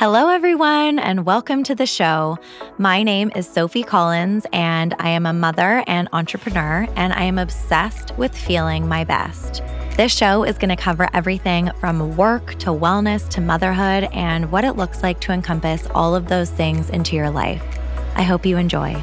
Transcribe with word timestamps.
Hello, 0.00 0.30
everyone, 0.30 0.98
and 0.98 1.26
welcome 1.26 1.62
to 1.62 1.74
the 1.74 1.84
show. 1.84 2.38
My 2.78 3.02
name 3.02 3.30
is 3.36 3.46
Sophie 3.46 3.82
Collins, 3.82 4.46
and 4.50 4.94
I 4.98 5.10
am 5.10 5.26
a 5.26 5.34
mother 5.34 5.84
and 5.86 6.08
entrepreneur, 6.14 6.88
and 6.96 7.12
I 7.12 7.24
am 7.24 7.38
obsessed 7.38 8.16
with 8.16 8.34
feeling 8.34 8.88
my 8.88 9.04
best. 9.04 9.62
This 9.98 10.16
show 10.16 10.42
is 10.44 10.56
going 10.56 10.74
to 10.74 10.82
cover 10.82 11.10
everything 11.12 11.70
from 11.80 12.16
work 12.16 12.54
to 12.60 12.70
wellness 12.70 13.28
to 13.28 13.42
motherhood 13.42 14.04
and 14.14 14.50
what 14.50 14.64
it 14.64 14.72
looks 14.72 15.02
like 15.02 15.20
to 15.20 15.32
encompass 15.32 15.86
all 15.88 16.14
of 16.14 16.30
those 16.30 16.48
things 16.48 16.88
into 16.88 17.14
your 17.14 17.28
life. 17.28 17.62
I 18.14 18.22
hope 18.22 18.46
you 18.46 18.56
enjoy. 18.56 19.02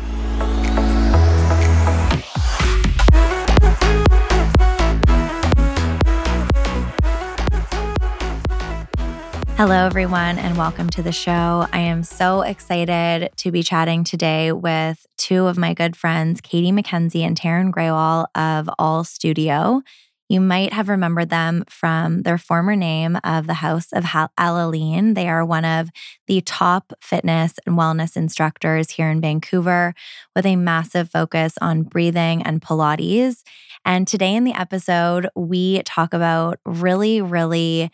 Hello, 9.57 9.87
everyone, 9.87 10.37
and 10.37 10.55
welcome 10.55 10.87
to 10.91 11.01
the 11.01 11.11
show. 11.11 11.65
I 11.73 11.79
am 11.79 12.03
so 12.03 12.43
excited 12.43 13.31
to 13.37 13.51
be 13.51 13.63
chatting 13.63 14.03
today 14.03 14.51
with 14.51 15.03
two 15.17 15.47
of 15.47 15.57
my 15.57 15.73
good 15.73 15.95
friends, 15.95 16.41
Katie 16.41 16.71
McKenzie 16.71 17.25
and 17.25 17.35
Taren 17.35 17.71
Grewall 17.71 18.27
of 18.35 18.69
All 18.77 19.03
Studio. 19.03 19.81
You 20.29 20.41
might 20.41 20.73
have 20.73 20.89
remembered 20.89 21.29
them 21.31 21.63
from 21.69 22.21
their 22.21 22.37
former 22.37 22.75
name 22.75 23.17
of 23.23 23.47
the 23.47 23.55
House 23.55 23.91
of 23.93 24.05
A 24.13 24.29
La 24.37 24.67
Ligne. 24.67 25.15
They 25.15 25.27
are 25.27 25.43
one 25.43 25.65
of 25.65 25.89
the 26.27 26.41
top 26.41 26.93
fitness 27.01 27.55
and 27.65 27.75
wellness 27.75 28.15
instructors 28.15 28.91
here 28.91 29.09
in 29.09 29.21
Vancouver 29.21 29.95
with 30.35 30.45
a 30.45 30.55
massive 30.55 31.09
focus 31.09 31.55
on 31.61 31.81
breathing 31.81 32.43
and 32.43 32.61
Pilates. 32.61 33.41
And 33.85 34.07
today 34.07 34.35
in 34.35 34.43
the 34.43 34.53
episode, 34.53 35.29
we 35.35 35.81
talk 35.83 36.13
about 36.13 36.59
really, 36.65 37.21
really 37.21 37.89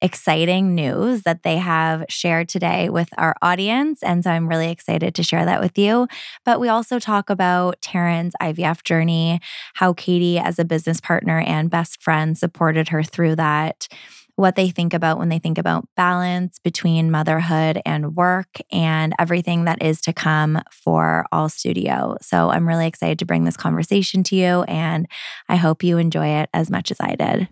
exciting 0.00 0.74
news 0.74 1.22
that 1.22 1.42
they 1.42 1.56
have 1.56 2.04
shared 2.08 2.48
today 2.48 2.88
with 2.88 3.08
our 3.18 3.34
audience. 3.42 4.02
And 4.02 4.22
so 4.22 4.30
I'm 4.30 4.48
really 4.48 4.70
excited 4.70 5.14
to 5.14 5.22
share 5.22 5.44
that 5.44 5.60
with 5.60 5.76
you. 5.76 6.06
But 6.44 6.60
we 6.60 6.68
also 6.68 6.98
talk 6.98 7.30
about 7.30 7.80
Taren's 7.80 8.34
IVF 8.40 8.84
journey, 8.84 9.40
how 9.74 9.92
Katie, 9.92 10.38
as 10.38 10.58
a 10.58 10.64
business 10.64 11.00
partner 11.00 11.40
and 11.40 11.70
best 11.70 12.02
friend, 12.02 12.38
supported 12.38 12.88
her 12.88 13.02
through 13.02 13.36
that. 13.36 13.88
What 14.36 14.54
they 14.54 14.70
think 14.70 14.94
about 14.94 15.18
when 15.18 15.30
they 15.30 15.40
think 15.40 15.58
about 15.58 15.88
balance 15.96 16.60
between 16.60 17.10
motherhood 17.10 17.82
and 17.84 18.14
work 18.14 18.60
and 18.70 19.12
everything 19.18 19.64
that 19.64 19.82
is 19.82 20.00
to 20.02 20.12
come 20.12 20.62
for 20.70 21.26
All 21.32 21.48
Studio. 21.48 22.16
So 22.22 22.50
I'm 22.50 22.68
really 22.68 22.86
excited 22.86 23.18
to 23.18 23.24
bring 23.24 23.42
this 23.42 23.56
conversation 23.56 24.22
to 24.22 24.36
you, 24.36 24.62
and 24.68 25.08
I 25.48 25.56
hope 25.56 25.82
you 25.82 25.98
enjoy 25.98 26.28
it 26.28 26.50
as 26.54 26.70
much 26.70 26.92
as 26.92 26.98
I 27.00 27.16
did. 27.16 27.48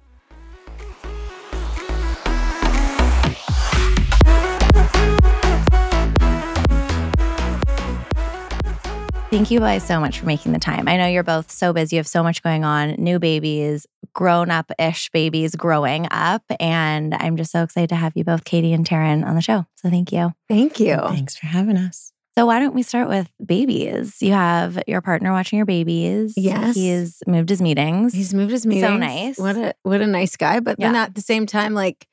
Thank 9.31 9.51
you 9.51 9.59
guys 9.59 9.85
so 9.85 9.99
much 9.99 10.21
for 10.21 10.27
making 10.27 10.53
the 10.53 10.61
time. 10.61 10.87
I 10.87 10.97
know 10.97 11.07
you're 11.07 11.25
both 11.25 11.51
so 11.51 11.73
busy. 11.73 11.97
You 11.97 11.99
have 11.99 12.07
so 12.07 12.23
much 12.23 12.45
going 12.45 12.65
on, 12.65 12.95
new 12.97 13.19
babies, 13.19 13.85
grown 14.13 14.53
up 14.53 14.71
ish 14.79 15.11
babies 15.11 15.57
growing 15.57 16.07
up. 16.13 16.45
And 16.61 17.13
I'm 17.13 17.37
just 17.37 17.51
so 17.51 17.65
excited 17.65 17.89
to 17.89 17.97
have 17.97 18.13
you 18.15 18.23
both, 18.23 18.45
Katie 18.45 18.73
and 18.73 18.87
Taren, 18.87 19.27
on 19.27 19.35
the 19.35 19.41
show. 19.41 19.67
So 19.75 19.91
thank 19.91 20.13
you. 20.13 20.33
Thank 20.49 20.79
you. 20.79 20.97
Thanks 20.97 21.37
for 21.37 21.47
having 21.47 21.77
us. 21.77 22.13
So 22.39 22.47
why 22.47 22.61
don't 22.61 22.75
we 22.75 22.83
start 22.83 23.09
with 23.09 23.29
babies? 23.45 24.23
You 24.23 24.33
have 24.33 24.81
your 24.87 25.01
partner 25.01 25.33
watching 25.33 25.57
your 25.57 25.67
babies. 25.67 26.35
Yes. 26.37 26.77
He's 26.77 27.21
moved 27.27 27.49
his 27.49 27.61
meetings. 27.61 28.15
He's 28.15 28.33
moved 28.33 28.53
his 28.53 28.65
meetings. 28.65 28.87
So 28.87 28.97
nice. 28.97 29.39
What 29.39 29.57
a 29.57 29.75
what 29.83 30.03
a 30.03 30.07
nice 30.07 30.37
guy. 30.37 30.61
But 30.61 30.79
then 30.79 30.95
at 30.95 31.15
the 31.17 31.23
same 31.23 31.47
time, 31.47 31.75
like 31.75 32.07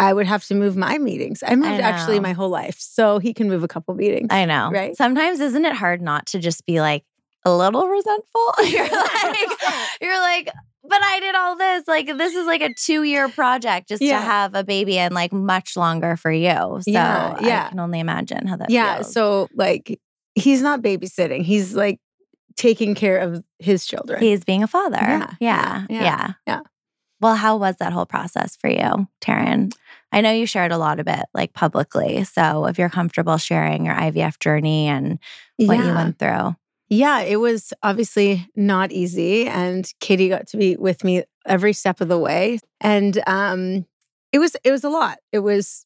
I 0.00 0.12
would 0.12 0.26
have 0.26 0.44
to 0.46 0.54
move 0.54 0.76
my 0.76 0.98
meetings. 0.98 1.42
I 1.46 1.56
moved 1.56 1.80
actually 1.80 2.20
my 2.20 2.32
whole 2.32 2.48
life. 2.50 2.76
So 2.78 3.18
he 3.18 3.34
can 3.34 3.48
move 3.48 3.64
a 3.64 3.68
couple 3.68 3.94
meetings. 3.94 4.28
I 4.30 4.44
know. 4.44 4.70
Right? 4.70 4.96
Sometimes 4.96 5.40
isn't 5.40 5.64
it 5.64 5.74
hard 5.74 6.00
not 6.00 6.26
to 6.26 6.38
just 6.38 6.64
be 6.66 6.80
like 6.80 7.04
a 7.44 7.54
little 7.56 7.88
resentful? 7.88 8.52
you're 8.66 8.84
like, 8.92 9.48
you're 10.00 10.20
like, 10.20 10.50
but 10.84 11.02
I 11.02 11.20
did 11.20 11.34
all 11.34 11.56
this. 11.56 11.88
Like 11.88 12.06
this 12.16 12.34
is 12.34 12.46
like 12.46 12.62
a 12.62 12.72
two 12.74 13.02
year 13.02 13.28
project 13.28 13.88
just 13.88 14.00
Yeah. 14.00 14.20
to 14.20 14.24
have 14.24 14.54
a 14.54 14.62
baby 14.64 14.98
and 14.98 15.12
like 15.12 15.32
much 15.32 15.76
longer 15.76 16.16
for 16.16 16.30
you. 16.30 16.52
So 16.54 16.82
Yeah, 16.86 17.36
yeah. 17.40 17.64
I 17.66 17.68
can 17.70 17.80
only 17.80 17.98
imagine 18.00 18.46
how 18.46 18.56
that 18.56 18.70
yeah. 18.70 18.96
feels. 18.98 19.12
So 19.12 19.48
like 19.54 20.00
he's 20.36 20.62
not 20.62 20.80
babysitting. 20.80 21.42
He's 21.42 21.74
like 21.74 21.98
taking 22.56 22.94
care 22.94 23.18
of 23.18 23.42
his 23.58 23.84
children. 23.84 24.20
He's 24.22 24.44
being 24.44 24.62
a 24.62 24.68
father. 24.68 24.96
Yeah, 25.00 25.30
Yeah. 25.40 25.86
yeah, 25.90 26.02
Yeah. 26.02 26.32
yeah. 26.46 26.60
Well, 27.20 27.34
how 27.34 27.56
was 27.56 27.74
that 27.80 27.92
whole 27.92 28.06
process 28.06 28.56
for 28.56 28.70
you, 28.70 29.08
Taren? 29.20 29.72
I 30.12 30.20
know 30.20 30.32
you 30.32 30.46
shared 30.46 30.72
a 30.72 30.78
lot 30.78 31.00
of 31.00 31.06
it 31.08 31.24
like 31.34 31.52
publicly. 31.52 32.24
So 32.24 32.66
if 32.66 32.78
you're 32.78 32.88
comfortable 32.88 33.36
sharing 33.36 33.84
your 33.84 33.94
IVF 33.94 34.38
journey 34.40 34.86
and 34.86 35.18
what 35.58 35.78
you 35.78 35.94
went 35.94 36.18
through. 36.18 36.56
Yeah, 36.88 37.20
it 37.20 37.36
was 37.36 37.72
obviously 37.82 38.48
not 38.56 38.90
easy. 38.92 39.46
And 39.46 39.92
Katie 40.00 40.28
got 40.30 40.46
to 40.48 40.56
be 40.56 40.76
with 40.76 41.04
me 41.04 41.24
every 41.46 41.74
step 41.74 42.00
of 42.00 42.08
the 42.08 42.18
way. 42.18 42.60
And 42.80 43.22
um 43.26 43.86
it 44.32 44.38
was 44.38 44.56
it 44.64 44.70
was 44.70 44.84
a 44.84 44.88
lot. 44.88 45.18
It 45.32 45.40
was 45.40 45.84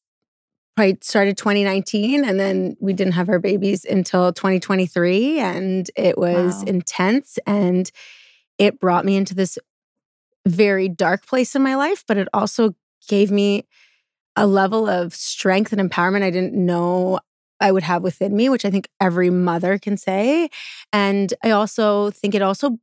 probably 0.76 0.98
started 1.02 1.36
2019 1.36 2.24
and 2.24 2.38
then 2.40 2.76
we 2.80 2.92
didn't 2.92 3.12
have 3.14 3.28
our 3.28 3.38
babies 3.40 3.84
until 3.84 4.32
2023. 4.32 5.40
And 5.40 5.90
it 5.96 6.16
was 6.16 6.62
Wow. 6.62 6.68
intense 6.68 7.38
and 7.46 7.90
it 8.58 8.78
brought 8.78 9.04
me 9.04 9.16
into 9.16 9.34
this 9.34 9.58
very 10.46 10.88
dark 10.88 11.26
place 11.26 11.54
in 11.54 11.62
my 11.62 11.74
life, 11.74 12.04
but 12.06 12.16
it 12.16 12.28
also 12.32 12.74
gave 13.08 13.30
me 13.30 13.66
a 14.36 14.46
level 14.46 14.88
of 14.88 15.14
strength 15.14 15.72
and 15.72 15.90
empowerment 15.90 16.22
I 16.22 16.30
didn't 16.30 16.54
know 16.54 17.20
I 17.60 17.70
would 17.70 17.82
have 17.84 18.02
within 18.02 18.34
me, 18.34 18.48
which 18.48 18.64
I 18.64 18.70
think 18.70 18.88
every 19.00 19.30
mother 19.30 19.78
can 19.78 19.96
say. 19.96 20.48
And 20.92 21.32
I 21.44 21.50
also 21.50 22.10
think 22.10 22.34
it 22.34 22.42
also 22.42 22.78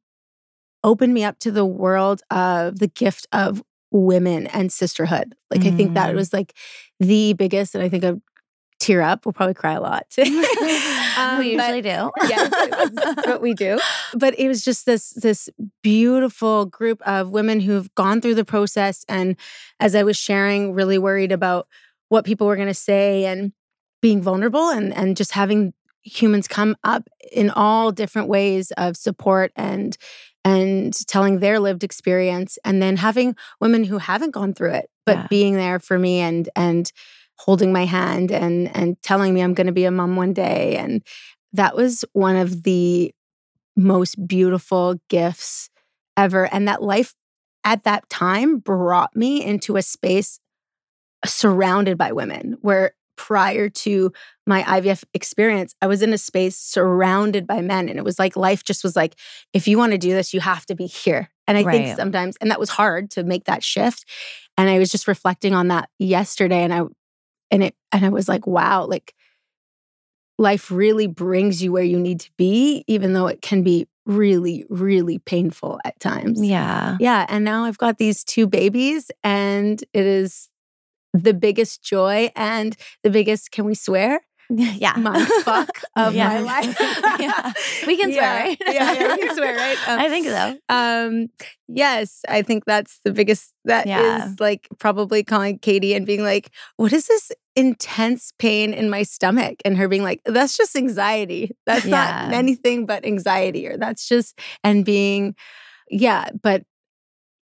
opened 0.83 1.13
me 1.13 1.23
up 1.23 1.39
to 1.39 1.51
the 1.51 1.65
world 1.65 2.21
of 2.31 2.79
the 2.79 2.87
gift 2.87 3.27
of 3.33 3.61
women 3.91 4.47
and 4.47 4.71
sisterhood. 4.71 5.35
Like, 5.51 5.65
I 5.65 5.71
think 5.71 5.93
that 5.95 6.11
Mm. 6.11 6.15
was 6.15 6.31
like 6.31 6.53
the 6.99 7.33
biggest, 7.33 7.75
and 7.75 7.83
I 7.83 7.89
think 7.89 8.03
I 8.05 8.13
tear 8.79 9.01
up. 9.01 9.25
We'll 9.25 9.33
probably 9.33 9.55
cry 9.55 9.73
a 9.73 9.81
lot. 9.81 10.05
Um, 11.17 11.39
we 11.39 11.55
but- 11.55 11.63
usually 11.75 11.81
do. 11.81 12.11
yes, 12.27 12.49
that's 12.93 13.27
what 13.27 13.41
we 13.41 13.53
do. 13.53 13.79
But 14.15 14.37
it 14.39 14.47
was 14.47 14.63
just 14.63 14.85
this 14.85 15.11
this 15.11 15.49
beautiful 15.83 16.65
group 16.65 17.01
of 17.07 17.29
women 17.29 17.59
who've 17.61 17.93
gone 17.95 18.21
through 18.21 18.35
the 18.35 18.45
process, 18.45 19.05
and 19.09 19.35
as 19.79 19.95
I 19.95 20.03
was 20.03 20.17
sharing, 20.17 20.73
really 20.73 20.97
worried 20.97 21.31
about 21.31 21.67
what 22.09 22.25
people 22.25 22.47
were 22.47 22.55
going 22.55 22.67
to 22.67 22.73
say 22.73 23.25
and 23.25 23.53
being 24.01 24.21
vulnerable, 24.21 24.69
and 24.69 24.93
and 24.93 25.17
just 25.17 25.31
having 25.33 25.73
humans 26.01 26.47
come 26.47 26.75
up 26.83 27.07
in 27.31 27.49
all 27.49 27.91
different 27.91 28.27
ways 28.29 28.71
of 28.77 28.95
support 28.95 29.51
and 29.55 29.97
and 30.45 30.93
telling 31.07 31.39
their 31.39 31.59
lived 31.59 31.83
experience 31.83 32.57
and 32.63 32.81
then 32.81 32.95
having 32.95 33.35
women 33.59 33.83
who 33.83 33.97
haven't 33.97 34.31
gone 34.31 34.53
through 34.53 34.71
it 34.71 34.89
but 35.05 35.17
Yeah. 35.17 35.27
being 35.29 35.55
there 35.55 35.77
for 35.79 35.99
me 35.99 36.19
and 36.21 36.47
and 36.55 36.89
holding 37.39 37.71
my 37.73 37.85
hand 37.85 38.31
and 38.31 38.75
and 38.75 39.01
telling 39.01 39.33
me 39.33 39.41
I'm 39.41 39.53
going 39.53 39.67
to 39.67 39.73
be 39.73 39.85
a 39.85 39.91
mom 39.91 40.15
one 40.15 40.33
day 40.33 40.77
and 40.77 41.01
that 41.53 41.75
was 41.75 42.05
one 42.13 42.35
of 42.35 42.63
the 42.63 43.13
most 43.75 44.27
beautiful 44.27 44.95
gifts 45.09 45.69
ever 46.17 46.51
and 46.53 46.67
that 46.67 46.83
life 46.83 47.13
at 47.63 47.83
that 47.83 48.09
time 48.09 48.57
brought 48.59 49.15
me 49.15 49.43
into 49.43 49.77
a 49.77 49.81
space 49.81 50.39
surrounded 51.25 51.97
by 51.97 52.11
women 52.11 52.57
where 52.61 52.91
prior 53.17 53.67
to 53.67 54.11
my 54.47 54.63
IVF 54.63 55.03
experience 55.13 55.75
I 55.81 55.87
was 55.87 56.01
in 56.01 56.13
a 56.13 56.17
space 56.17 56.57
surrounded 56.57 57.45
by 57.45 57.61
men 57.61 57.89
and 57.89 57.99
it 57.99 58.05
was 58.05 58.17
like 58.17 58.37
life 58.37 58.63
just 58.63 58.83
was 58.83 58.95
like 58.95 59.15
if 59.53 59.67
you 59.67 59.77
want 59.77 59.91
to 59.91 59.97
do 59.97 60.11
this 60.11 60.33
you 60.33 60.39
have 60.39 60.65
to 60.67 60.75
be 60.75 60.85
here 60.85 61.29
and 61.45 61.57
I 61.57 61.63
Right. 61.63 61.85
think 61.85 61.97
sometimes 61.97 62.37
and 62.39 62.49
that 62.51 62.59
was 62.59 62.69
hard 62.69 63.11
to 63.11 63.23
make 63.23 63.43
that 63.45 63.63
shift 63.63 64.05
and 64.57 64.69
I 64.69 64.79
was 64.79 64.89
just 64.89 65.07
reflecting 65.07 65.53
on 65.53 65.67
that 65.67 65.89
yesterday 65.99 66.63
and 66.63 66.73
I 66.73 66.83
and 67.51 67.63
it 67.63 67.75
and 67.91 68.05
I 68.05 68.09
was 68.09 68.27
like 68.29 68.45
wow 68.47 68.85
like 68.85 69.13
life 70.37 70.71
really 70.71 71.07
brings 71.07 71.61
you 71.61 71.71
where 71.71 71.83
you 71.83 71.99
need 71.99 72.19
to 72.21 72.31
be 72.37 72.83
even 72.87 73.13
though 73.13 73.27
it 73.27 73.41
can 73.41 73.61
be 73.63 73.87
really 74.05 74.65
really 74.69 75.19
painful 75.19 75.79
at 75.85 75.99
times 75.99 76.43
Yeah. 76.43 76.97
yeah 76.99 77.25
and 77.29 77.43
now 77.45 77.65
I've 77.65 77.77
got 77.77 77.97
these 77.97 78.23
two 78.23 78.47
babies 78.47 79.11
and 79.23 79.83
it 79.93 80.05
is 80.05 80.49
the 81.13 81.33
biggest 81.33 81.83
joy 81.83 82.31
and 82.35 82.75
the 83.03 83.09
biggest 83.09 83.51
can 83.51 83.65
we 83.65 83.75
swear 83.75 84.21
Yeah. 84.49 84.93
mind 84.97 85.27
fuck 85.27 85.83
of 85.95 86.15
Yeah. 86.15 86.27
my 86.27 86.39
life 86.53 86.75
Yeah. 87.19 87.53
We 87.85 87.97
can 87.97 88.11
swear, 88.11 88.23
Yeah, 88.23 88.35
right? 88.43 88.57
yeah, 88.67 88.93
yeah, 88.93 89.15
we 89.15 89.21
can 89.23 89.35
swear, 89.35 89.55
right? 89.55 89.77
Um, 89.87 89.99
I 90.05 90.09
think 90.09 90.25
so. 90.27 90.57
um 90.69 91.27
yes 91.67 92.21
i 92.27 92.41
think 92.41 92.65
that's 92.65 92.99
the 93.05 93.11
biggest 93.11 93.53
That 93.65 93.85
is 93.87 94.39
like 94.39 94.67
probably 94.79 95.23
calling 95.23 95.59
katie 95.59 95.93
and 95.93 96.05
being 96.05 96.23
like 96.23 96.51
what 96.77 96.91
is 96.93 97.05
this 97.07 97.31
intense 97.55 98.33
pain 98.39 98.73
in 98.73 98.89
my 98.89 99.03
stomach 99.03 99.59
and 99.65 99.77
her 99.77 99.87
being 99.87 100.01
like 100.03 100.21
that's 100.25 100.57
just 100.57 100.75
anxiety 100.75 101.51
that's 101.67 101.85
not 101.85 102.33
anything 102.33 102.85
but 102.87 103.05
anxiety 103.05 103.67
or 103.67 103.77
that's 103.77 104.07
just 104.07 104.39
and 104.63 104.83
being 104.83 105.35
yeah 105.91 106.29
but 106.41 106.63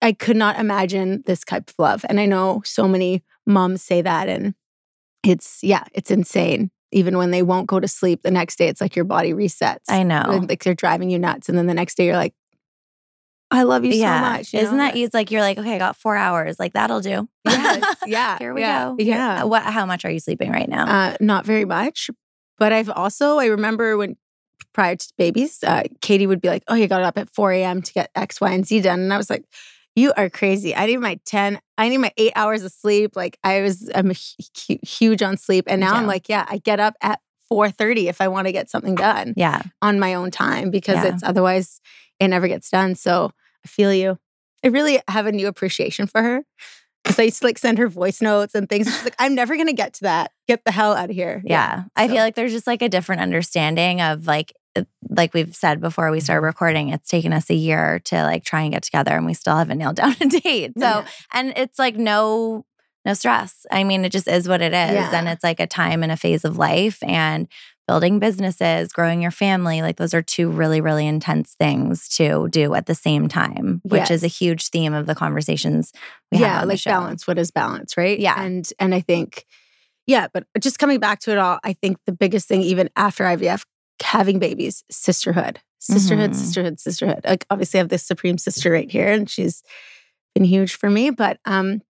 i 0.03 0.13
could 0.13 0.37
not 0.37 0.59
imagine 0.59 1.23
this 1.27 1.45
type 1.45 1.69
of 1.71 1.75
love 1.79 2.05
and 2.09 2.19
i 2.19 2.27
know 2.27 2.63
so 2.65 2.89
many 2.89 3.23
moms 3.47 3.83
say 3.83 4.03
that 4.03 4.29
and 4.29 4.55
it's 5.25 5.59
yeah, 5.63 5.83
it's 5.93 6.11
insane. 6.13 6.71
Even 6.97 7.19
when 7.19 7.31
they 7.31 7.43
won't 7.43 7.67
go 7.67 7.79
to 7.79 7.87
sleep, 7.87 8.23
the 8.23 8.31
next 8.31 8.57
day 8.57 8.69
it's 8.69 8.81
like 8.81 8.97
your 8.97 9.05
body 9.05 9.35
resets. 9.35 9.85
I 9.89 10.03
know. 10.03 10.47
Like 10.49 10.65
they're 10.65 10.75
driving 10.75 11.11
you 11.11 11.19
nuts. 11.19 11.51
And 11.51 11.59
then 11.59 11.67
the 11.67 11.75
next 11.75 11.97
day 11.97 12.07
you're 12.07 12.17
like, 12.17 12.33
I 13.51 13.65
love 13.65 13.85
you 13.85 13.93
yeah. 13.93 14.19
so 14.19 14.31
much. 14.31 14.55
you 14.55 14.61
Isn't 14.61 14.77
know? 14.79 14.85
that 14.85 14.97
it's 14.97 15.13
like 15.13 15.31
you're 15.31 15.43
like, 15.43 15.59
okay, 15.59 15.75
I 15.75 15.79
got 15.79 15.97
four 15.97 16.17
hours. 16.17 16.59
Like 16.59 16.73
that'll 16.73 17.03
do. 17.03 17.29
Yes, 17.45 17.97
yeah. 18.07 18.39
Here 18.39 18.55
we 18.55 18.63
yeah, 18.63 18.85
go. 18.87 18.97
Yeah. 18.99 19.45
What 19.45 19.63
how 19.63 19.85
much 19.85 20.07
are 20.07 20.11
you 20.11 20.21
sleeping 20.21 20.51
right 20.51 20.69
now? 20.69 20.87
Uh, 20.87 21.17
not 21.21 21.45
very 21.45 21.67
much. 21.67 22.11
But 22.59 22.73
I've 22.73 22.89
also, 22.89 23.37
I 23.37 23.47
remember 23.47 23.99
when 23.99 24.17
prior 24.73 24.97
to 24.97 25.13
babies, 25.19 25.63
uh, 25.63 25.83
Katie 26.01 26.27
would 26.27 26.41
be 26.41 26.49
like, 26.49 26.65
Oh, 26.67 26.75
you 26.75 26.89
got 26.89 27.03
up 27.03 27.19
at 27.19 27.29
4 27.29 27.53
a.m. 27.53 27.83
to 27.83 27.93
get 27.93 28.11
X, 28.15 28.41
Y, 28.41 28.51
and 28.51 28.67
Z 28.67 28.81
done. 28.81 29.01
And 29.01 29.13
I 29.13 29.19
was 29.19 29.29
like, 29.29 29.45
You 29.97 30.13
are 30.17 30.29
crazy. 30.31 30.77
I 30.77 30.87
need 30.87 30.99
my 30.99 31.19
10, 31.25 31.59
I 31.79 31.89
need 31.89 31.99
my 31.99 32.13
eight 32.19 32.33
hours 32.37 32.63
of 32.63 32.71
sleep. 32.71 33.17
Like 33.17 33.39
I 33.43 33.63
was, 33.63 33.91
I'm 33.95 34.13
huge 34.87 35.23
on 35.23 35.37
sleep. 35.39 35.65
And 35.67 35.81
now 35.81 35.95
I'm 35.95 36.07
like, 36.07 36.29
Yeah, 36.29 36.45
I 36.49 36.59
get 36.59 36.79
up 36.79 36.95
at 37.01 37.19
4.30 37.51 38.09
if 38.09 38.21
I 38.21 38.29
want 38.29 38.47
to 38.47 38.53
get 38.53 38.69
something 38.71 38.95
done 38.95 39.33
yeah. 39.37 39.63
on 39.81 39.99
my 39.99 40.15
own 40.15 40.31
time 40.31 40.71
because 40.71 40.97
Yeah. 40.97 41.15
it's 41.15 41.23
otherwise 41.23 41.81
it 42.21 42.29
never 42.29 42.47
gets 42.47 42.71
done. 42.71 42.95
So 42.95 43.33
I 43.65 43.69
feel 43.69 43.93
you. 43.93 44.19
I 44.65 44.69
really 44.69 45.01
have 45.09 45.27
a 45.27 45.33
new 45.33 45.47
appreciation 45.47 46.07
for 46.07 46.23
her. 46.23 46.45
Because 47.07 47.19
I 47.21 47.23
used 47.25 47.41
to 47.41 47.47
like 47.47 47.59
send 47.59 47.79
her 47.79 47.89
voice 47.89 48.21
notes 48.21 48.55
and 48.55 48.69
things. 48.69 48.87
She's 48.87 49.05
like, 49.05 49.15
I'm 49.19 49.35
never 49.35 49.57
gonna 49.57 49.73
get 49.73 49.95
to 49.95 50.01
that. 50.03 50.33
Get 50.49 50.65
the 50.65 50.73
hell 50.73 50.93
out 50.95 51.09
of 51.11 51.15
here. 51.17 51.41
Yeah. 51.45 51.85
I 51.95 52.07
so- 52.07 52.15
feel 52.15 52.23
like 52.23 52.35
there's 52.35 52.53
just 52.53 52.67
like 52.67 52.83
a 52.83 52.89
different 52.89 53.23
understanding 53.23 54.01
of 54.01 54.27
like 54.27 54.53
uh, 54.75 54.83
like 55.09 55.33
we've 55.33 55.55
said 55.55 55.81
before 55.81 56.11
we 56.11 56.21
started 56.21 56.45
recording, 56.45 56.89
it's 56.91 57.09
taken 57.09 57.33
us 57.33 57.49
a 57.49 57.55
year 57.55 58.01
to 58.07 58.23
like 58.25 58.45
try 58.45 58.63
and 58.63 58.73
get 58.73 58.83
together 58.83 59.17
and 59.17 59.25
we 59.25 59.35
still 59.35 59.57
haven't 59.57 59.79
nailed 59.79 59.97
down 59.97 60.15
a 60.21 60.27
date. 60.27 60.73
So 60.77 60.83
Yeah. 60.85 61.07
and 61.33 61.53
it's 61.57 61.79
like 61.79 61.97
no 61.97 62.65
no 63.05 63.15
stress. 63.15 63.65
I 63.71 63.85
mean, 63.85 64.05
it 64.05 64.11
just 64.11 64.27
is 64.27 64.49
what 64.49 64.61
it 64.61 64.73
is. 64.73 64.93
Yeah. 64.95 65.11
And 65.17 65.29
it's 65.29 65.45
like 65.45 65.61
a 65.61 65.67
time 65.69 66.03
and 66.03 66.11
a 66.11 66.17
phase 66.17 66.45
of 66.45 66.59
life 66.59 66.99
and 67.05 67.47
building 67.87 68.19
businesses, 68.19 68.93
growing 68.93 69.23
your 69.23 69.31
family. 69.31 69.81
Like 69.83 69.97
those 69.97 70.13
are 70.15 70.23
two 70.23 70.51
really, 70.51 70.81
really 70.81 71.07
intense 71.07 71.55
things 71.59 72.09
to 72.17 72.49
do 72.49 72.75
at 72.75 72.87
the 72.87 72.95
same 72.95 73.29
time, 73.29 73.81
which 73.85 74.11
is 74.11 74.25
a 74.25 74.29
huge 74.29 74.69
theme 74.71 74.93
of 74.93 75.07
the 75.07 75.15
conversations 75.15 75.93
we 76.33 76.39
have. 76.39 76.47
yeah, 76.47 76.61
the 76.63 76.67
like 76.67 76.85
balance. 76.85 77.27
What 77.27 77.39
is 77.39 77.51
balance, 77.51 77.97
right? 77.97 78.19
Yeah. 78.19 78.41
And 78.41 78.69
and 78.81 78.95
I 78.95 79.01
think, 79.01 79.47
yeah, 80.07 80.27
but 80.33 80.47
just 80.61 80.79
coming 80.79 80.99
back 80.99 81.21
to 81.21 81.33
it 81.33 81.39
all, 81.39 81.59
I 81.63 81.73
think 81.75 81.99
the 82.07 82.13
biggest 82.13 82.49
thing, 82.49 82.63
even 82.63 82.91
after 82.97 83.25
IVF, 83.25 83.65
having 84.03 84.39
babies, 84.39 84.83
sisterhood. 84.91 85.61
Sisterhood, 85.79 86.31
Mhm. 86.31 86.35
sisterhood, 86.35 86.81
sisterhood. 86.81 87.21
Like 87.25 87.47
obviously 87.51 87.79
I 87.79 87.83
have 87.83 87.89
this 87.91 88.03
supreme 88.03 88.39
sister 88.39 88.71
right 88.73 88.91
here, 88.91 89.09
and 89.09 89.29
she's 89.31 89.63
been 90.35 90.45
huge 90.45 90.75
for 90.75 90.91
me. 90.91 91.11
But 91.11 91.39
um 91.45 91.83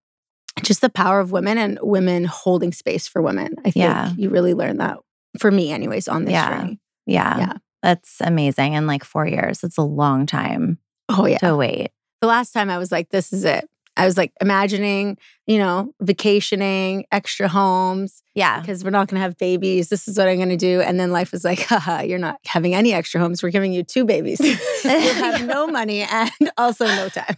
just 0.62 0.80
the 0.80 0.88
power 0.90 1.20
of 1.20 1.32
women 1.32 1.56
and 1.58 1.78
women 1.82 2.24
holding 2.24 2.72
space 2.72 3.06
for 3.08 3.20
women. 3.22 3.54
I 3.60 3.70
think 3.70 3.76
Yeah. 3.76 4.12
you 4.16 4.28
really 4.30 4.54
learn 4.54 4.78
that 4.78 4.98
for 5.40 5.50
me 5.50 5.70
anyways 5.70 6.08
on 6.08 6.24
this 6.24 6.32
Yeah. 6.32 6.58
journey. 6.58 6.80
Yeah. 7.06 7.38
Yeah. 7.38 7.52
That's 7.82 8.16
amazing. 8.20 8.74
And 8.74 8.86
like 8.86 9.04
four 9.04 9.26
years, 9.26 9.62
it's 9.62 9.76
a 9.78 9.82
long 9.82 10.26
time 10.26 10.78
Oh 11.08 11.26
yeah. 11.26 11.38
to 11.38 11.56
wait. 11.56 11.90
the 12.20 12.26
last 12.26 12.52
time 12.52 12.70
I 12.70 12.78
was 12.78 12.90
like, 12.90 13.10
this 13.10 13.32
is 13.32 13.44
it. 13.44 13.68
I 13.96 14.04
was 14.04 14.16
like 14.16 14.32
imagining, 14.40 15.16
you 15.46 15.58
know, 15.58 15.92
vacationing, 16.02 17.06
extra 17.10 17.48
homes, 17.48 18.22
Yeah. 18.34 18.60
because 18.60 18.84
we're 18.84 18.90
not 18.90 19.08
going 19.08 19.16
to 19.16 19.22
have 19.22 19.38
babies. 19.38 19.88
This 19.88 20.06
is 20.06 20.18
what 20.18 20.28
I'm 20.28 20.36
going 20.36 20.50
to 20.50 20.56
do. 20.56 20.80
And 20.82 21.00
then 21.00 21.12
life 21.12 21.32
was 21.32 21.44
like, 21.44 21.60
haha, 21.68 22.02
you're 22.02 22.18
not 22.18 22.36
having 22.44 22.74
any 22.74 22.92
extra 22.92 23.20
homes. 23.20 23.42
We're 23.42 23.50
giving 23.50 23.72
you 23.72 23.82
two 23.82 24.04
babies. 24.04 24.40
You'll 24.84 24.92
have 24.92 25.46
no 25.46 25.66
money 25.78 26.02
and 26.02 26.30
also 26.58 26.84
no 26.86 27.08
time. 27.08 27.36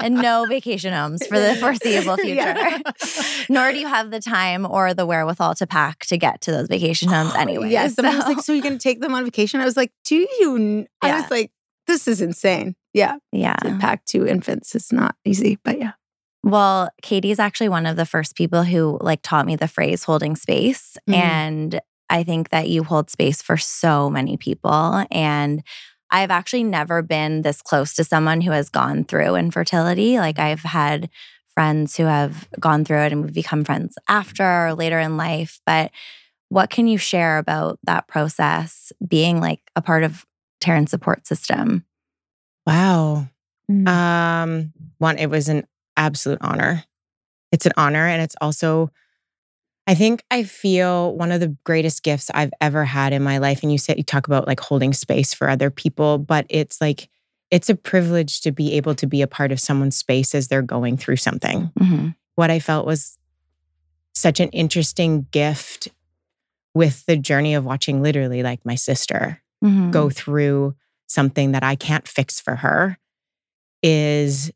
and 0.00 0.14
no 0.14 0.46
vacation 0.48 0.92
homes 0.92 1.26
for 1.26 1.38
the 1.38 1.54
foreseeable 1.56 2.16
future. 2.16 2.34
Yeah. 2.34 2.78
Nor 3.48 3.72
do 3.72 3.78
you 3.78 3.88
have 3.88 4.10
the 4.10 4.20
time 4.20 4.64
or 4.66 4.94
the 4.94 5.04
wherewithal 5.06 5.54
to 5.56 5.66
pack 5.66 6.06
to 6.06 6.16
get 6.16 6.40
to 6.42 6.52
those 6.52 6.68
vacation 6.68 7.08
homes 7.08 7.32
oh, 7.34 7.40
anyway. 7.40 7.70
Yeah. 7.70 7.88
Someone 7.88 8.16
was 8.16 8.24
like, 8.26 8.40
so 8.40 8.52
you're 8.52 8.62
going 8.62 8.78
to 8.78 8.82
take 8.82 9.00
them 9.00 9.14
on 9.14 9.24
vacation? 9.24 9.60
I 9.60 9.64
was 9.64 9.76
like, 9.76 9.92
do 10.04 10.16
you? 10.16 10.56
kn-" 10.56 10.86
I 11.02 11.20
was 11.20 11.30
like, 11.30 11.50
this 11.86 12.06
is 12.08 12.20
insane. 12.20 12.74
Yeah. 12.92 13.16
yeah. 13.32 13.54
To 13.56 13.78
pack 13.78 14.04
two 14.04 14.26
infants 14.26 14.74
is 14.74 14.92
not 14.92 15.16
easy, 15.24 15.58
but 15.64 15.78
yeah. 15.78 15.92
Well, 16.42 16.90
Katie's 17.02 17.38
actually 17.38 17.68
one 17.68 17.86
of 17.86 17.96
the 17.96 18.06
first 18.06 18.34
people 18.34 18.62
who 18.62 18.98
like 19.00 19.20
taught 19.22 19.46
me 19.46 19.56
the 19.56 19.68
phrase 19.68 20.04
holding 20.04 20.36
space. 20.36 20.96
Mhm. 21.08 21.14
And 21.14 21.80
I 22.08 22.24
think 22.24 22.48
that 22.48 22.68
you 22.68 22.82
hold 22.82 23.10
space 23.10 23.42
for 23.42 23.56
so 23.56 24.10
many 24.10 24.36
people. 24.36 25.04
And 25.10 25.62
I've 26.10 26.30
actually 26.30 26.64
never 26.64 27.02
been 27.02 27.42
this 27.42 27.62
close 27.62 27.94
to 27.94 28.04
someone 28.04 28.40
who 28.40 28.50
has 28.50 28.68
gone 28.68 29.04
through 29.04 29.36
infertility. 29.36 30.18
Like 30.18 30.38
I've 30.38 30.62
had 30.62 31.08
friends 31.54 31.96
who 31.96 32.04
have 32.04 32.48
gone 32.58 32.84
through 32.84 33.02
it 33.02 33.12
and 33.12 33.22
we've 33.22 33.34
become 33.34 33.64
friends 33.64 33.96
after 34.08 34.66
or 34.66 34.74
later 34.74 34.98
in 34.98 35.16
life. 35.16 35.60
But 35.66 35.92
what 36.48 36.70
can 36.70 36.88
you 36.88 36.98
share 36.98 37.38
about 37.38 37.78
that 37.84 38.08
process 38.08 38.92
being 39.06 39.40
like 39.40 39.60
a 39.76 39.82
part 39.82 40.02
of 40.02 40.26
Taren's 40.60 40.90
support 40.90 41.26
system? 41.26 41.84
Wow. 42.66 43.28
Mm. 43.70 43.88
Um, 43.88 44.72
one, 44.98 45.18
it 45.18 45.30
was 45.30 45.48
an 45.48 45.66
absolute 45.96 46.38
honor. 46.40 46.84
It's 47.52 47.66
an 47.66 47.72
honor. 47.76 48.06
And 48.06 48.22
it's 48.22 48.36
also, 48.40 48.90
I 49.86 49.94
think 49.94 50.22
I 50.30 50.44
feel 50.44 51.14
one 51.16 51.32
of 51.32 51.40
the 51.40 51.56
greatest 51.64 52.02
gifts 52.02 52.30
I've 52.32 52.52
ever 52.60 52.84
had 52.84 53.12
in 53.12 53.22
my 53.22 53.38
life. 53.38 53.62
And 53.62 53.72
you 53.72 53.78
said 53.78 53.96
you 53.96 54.04
talk 54.04 54.26
about 54.26 54.46
like 54.46 54.60
holding 54.60 54.92
space 54.92 55.34
for 55.34 55.48
other 55.48 55.70
people, 55.70 56.18
but 56.18 56.46
it's 56.48 56.80
like, 56.80 57.08
it's 57.50 57.68
a 57.68 57.74
privilege 57.74 58.42
to 58.42 58.52
be 58.52 58.74
able 58.74 58.94
to 58.94 59.06
be 59.06 59.22
a 59.22 59.26
part 59.26 59.50
of 59.50 59.58
someone's 59.58 59.96
space 59.96 60.34
as 60.34 60.46
they're 60.48 60.62
going 60.62 60.96
through 60.96 61.16
something. 61.16 61.72
Mhm. 61.80 62.14
What 62.36 62.50
I 62.50 62.60
felt 62.60 62.86
was 62.86 63.18
such 64.14 64.38
an 64.38 64.48
interesting 64.50 65.26
gift 65.32 65.88
with 66.74 67.04
the 67.06 67.16
journey 67.16 67.54
of 67.54 67.64
watching 67.64 68.02
literally 68.02 68.44
like 68.44 68.64
my 68.64 68.76
sister 68.76 69.42
Mhm. 69.64 69.90
go 69.90 70.08
through 70.10 70.76
something 71.10 71.50
that 71.52 71.64
I 71.64 71.74
can't 71.74 72.06
fix 72.06 72.40
for 72.40 72.54
her 72.56 72.96
is 73.82 74.50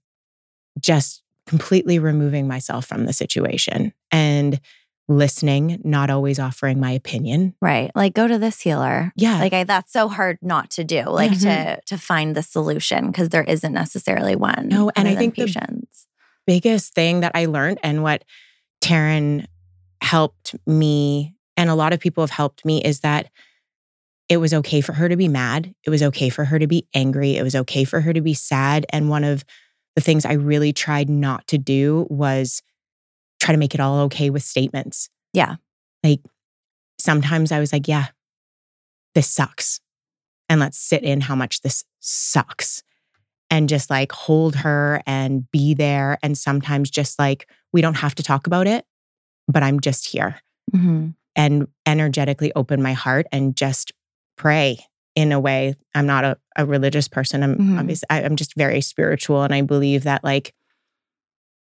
just 0.80 1.22
completely 1.46 1.98
removing 1.98 2.46
myself 2.46 2.86
from 2.86 3.06
the 3.06 3.12
situation 3.12 3.92
and 4.12 4.60
listening, 5.08 5.80
not 5.84 6.10
always 6.10 6.38
offering 6.38 6.78
my 6.80 6.92
opinion. 6.92 7.54
Right. 7.60 7.90
Like 7.94 8.14
go 8.14 8.26
to 8.28 8.38
this 8.38 8.60
healer. 8.60 9.12
Yeah. 9.16 9.38
Like 9.40 9.52
I, 9.52 9.64
that's 9.64 9.92
so 9.92 10.08
hard 10.08 10.38
not 10.42 10.70
to 10.70 10.84
do. 10.84 11.02
Like 11.04 11.32
Mhm. 11.32 11.42
to 11.42 11.80
to 11.86 11.98
find 11.98 12.34
the 12.34 12.42
solution 12.42 13.08
because 13.08 13.28
there 13.30 13.42
isn't 13.42 13.72
necessarily 13.72 14.36
one. 14.36 14.68
No, 14.68 14.90
and 14.96 15.08
I 15.08 15.16
think 15.16 15.34
the- 15.34 15.44
patience. 15.46 16.06
biggest 16.46 16.94
thing 16.94 17.20
that 17.20 17.32
I 17.34 17.46
learned 17.46 17.78
and 17.82 18.02
what 18.02 18.24
Taren 18.82 19.46
helped 20.02 20.54
me 20.66 21.34
and 21.56 21.68
a 21.68 21.74
lot 21.74 21.92
of 21.92 22.00
people 22.00 22.22
have 22.22 22.30
helped 22.30 22.64
me 22.64 22.80
is 22.82 23.00
that 23.00 23.28
it 24.28 24.38
was 24.38 24.54
okay 24.54 24.80
for 24.80 24.92
her 24.94 25.08
to 25.08 25.16
be 25.16 25.28
mad. 25.28 25.74
It 25.84 25.90
was 25.90 26.02
okay 26.02 26.28
for 26.30 26.44
her 26.46 26.58
to 26.58 26.66
be 26.66 26.86
angry. 26.94 27.36
It 27.36 27.42
was 27.42 27.54
okay 27.54 27.84
for 27.84 28.00
her 28.00 28.12
to 28.12 28.20
be 28.20 28.34
sad. 28.34 28.86
And 28.90 29.08
one 29.10 29.24
of 29.24 29.44
the 29.96 30.02
things 30.02 30.24
I 30.24 30.32
really 30.32 30.72
tried 30.72 31.08
not 31.08 31.46
to 31.48 31.58
do 31.58 32.06
was 32.10 32.62
try 33.40 33.52
to 33.52 33.58
make 33.58 33.74
it 33.74 33.80
all 33.80 34.00
okay 34.04 34.30
with 34.30 34.42
statements. 34.42 35.10
Yeah. 35.32 35.56
Like 36.02 36.20
sometimes 36.98 37.52
I 37.52 37.60
was 37.60 37.72
like, 37.72 37.86
yeah, 37.86 38.06
this 39.14 39.30
sucks. 39.30 39.80
And 40.48 40.60
let's 40.60 40.78
sit 40.78 41.02
in 41.02 41.20
how 41.20 41.34
much 41.34 41.60
this 41.62 41.84
sucks 42.00 42.82
and 43.50 43.68
just 43.68 43.90
like 43.90 44.12
hold 44.12 44.56
her 44.56 45.02
and 45.06 45.50
be 45.50 45.74
there. 45.74 46.18
And 46.22 46.36
sometimes 46.36 46.90
just 46.90 47.18
like, 47.18 47.48
we 47.72 47.80
don't 47.82 47.98
have 47.98 48.14
to 48.16 48.22
talk 48.22 48.46
about 48.46 48.66
it, 48.66 48.84
but 49.48 49.62
I'm 49.62 49.80
just 49.80 50.08
here 50.08 50.40
Mhm. 50.74 51.14
and 51.36 51.68
energetically 51.86 52.52
open 52.56 52.82
my 52.82 52.94
heart 52.94 53.26
and 53.30 53.54
just 53.56 53.92
pray 54.36 54.78
in 55.14 55.30
a 55.32 55.38
way. 55.40 55.74
I'm 55.94 56.06
not 56.06 56.24
a, 56.24 56.36
a 56.56 56.66
religious 56.66 57.08
person. 57.08 57.42
I'm 57.42 57.56
Mhm. 57.56 57.78
obviously, 57.80 58.06
I, 58.10 58.22
I'm 58.22 58.36
just 58.36 58.54
very 58.56 58.80
spiritual. 58.80 59.42
And 59.42 59.54
I 59.54 59.62
believe 59.62 60.04
that 60.04 60.24
like, 60.24 60.54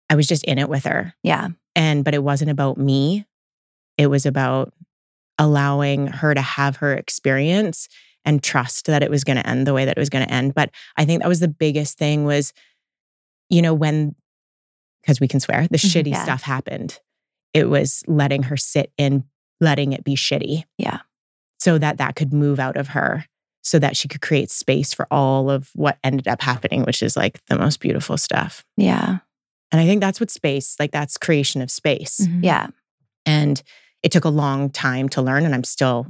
I 0.10 0.16
was 0.16 0.28
just 0.28 0.44
in 0.46 0.58
it 0.60 0.70
with 0.70 0.86
her. 0.86 1.14
Yeah. 1.24 1.50
And, 1.76 2.04
but 2.06 2.14
it 2.14 2.24
wasn't 2.24 2.52
about 2.52 2.78
me. 2.78 3.26
It 3.98 4.08
was 4.08 4.26
about 4.26 4.74
allowing 5.40 6.08
her 6.08 6.34
to 6.34 6.42
have 6.42 6.78
her 6.78 6.94
experience 6.94 7.90
and 8.26 8.42
trust 8.42 8.86
that 8.86 9.04
it 9.04 9.10
was 9.10 9.24
going 9.24 9.38
to 9.38 9.48
end 9.48 9.68
the 9.68 9.74
way 9.74 9.86
that 9.86 9.98
it 9.98 10.00
was 10.00 10.10
going 10.10 10.26
to 10.26 10.34
end. 10.34 10.54
But 10.54 10.70
I 10.96 11.04
think 11.06 11.22
that 11.22 11.28
was 11.28 11.40
the 11.42 11.48
biggest 11.48 11.98
thing 11.98 12.24
was, 12.26 12.54
you 13.50 13.62
know, 13.62 13.74
when, 13.74 14.16
because 15.02 15.20
we 15.20 15.28
can 15.28 15.40
swear, 15.42 15.68
the 15.70 15.78
Mhm, 15.78 15.90
shitty 16.04 16.12
yeah. 16.12 16.24
stuff 16.24 16.44
happened. 16.44 17.00
It 17.54 17.70
was 17.70 18.04
letting 18.08 18.44
her 18.44 18.56
sit 18.58 18.92
in, 18.98 19.26
letting 19.60 19.92
it 19.94 20.04
be 20.04 20.16
shitty. 20.16 20.64
Yeah. 20.78 21.00
So 21.64 21.78
that 21.78 21.98
that 21.98 22.18
could 22.18 22.34
move 22.34 22.60
out 22.60 22.76
of 22.76 22.90
her 22.90 23.26
so 23.62 23.80
that 23.80 23.96
she 23.96 24.10
could 24.10 24.22
create 24.22 24.52
space 24.52 24.94
for 24.94 25.08
all 25.10 25.50
of 25.50 25.70
what 25.76 25.98
ended 26.04 26.28
up 26.28 26.42
happening, 26.42 26.84
which 26.84 27.02
is 27.02 27.16
like 27.16 27.40
the 27.46 27.58
most 27.58 27.80
beautiful 27.80 28.18
stuff. 28.18 28.66
Yeah. 28.76 29.20
And 29.72 29.80
I 29.80 29.86
think 29.86 30.02
that's 30.02 30.20
what 30.20 30.30
space, 30.30 30.76
like 30.78 30.92
that's 30.92 31.18
creation 31.18 31.62
of 31.62 31.72
space. 31.72 32.20
Mhm. 32.20 32.44
Yeah. 32.44 32.68
And 33.26 33.64
it 34.04 34.12
took 34.12 34.26
a 34.26 34.30
long 34.30 34.70
time 34.72 35.08
to 35.10 35.22
learn, 35.22 35.46
and 35.46 35.56
I'm 35.56 35.64
still 35.64 36.08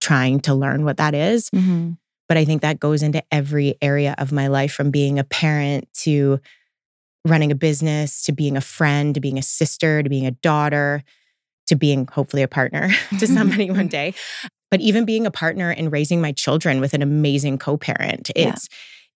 trying 0.00 0.40
to 0.40 0.54
learn 0.54 0.84
what 0.84 0.96
that 0.96 1.14
is. 1.14 1.48
Mhm. 1.50 1.96
But 2.28 2.36
I 2.36 2.44
think 2.44 2.62
that 2.62 2.80
goes 2.80 3.04
into 3.04 3.22
every 3.30 3.76
area 3.80 4.16
of 4.18 4.32
my 4.32 4.48
life 4.48 4.72
from 4.72 4.90
being 4.90 5.20
a 5.20 5.24
parent 5.24 5.86
to 6.00 6.40
running 7.24 7.52
a 7.52 7.54
business 7.54 8.24
to 8.24 8.32
being 8.32 8.56
a 8.56 8.60
friend 8.60 9.14
to 9.14 9.20
being 9.20 9.38
a 9.38 9.42
sister 9.42 10.02
to 10.02 10.08
being 10.08 10.26
a 10.26 10.32
daughter 10.32 11.04
to 11.68 11.76
being 11.76 12.08
hopefully 12.10 12.42
a 12.42 12.48
partner 12.48 12.90
to 13.20 13.26
somebody 13.38 13.70
one 13.70 13.86
day. 13.86 14.12
But 14.72 14.80
even 14.80 15.04
being 15.04 15.26
a 15.26 15.30
partner 15.30 15.70
in 15.70 15.90
raising 15.90 16.22
my 16.22 16.32
children 16.32 16.80
with 16.80 16.94
an 16.94 17.02
amazing 17.02 17.58
co-parent, 17.58 18.30
Yeah. 18.34 18.48
it's 18.48 18.68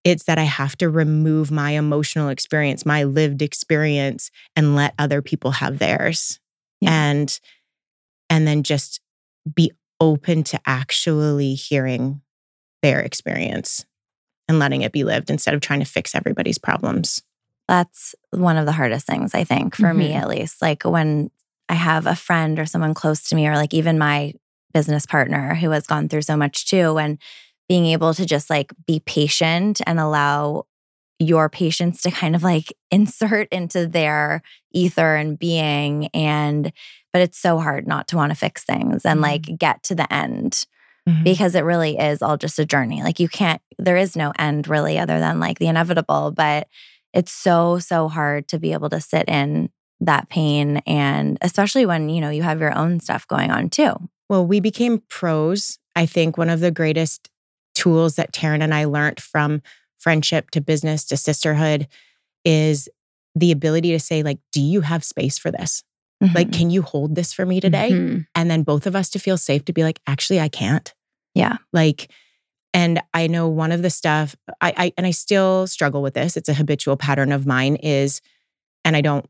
it's 0.05 0.25
that 0.25 0.39
I 0.39 0.45
have 0.45 0.77
to 0.79 0.89
remove 0.89 1.51
my 1.51 1.71
emotional 1.73 2.29
experience, 2.29 2.87
my 2.87 3.03
lived 3.03 3.43
experience 3.43 4.31
and 4.55 4.77
let 4.77 4.95
other 5.01 5.21
people 5.23 5.51
have 5.53 5.79
theirs. 5.81 6.39
Yeah. 6.81 6.91
And 6.93 7.41
and 8.31 8.47
then 8.47 8.63
just 8.63 9.01
be 9.53 9.73
open 9.99 10.45
to 10.45 10.61
actually 10.67 11.55
hearing 11.55 12.21
their 12.83 13.01
experience 13.01 13.87
and 14.49 14.59
letting 14.59 14.83
it 14.83 14.93
be 14.93 15.05
lived 15.05 15.31
instead 15.31 15.55
of 15.55 15.61
trying 15.63 15.81
to 15.81 15.87
fix 15.87 16.15
everybody's 16.15 16.59
problems. 16.59 17.23
That's 17.67 18.15
one 18.31 18.59
of 18.59 18.67
the 18.67 18.73
hardest 18.73 19.07
things, 19.07 19.35
I 19.35 19.43
think, 19.45 19.75
for 19.75 19.93
me 19.95 20.11
Mhm. 20.11 20.17
at 20.21 20.29
least. 20.29 20.61
Like 20.61 20.85
when 20.85 21.31
I 21.71 21.75
have 21.75 22.07
a 22.07 22.15
friend 22.15 22.59
or 22.59 22.67
someone 22.67 22.93
close 22.95 23.23
to 23.31 23.35
me, 23.35 23.49
or 23.49 23.57
like 23.57 23.73
even 23.75 23.99
my 23.99 24.35
business 24.77 25.07
partner 25.07 25.55
who 25.55 25.71
has 25.71 25.87
gone 25.87 26.07
through 26.07 26.21
so 26.21 26.37
much 26.37 26.67
too, 26.69 26.99
and 26.99 27.17
being 27.67 27.87
able 27.87 28.13
to 28.13 28.27
just 28.27 28.51
like 28.51 28.75
be 28.87 29.01
patient 29.01 29.81
and 29.87 29.99
allow 29.99 30.67
your 31.19 31.49
patience 31.49 32.03
to 32.03 32.11
kind 32.11 32.37
of 32.37 32.43
like 32.43 32.75
insert 32.91 33.49
into 33.49 33.87
their 33.87 34.43
ether 34.75 35.17
and 35.17 35.39
being. 35.39 36.09
And, 36.09 36.71
but 37.11 37.23
it's 37.23 37.39
so 37.39 37.59
hard 37.59 37.87
not 37.89 38.07
to 38.09 38.17
want 38.17 38.33
to 38.33 38.39
fix 38.39 38.65
things 38.65 39.07
and 39.07 39.23
like 39.23 39.43
mm-hmm. 39.43 39.55
get 39.55 39.83
to 39.85 39.95
the 39.95 40.13
end 40.13 40.67
mm-hmm. 41.09 41.25
because 41.25 41.55
it 41.55 41.65
really 41.65 41.97
is 41.97 42.21
all 42.21 42.37
just 42.37 42.59
a 42.59 42.67
journey. 42.67 43.03
Like 43.03 43.19
you 43.19 43.31
can't, 43.31 43.63
there 43.79 43.97
is 43.97 44.15
no 44.15 44.35
end 44.39 44.69
really 44.69 44.99
other 44.99 45.19
than 45.19 45.41
like 45.41 45.59
the 45.59 45.69
inevitable, 45.69 46.33
but 46.33 46.69
it's 47.15 47.33
so, 47.33 47.79
so 47.79 48.09
hard 48.09 48.47
to 48.49 48.59
be 48.59 48.75
able 48.75 48.91
to 48.91 49.01
sit 49.01 49.27
in 49.27 49.71
that 50.01 50.29
pain. 50.29 50.83
And 50.87 51.39
especially 51.41 51.87
when, 51.87 52.11
you 52.11 52.21
know, 52.21 52.29
you 52.29 52.43
have 52.43 52.61
your 52.61 52.77
own 52.77 53.01
stuff 53.01 53.27
going 53.27 53.51
on 53.51 53.71
too. 53.71 53.97
Well, 54.29 54.47
we 54.47 54.61
became 54.61 55.03
pros. 55.09 55.79
I 55.95 56.07
think 56.07 56.37
one 56.37 56.51
of 56.51 56.61
the 56.61 56.71
greatest 56.71 57.31
tools 57.75 58.17
that 58.17 58.33
Taren 58.33 58.63
and 58.63 58.75
I 58.75 58.85
learned 58.85 59.21
from 59.21 59.63
friendship 59.99 60.51
to 60.51 60.61
business 60.61 61.05
to 61.07 61.17
sisterhood 61.17 61.89
is 62.45 62.89
the 63.35 63.53
ability 63.53 63.93
to 63.93 64.01
say, 64.01 64.23
like, 64.23 64.39
do 64.53 64.61
you 64.63 64.81
have 64.83 65.05
space 65.05 65.39
for 65.39 65.51
this? 65.51 65.83
Like, 66.35 66.49
Mhm. 66.49 66.59
can 66.59 66.71
you 66.71 66.81
hold 66.81 67.15
this 67.15 67.35
for 67.35 67.45
me 67.45 67.61
today? 67.61 67.91
Mhm. 67.91 68.27
And 68.35 68.51
then 68.51 68.63
both 68.63 68.87
of 68.87 68.97
us 68.97 69.11
to 69.11 69.19
feel 69.19 69.37
safe 69.37 69.65
to 69.67 69.73
be 69.75 69.83
like, 69.85 70.01
actually, 70.07 70.41
I 70.41 70.49
can't. 70.49 70.95
Yeah. 71.35 71.59
Like, 71.75 72.11
and 72.73 73.03
I 73.13 73.27
know 73.27 73.49
one 73.49 73.71
of 73.73 73.83
the 73.83 73.91
stuff 73.91 74.35
I, 74.63 74.73
I 74.77 74.93
and 74.97 75.07
I 75.07 75.11
still 75.11 75.67
struggle 75.67 76.01
with 76.01 76.15
this. 76.15 76.37
It's 76.37 76.49
a 76.49 76.55
habitual 76.55 76.97
pattern 76.97 77.33
of 77.33 77.47
mine 77.47 77.77
is, 77.77 78.23
and 78.85 78.97
I 78.97 79.03
don't 79.03 79.29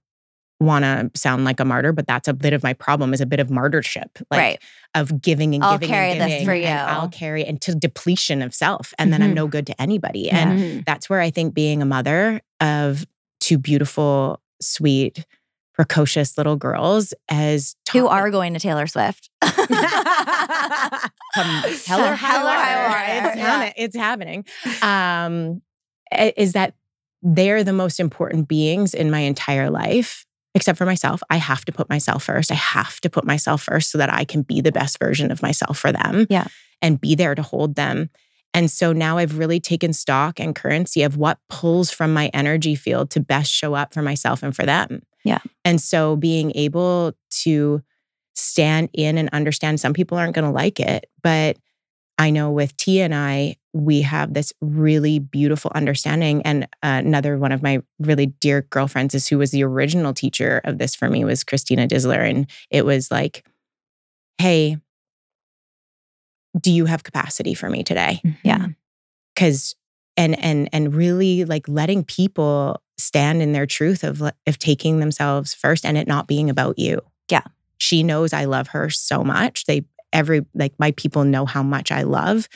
want 0.61 0.85
to 0.85 1.11
sound 1.19 1.45
like 1.45 1.61
a 1.61 1.65
martyr, 1.65 1.93
but 1.93 2.07
that's 2.07 2.29
a 2.29 2.33
bit 2.35 2.53
of 2.53 2.63
my 2.63 2.73
problem 2.73 3.13
is 3.13 3.21
a 3.21 3.27
bit 3.27 3.41
of 3.41 3.51
martyrship, 3.51 4.09
like 4.31 4.39
right. 4.41 4.63
of 4.95 5.21
giving 5.21 5.55
and 5.55 5.63
I'll 5.63 5.73
giving 5.79 5.89
carry 5.89 6.13
and 6.13 6.21
this 6.21 6.29
giving, 6.29 6.47
for 6.47 6.53
and 6.53 6.63
you. 6.63 6.69
I'll 6.69 7.09
carry 7.11 7.45
into 7.47 7.75
depletion 7.75 8.41
of 8.43 8.55
self, 8.55 8.95
and 8.99 9.13
then 9.13 9.23
I'm 9.23 9.33
Mhm. 9.33 9.35
no 9.35 9.47
good 9.49 9.67
to 9.67 9.81
anybody. 9.81 10.21
Yeah. 10.21 10.39
And 10.39 10.59
Mhm. 10.61 10.85
that's 10.87 11.11
where 11.11 11.21
I 11.21 11.31
think 11.31 11.53
being 11.53 11.83
a 11.83 11.85
mother 11.85 12.41
of 12.61 13.05
two 13.41 13.59
beautiful, 13.59 14.41
sweet, 14.63 15.27
precocious 15.75 16.39
little 16.39 16.57
girls 16.57 17.13
as 17.29 17.77
Who 17.93 18.07
are 18.09 18.31
going 18.31 18.55
to 18.55 18.61
Taylor 18.61 18.87
Swift. 18.87 19.29
Come 19.43 19.59
hell 21.35 22.01
or 22.01 22.15
high 22.15 22.17
Hell 22.17 22.47
or 22.47 22.51
high 22.51 22.77
water. 22.77 22.89
water. 22.89 23.29
It's, 23.29 23.37
Yeah. 23.37 23.45
happening. 23.45 23.73
it's 23.77 23.97
happening. 23.97 24.45
Um, 24.83 25.63
is 26.37 26.53
that 26.55 26.75
they're 27.23 27.65
the 27.65 27.73
most 27.73 28.01
important 28.01 28.49
beings 28.49 28.95
in 28.95 29.11
my 29.11 29.21
entire 29.21 29.69
life, 29.71 30.25
except 30.57 30.79
for 30.79 30.87
myself. 30.87 31.23
I 31.29 31.37
have 31.37 31.67
to 31.67 31.73
put 31.73 31.91
myself 31.91 32.25
first. 32.25 32.51
I 32.51 32.55
have 32.55 32.99
to 33.03 33.11
put 33.11 33.27
myself 33.27 33.63
first 33.63 33.91
so 33.91 33.99
that 33.99 34.11
I 34.13 34.25
can 34.25 34.41
be 34.41 34.63
the 34.63 34.73
best 34.73 34.99
version 34.99 35.31
of 35.31 35.43
myself 35.43 35.79
for 35.79 35.93
them. 35.93 36.27
Yeah. 36.31 36.47
And 36.81 36.99
be 36.99 37.15
there 37.15 37.35
to 37.35 37.43
hold 37.43 37.75
them. 37.75 38.09
And 38.55 38.71
so 38.71 38.95
now 38.95 39.19
I've 39.19 39.37
really 39.37 39.61
taken 39.61 39.93
stock 39.93 40.41
and 40.41 40.57
currency 40.57 41.03
of 41.03 41.19
what 41.19 41.39
pulls 41.51 41.91
from 41.91 42.15
my 42.15 42.31
energy 42.33 42.75
field 42.75 43.11
to 43.11 43.21
best 43.21 43.53
show 43.53 43.75
up 43.75 43.93
for 43.93 44.01
myself 44.01 44.43
and 44.43 44.57
for 44.57 44.65
them. 44.65 45.03
Yeah. 45.25 45.41
And 45.63 45.79
so 45.79 46.17
being 46.17 46.53
able 46.55 47.13
to 47.43 47.83
stand 48.35 48.89
in 48.95 49.19
and 49.19 49.29
understand 49.35 49.79
some 49.79 49.93
people 49.93 50.17
aren't 50.17 50.35
going 50.35 50.47
to 50.47 50.51
like 50.51 50.81
it, 50.81 51.11
but 51.23 51.59
I 52.19 52.31
know 52.31 52.51
with 52.51 52.77
Tia 52.77 53.05
and 53.05 53.15
I, 53.15 53.57
we 53.73 54.01
have 54.03 54.33
this 54.33 54.53
really 54.61 55.19
beautiful 55.19 55.71
understanding. 55.75 56.41
And 56.43 56.65
uh, 56.65 57.03
another 57.05 57.37
one 57.37 57.53
of 57.53 57.63
my 57.63 57.83
really 57.99 58.27
dear 58.27 58.63
girlfriends 58.63 59.15
is 59.15 59.29
who 59.29 59.39
was 59.39 59.51
the 59.51 59.65
original 59.65 60.15
teacher 60.15 60.63
of 60.65 60.79
this 60.79 60.95
for 60.95 61.11
me 61.11 61.25
was 61.25 61.45
Christina 61.45 61.87
Disler. 61.87 62.29
And 62.29 62.47
it 62.71 62.87
was 62.87 63.11
like, 63.11 63.45
hey, 64.39 64.79
do 66.59 66.73
you 66.73 66.87
have 66.87 67.05
capacity 67.05 67.53
for 67.53 67.69
me 67.69 67.85
today? 67.85 68.23
Yeah. 68.43 68.69
Because 69.35 69.75
and 70.17 70.43
and 70.43 70.71
and 70.73 70.95
really 70.95 71.45
like 71.45 71.69
letting 71.69 72.03
people 72.03 72.81
stand 72.97 73.43
in 73.43 73.53
their 73.53 73.67
truth 73.67 74.03
of 74.03 74.23
le- 74.23 74.33
of 74.47 74.59
taking 74.59 74.99
themselves 75.01 75.53
first 75.53 75.85
and 75.85 75.99
it 75.99 76.09
not 76.09 76.27
being 76.27 76.49
about 76.49 76.79
you. 76.79 77.03
Yeah. 77.31 77.43
She 77.77 78.03
knows 78.03 78.33
I 78.33 78.47
love 78.47 78.69
her 78.69 78.89
so 78.89 79.23
much. 79.23 79.67
They 79.67 79.85
every 80.17 80.45
like 80.55 80.73
my 80.79 80.91
people 80.93 81.25
know 81.25 81.45
how 81.47 81.63
much 81.63 81.93
I 81.93 82.03
love. 82.03 82.49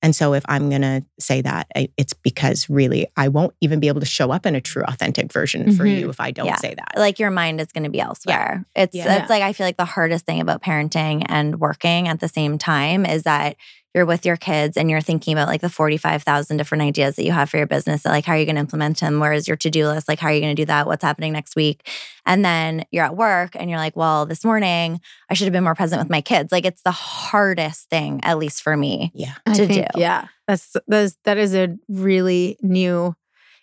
And 0.00 0.14
so 0.14 0.32
if 0.32 0.44
I'm 0.48 0.68
going 0.70 0.82
to 0.82 1.04
say 1.18 1.40
that, 1.42 1.66
it's 1.74 2.12
because 2.12 2.70
really 2.70 3.08
I 3.16 3.26
won't 3.26 3.52
even 3.60 3.80
be 3.80 3.88
able 3.88 3.98
to 3.98 4.06
show 4.06 4.30
up 4.30 4.46
in 4.46 4.54
a 4.54 4.60
true 4.60 4.84
authentic 4.86 5.32
version 5.32 5.76
for 5.76 5.82
Mhm. 5.84 5.98
you 5.98 6.08
if 6.08 6.20
I 6.20 6.30
don't 6.30 6.46
Yeah. 6.46 6.56
say 6.56 6.74
that. 6.76 6.92
like 6.96 7.18
your 7.18 7.32
mind 7.32 7.60
is 7.60 7.66
going 7.72 7.82
to 7.82 7.90
be 7.90 7.98
elsewhere. 8.00 8.64
It's 8.76 8.94
Yeah. 8.94 9.16
it's 9.20 9.28
like 9.28 9.42
I 9.42 9.52
feel 9.52 9.66
like 9.66 9.76
the 9.76 9.84
hardest 9.84 10.24
thing 10.24 10.40
about 10.40 10.62
parenting 10.62 11.24
and 11.28 11.58
working 11.58 12.06
at 12.06 12.20
the 12.20 12.28
same 12.28 12.58
time 12.58 13.04
is 13.04 13.24
that 13.24 13.56
you're 13.98 14.06
with 14.06 14.24
your 14.24 14.36
kids 14.36 14.76
and 14.76 14.88
you're 14.88 15.00
thinking 15.00 15.32
about 15.32 15.48
like 15.48 15.60
the 15.60 15.68
45,000 15.68 16.56
different 16.56 16.82
ideas 16.82 17.16
that 17.16 17.24
you 17.24 17.32
have 17.32 17.50
for 17.50 17.56
your 17.56 17.66
business. 17.66 18.04
Like 18.04 18.24
how 18.24 18.34
are 18.34 18.38
you 18.38 18.44
going 18.44 18.54
to 18.54 18.60
implement 18.60 19.00
them? 19.00 19.18
Where 19.18 19.32
is 19.32 19.48
your 19.48 19.56
to-do 19.56 19.86
list? 19.88 20.08
Like 20.08 20.20
how 20.20 20.28
are 20.28 20.32
you 20.32 20.40
going 20.40 20.54
to 20.54 20.62
do 20.62 20.66
that? 20.66 20.86
What's 20.86 21.02
happening 21.02 21.32
next 21.32 21.56
week? 21.56 21.88
And 22.24 22.44
then 22.44 22.84
you're 22.92 23.04
at 23.04 23.16
work 23.16 23.56
and 23.56 23.68
you're 23.68 23.78
like, 23.78 23.96
"Well, 23.96 24.24
this 24.24 24.44
morning 24.44 25.00
I 25.28 25.34
should 25.34 25.46
have 25.46 25.52
been 25.52 25.64
more 25.64 25.74
present 25.74 26.00
with 26.00 26.10
my 26.10 26.20
kids." 26.20 26.52
Like 26.52 26.64
it's 26.64 26.82
the 26.82 26.92
hardest 26.92 27.90
thing 27.90 28.20
at 28.22 28.38
least 28.38 28.62
for 28.62 28.76
me. 28.76 29.10
yeah. 29.14 29.34
To 29.46 29.66
think, 29.66 29.92
do. 29.92 30.00
Yeah, 30.00 30.28
that's 30.46 30.76
that's 30.86 31.16
that 31.24 31.38
is 31.38 31.54
a 31.54 31.76
really 31.88 32.56
new 32.62 33.16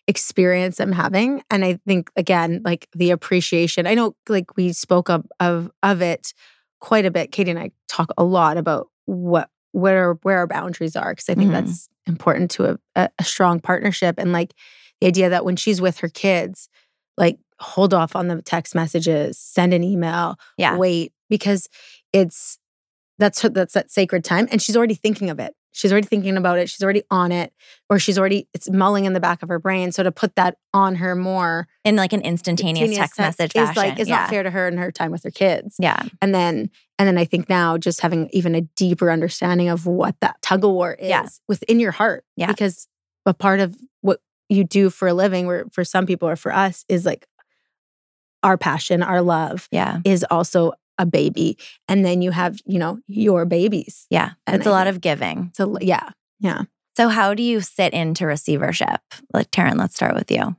experience 0.07 0.79
I'm 0.79 0.91
having, 0.91 1.43
and 1.49 1.63
I 1.63 1.79
think 1.87 2.11
again, 2.15 2.61
like 2.65 2.87
the 2.93 3.11
appreciation. 3.11 3.87
I 3.87 3.93
know, 3.93 4.15
like 4.27 4.57
we 4.57 4.73
spoke 4.73 5.09
of 5.09 5.25
of 5.39 5.71
of 5.81 6.01
it 6.01 6.33
quite 6.81 7.05
a 7.05 7.11
bit. 7.11 7.31
Katie 7.31 7.51
and 7.51 7.59
I 7.59 7.71
talk 7.87 8.11
a 8.17 8.23
lot 8.23 8.57
about 8.57 8.89
what 9.05 9.49
where 9.75 10.13
where 10.23 10.37
our 10.37 10.47
boundaries 10.47 10.95
are 10.95 11.11
because 11.11 11.27
I 11.29 11.35
think 11.35 11.49
Mhm. 11.49 11.53
that's 11.53 11.89
important 12.07 12.49
to 12.51 12.71
a, 12.71 12.77
a, 12.95 13.09
a 13.19 13.23
strong 13.23 13.59
partnership 13.59 14.15
and 14.17 14.31
like 14.31 14.53
the 15.01 15.07
idea 15.07 15.29
that 15.29 15.43
when 15.43 15.57
she's 15.57 15.81
with 15.81 15.97
her 15.99 16.07
kids, 16.07 16.69
like 17.17 17.37
hold 17.59 17.93
off 17.93 18.15
on 18.15 18.27
the 18.29 18.41
text 18.41 18.73
messages, 18.73 19.37
send 19.37 19.73
an 19.73 19.83
email, 19.83 20.37
Yeah. 20.57 20.77
wait 20.77 21.11
because 21.29 21.67
it's 22.13 22.57
that's 23.19 23.41
her, 23.41 23.49
that's 23.49 23.73
that 23.73 23.91
sacred 23.91 24.23
time 24.23 24.47
and 24.51 24.61
she's 24.61 24.77
already 24.77 24.95
thinking 24.95 25.29
of 25.29 25.39
it 25.39 25.53
she's 25.75 25.91
already 25.91 26.07
thinking 26.07 26.37
about 26.37 26.57
it 26.57 26.69
she's 26.69 26.81
already 26.83 27.03
on 27.11 27.31
it 27.31 27.53
or 27.89 27.99
she's 27.99 28.17
already 28.17 28.47
it's 28.53 28.69
mulling 28.69 29.05
in 29.05 29.13
the 29.13 29.19
back 29.19 29.43
of 29.43 29.49
her 29.49 29.59
brain 29.59 29.91
so 29.91 30.01
to 30.03 30.11
put 30.11 30.35
that 30.35 30.57
on 30.73 30.95
her 30.95 31.15
more 31.15 31.67
In 31.83 31.95
like 31.95 32.13
an 32.13 32.21
instantaneous 32.21 32.89
instantaneous 32.89 32.97
text 33.15 33.19
message 33.19 33.55
is 33.55 33.67
fashion. 33.67 33.75
like 33.83 33.99
it's 33.99 34.09
yeah. 34.09 34.21
not 34.21 34.29
fair 34.29 34.43
to 34.43 34.49
her 34.49 34.67
and 34.67 34.79
her 34.79 34.91
time 34.91 35.11
with 35.11 35.23
her 35.23 35.31
kids 35.31 35.75
Yeah. 35.79 36.01
and 36.21 36.33
then 36.33 36.69
and 36.97 37.07
then 37.07 37.17
i 37.17 37.25
think 37.25 37.49
now 37.49 37.77
just 37.77 38.01
having 38.01 38.29
even 38.31 38.55
a 38.55 38.61
deeper 38.61 39.11
understanding 39.11 39.69
of 39.69 39.85
what 39.85 40.15
that 40.21 40.41
tug 40.41 40.63
of 40.63 40.71
war 40.71 40.93
is 40.93 41.09
Yeah. 41.09 41.25
within 41.47 41.79
your 41.79 41.91
heart 41.91 42.23
Yeah. 42.35 42.47
because 42.47 42.87
a 43.25 43.33
part 43.33 43.59
of 43.59 43.75
what 44.01 44.19
you 44.49 44.63
do 44.63 44.89
for 44.89 45.07
a 45.07 45.13
living 45.13 45.45
where 45.47 45.65
for 45.73 45.83
some 45.83 46.05
people 46.05 46.29
or 46.29 46.35
for 46.35 46.53
us 46.53 46.85
is 46.87 47.05
like 47.05 47.27
our 48.43 48.57
passion 48.57 49.01
our 49.03 49.21
love 49.21 49.67
Yeah. 49.71 49.99
is 50.05 50.25
also 50.29 50.73
a 50.97 51.05
baby 51.05 51.57
and 51.87 52.05
then 52.05 52.21
you 52.21 52.31
have 52.31 52.59
you 52.65 52.79
know 52.79 52.99
your 53.07 53.45
babies 53.45 54.05
Yeah. 54.09 54.31
And 54.47 54.55
it's 54.55 54.65
a 54.65 54.69
I 54.69 54.73
lot 54.73 54.87
of 54.87 55.01
giving. 55.01 55.51
so 55.55 55.77
yeah 55.81 56.09
yeah 56.39 56.63
So, 56.97 57.09
how 57.09 57.33
do 57.33 57.43
you 57.43 57.59
sit 57.61 57.93
into 57.93 58.25
receivership? 58.25 59.01
Like, 59.33 59.51
Taren, 59.51 59.77
let's 59.77 59.95
start 59.95 60.15
with 60.15 60.31
you. 60.31 60.55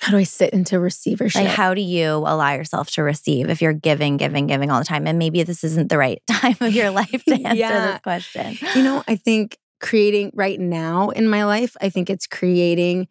how 0.00 0.10
do 0.10 0.16
i 0.18 0.24
sit 0.24 0.50
into 0.52 0.80
receivership 0.80 1.42
Like, 1.42 1.50
how 1.54 1.74
do 1.74 1.80
you 1.80 2.08
allow 2.26 2.52
yourself 2.54 2.90
to 2.92 3.02
receive 3.02 3.48
if 3.50 3.62
you're 3.62 3.72
giving, 3.72 4.16
giving, 4.16 4.46
giving 4.48 4.70
all 4.70 4.80
the 4.80 4.84
time? 4.84 5.06
And 5.06 5.18
maybe 5.18 5.42
this 5.44 5.62
isn't 5.62 5.88
the 5.88 5.98
right 5.98 6.20
time 6.30 6.56
of 6.60 6.74
your 6.74 6.90
life 6.90 7.22
to 7.28 7.34
answer 7.34 7.54
Yeah. 7.54 7.92
this 7.92 8.00
question. 8.02 8.58
you 8.74 8.82
know 8.82 9.02
i 9.08 9.14
think 9.16 9.56
creating 9.80 10.30
right 10.34 10.60
now 10.60 11.10
in 11.10 11.28
my 11.28 11.44
life 11.44 11.76
i 11.80 11.88
think 11.88 12.08
it's 12.10 12.26
creating 12.26 13.08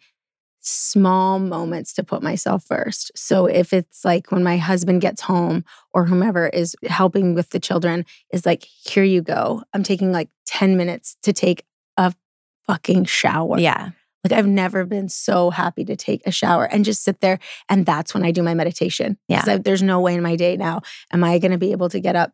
small 0.62 1.40
moments 1.40 1.94
to 1.94 2.04
put 2.04 2.22
myself 2.22 2.64
first 2.64 3.12
so 3.16 3.46
if 3.48 3.74
it's 3.74 4.06
like 4.06 4.32
when 4.32 4.44
my 4.44 4.58
husband 4.58 5.02
gets 5.02 5.22
home 5.24 5.66
or 5.94 6.06
whomever 6.06 6.48
is 6.50 6.76
helping 6.88 7.34
with 7.34 7.50
the 7.50 7.60
children 7.60 8.06
is 8.32 8.46
like 8.46 8.64
here 8.64 9.04
you 9.04 9.22
go 9.22 9.64
i'm 9.74 9.84
taking 9.84 10.12
like 10.12 10.30
10 10.46 10.78
minutes 10.78 11.18
to 11.24 11.34
take 11.34 11.66
a 11.98 12.14
fucking 12.68 13.06
shower 13.06 13.60
Yeah. 13.60 13.90
Like 14.24 14.34
I've 14.34 14.46
never 14.46 14.86
been 14.86 15.10
so 15.10 15.50
happy 15.50 15.84
to 15.86 15.96
take 15.96 16.22
a 16.28 16.32
shower 16.32 16.66
and 16.66 16.86
just 16.86 17.04
sit 17.04 17.22
there. 17.22 17.40
And 17.70 17.88
that's 17.88 18.14
when 18.14 18.24
I 18.24 18.30
do 18.30 18.44
my 18.44 18.54
meditation. 18.54 19.18
Yeah. 19.28 19.42
I, 19.48 19.58
there's 19.58 19.82
no 19.82 20.00
way 20.00 20.14
in 20.14 20.22
my 20.22 20.36
day 20.36 20.56
now 20.58 20.82
am 21.12 21.24
I 21.24 21.40
going 21.40 21.54
to 21.54 21.58
be 21.58 21.72
able 21.72 21.90
to 21.90 22.00
get 22.00 22.16
up 22.16 22.32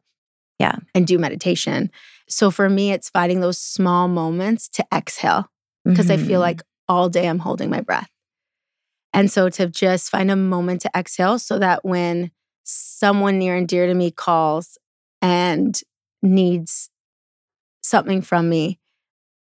Yeah. 0.59 0.75
and 0.93 1.07
do 1.07 1.17
meditation. 1.17 1.89
So 2.27 2.51
for 2.51 2.69
me, 2.69 2.91
it's 2.91 3.09
finding 3.09 3.39
those 3.39 3.57
small 3.57 4.09
moments 4.09 4.67
to 4.69 4.85
exhale 4.93 5.49
because 5.85 6.11
I 6.11 6.17
feel 6.17 6.39
Mhm. 6.41 6.47
like 6.49 6.61
all 6.89 7.07
day 7.07 7.25
I'm 7.29 7.39
holding 7.39 7.69
my 7.69 7.79
breath. 7.79 8.09
And 9.13 9.31
so 9.31 9.49
to 9.49 9.67
just 9.67 10.09
find 10.09 10.29
a 10.29 10.35
moment 10.35 10.81
to 10.81 10.91
exhale 10.95 11.39
so 11.39 11.57
that 11.59 11.83
when 11.83 12.31
someone 12.63 13.39
near 13.39 13.55
and 13.55 13.67
dear 13.67 13.87
to 13.87 13.93
me 13.93 14.11
calls 14.11 14.77
and 15.21 15.79
needs 16.21 16.89
something 17.81 18.21
from 18.21 18.49
me, 18.49 18.79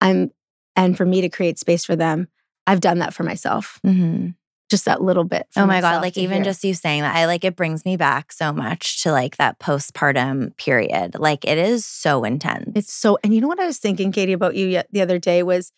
I'm, 0.00 0.30
and 0.76 0.96
for 0.96 1.04
me 1.04 1.20
to 1.23 1.28
create 1.28 1.58
space 1.58 1.85
for 1.85 1.96
them, 1.96 2.28
I've 2.66 2.80
done 2.80 2.99
that 2.99 3.14
for 3.14 3.23
myself. 3.23 3.80
Mhm. 3.85 4.35
Just 4.68 4.85
that 4.87 5.00
little 5.00 5.23
bit. 5.25 5.46
Oh 5.56 5.64
my 5.64 5.80
God. 5.80 6.02
Like 6.02 6.18
even 6.18 6.38
hear. 6.38 6.44
just 6.44 6.64
you 6.64 6.75
saying 6.75 7.02
that, 7.02 7.14
I 7.14 7.26
like 7.26 7.44
it 7.44 7.54
brings 7.54 7.85
me 7.85 7.96
back 7.96 8.32
so 8.32 8.52
much 8.52 9.02
to 9.04 9.12
like 9.12 9.37
that 9.37 9.61
postpartum 9.61 10.56
period. 10.56 11.14
Like 11.16 11.44
it 11.44 11.56
is 11.56 11.85
so 11.85 12.25
intense. 12.25 12.73
It's 12.75 12.92
so, 12.92 13.16
and 13.23 13.32
you 13.32 13.40
know 13.40 13.46
what 13.46 13.61
I 13.61 13.66
was 13.66 13.78
thinking, 13.78 14.11
Katie, 14.11 14.32
about 14.32 14.56
you 14.56 14.66
yet 14.66 14.88
the 14.90 15.02
other 15.02 15.20
day 15.20 15.44
was 15.44 15.70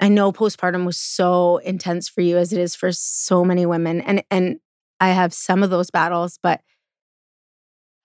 I 0.00 0.08
know 0.08 0.32
postpartum 0.32 0.84
was 0.84 0.98
so 0.98 1.58
intense 1.58 2.08
for 2.08 2.20
you 2.20 2.36
as 2.36 2.52
it 2.52 2.60
is 2.60 2.74
for 2.74 2.92
so 2.92 3.44
many 3.44 3.66
women. 3.66 4.00
And 4.02 4.22
and 4.30 4.58
I 5.00 5.10
have 5.10 5.32
some 5.34 5.62
of 5.62 5.70
those 5.70 5.90
battles, 5.90 6.38
but 6.42 6.60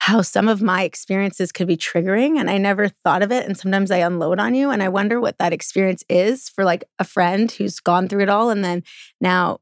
how 0.00 0.20
some 0.20 0.48
of 0.48 0.60
my 0.60 0.82
experiences 0.82 1.52
could 1.52 1.68
be 1.68 1.76
triggering 1.76 2.36
and 2.36 2.50
I 2.50 2.58
never 2.58 2.88
thought 2.88 3.22
of 3.22 3.30
it. 3.30 3.46
And 3.46 3.56
sometimes 3.56 3.90
I 3.92 3.98
unload 3.98 4.40
on 4.40 4.52
you. 4.52 4.70
And 4.70 4.82
I 4.82 4.88
wonder 4.88 5.20
what 5.20 5.38
that 5.38 5.52
experience 5.52 6.02
is 6.08 6.48
for 6.48 6.64
like 6.64 6.82
a 6.98 7.04
friend 7.04 7.48
who's 7.52 7.78
gone 7.78 8.08
through 8.08 8.22
it 8.22 8.28
all. 8.28 8.50
And 8.50 8.64
then 8.64 8.82
now, 9.20 9.60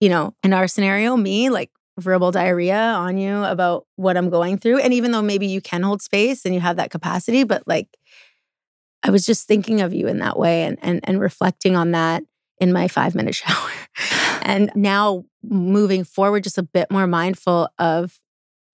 you 0.00 0.08
know, 0.08 0.34
in 0.42 0.54
our 0.54 0.66
scenario, 0.66 1.14
me, 1.14 1.50
like 1.50 1.70
verbal 1.98 2.30
diarrhea 2.30 2.74
on 2.74 3.18
you 3.18 3.44
about 3.44 3.86
what 3.96 4.16
I'm 4.16 4.30
going 4.30 4.56
through. 4.56 4.78
And 4.78 4.94
even 4.94 5.12
though 5.12 5.20
maybe 5.20 5.46
you 5.46 5.60
can 5.60 5.82
hold 5.82 6.00
space 6.00 6.46
and 6.46 6.54
you 6.54 6.60
have 6.60 6.76
that 6.76 6.90
capacity, 6.90 7.44
but 7.44 7.62
like 7.66 7.88
I 9.02 9.10
was 9.10 9.24
just 9.24 9.46
thinking 9.46 9.80
of 9.80 9.94
you 9.94 10.08
in 10.08 10.18
that 10.18 10.38
way 10.38 10.64
and 10.64 10.78
and 10.82 11.00
and 11.04 11.20
reflecting 11.20 11.76
on 11.76 11.92
that 11.92 12.24
in 12.58 12.72
my 12.72 12.88
five 12.88 13.14
minute 13.14 13.34
shower. 13.36 13.70
and 14.42 14.70
now 14.74 15.24
moving 15.42 16.04
forward, 16.04 16.44
just 16.44 16.58
a 16.58 16.62
bit 16.62 16.90
more 16.90 17.06
mindful 17.06 17.68
of, 17.78 18.18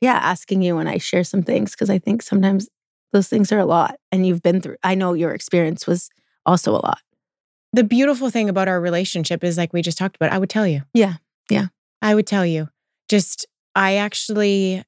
yeah, 0.01 0.15
asking 0.15 0.63
you 0.63 0.77
when 0.77 0.87
I 0.87 0.99
share 0.99 1.25
some 1.25 1.43
things, 1.43 1.73
because 1.73 1.91
I 1.91 1.99
think 1.99 2.23
sometimes 2.23 2.69
those 3.13 3.29
things 3.29 3.53
are 3.53 3.59
a 3.59 3.67
lot 3.67 3.97
and 4.11 4.27
you've 4.27 4.43
been 4.43 4.61
through. 4.61 4.77
I 4.83 4.95
know 4.95 5.13
your 5.13 5.33
experience 5.33 5.87
was 5.87 6.09
also 6.47 6.73
a 6.73 6.81
lot. 6.81 7.01
The 7.75 7.85
beautiful 7.85 8.31
thing 8.31 8.49
about 8.49 8.69
our 8.69 8.81
relationship 8.81 9.45
is 9.45 9.57
like 9.57 9.73
we 9.73 9.83
just 9.83 9.99
talked 9.99 10.17
about, 10.17 10.33
I 10.33 10.39
would 10.39 10.51
tell 10.51 10.67
you. 10.67 10.83
Yeah. 10.93 11.15
Yeah. 11.51 11.69
I 12.01 12.15
would 12.15 12.27
tell 12.27 12.45
you. 12.45 12.69
Just, 13.09 13.47
I 13.75 13.97
actually, 13.97 14.83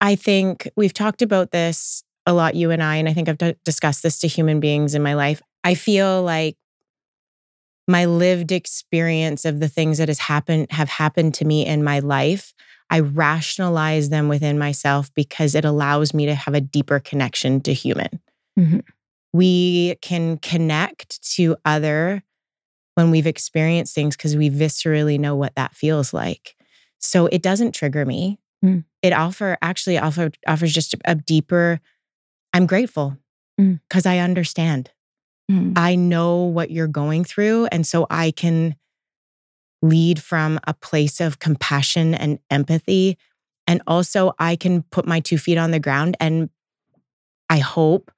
I 0.00 0.16
think 0.16 0.68
we've 0.76 0.92
talked 0.92 1.22
about 1.22 1.50
this 1.50 2.04
a 2.26 2.32
lot, 2.32 2.54
you 2.54 2.70
and 2.70 2.82
I, 2.82 2.96
and 2.96 3.08
I 3.08 3.12
think 3.12 3.28
I've 3.28 3.38
d- 3.38 3.56
discussed 3.64 4.02
this 4.02 4.18
to 4.20 4.28
human 4.28 4.60
beings 4.60 4.94
in 4.94 5.02
my 5.02 5.14
life. 5.14 5.42
I 5.62 5.74
feel 5.74 6.22
like 6.22 6.56
my 7.86 8.06
lived 8.06 8.50
experience 8.50 9.44
of 9.44 9.60
the 9.60 9.68
things 9.68 9.98
that 9.98 10.08
has 10.08 10.18
happened 10.18 10.68
have 10.70 10.88
happened 10.88 11.34
to 11.34 11.44
me 11.44 11.66
in 11.66 11.84
my 11.84 11.98
life. 11.98 12.54
I 12.90 13.00
rationalize 13.00 14.08
them 14.08 14.28
within 14.28 14.58
myself 14.58 15.12
because 15.14 15.54
it 15.54 15.64
allows 15.64 16.14
me 16.14 16.26
to 16.26 16.34
have 16.34 16.54
a 16.54 16.60
deeper 16.60 16.98
connection 16.98 17.60
to 17.62 17.74
human. 17.74 18.20
Mhm. 18.58 18.82
We 19.32 19.96
can 20.00 20.38
connect 20.38 21.22
to 21.34 21.56
other 21.64 22.22
when 22.94 23.10
we've 23.10 23.26
experienced 23.26 23.94
things 23.94 24.16
because 24.16 24.36
we 24.36 24.48
viscerally 24.48 25.18
know 25.18 25.34
what 25.34 25.54
that 25.56 25.74
feels 25.74 26.14
like. 26.14 26.54
So 27.00 27.26
it 27.26 27.42
doesn't 27.42 27.72
trigger 27.72 28.06
me. 28.06 28.38
Mm. 28.64 28.84
It 29.02 29.12
offer 29.12 29.58
actually 29.60 29.98
offer, 29.98 30.30
offers 30.46 30.72
just 30.72 30.94
a 31.04 31.14
deeper. 31.14 31.80
I'm 32.54 32.66
grateful 32.66 33.18
Mm. 33.60 33.80
because 33.88 34.06
I 34.06 34.18
understand. 34.18 34.90
Mhm. 35.50 35.76
I 35.76 35.94
know 35.96 36.44
what 36.44 36.70
you're 36.70 36.88
going 36.88 37.24
through, 37.24 37.66
and 37.66 37.86
so 37.86 38.06
I 38.10 38.30
can 38.30 38.76
lead 39.82 40.22
from 40.22 40.58
a 40.66 40.72
place 40.74 41.20
of 41.20 41.38
compassion 41.38 42.14
and 42.14 42.38
empathy, 42.50 43.18
and 43.66 43.82
also 43.86 44.32
I 44.38 44.56
can 44.56 44.82
put 44.82 45.06
my 45.06 45.20
two 45.20 45.36
feet 45.38 45.58
on 45.58 45.70
the 45.72 45.78
ground 45.80 46.16
and 46.20 46.48
I 47.50 47.58
hope 47.58 48.10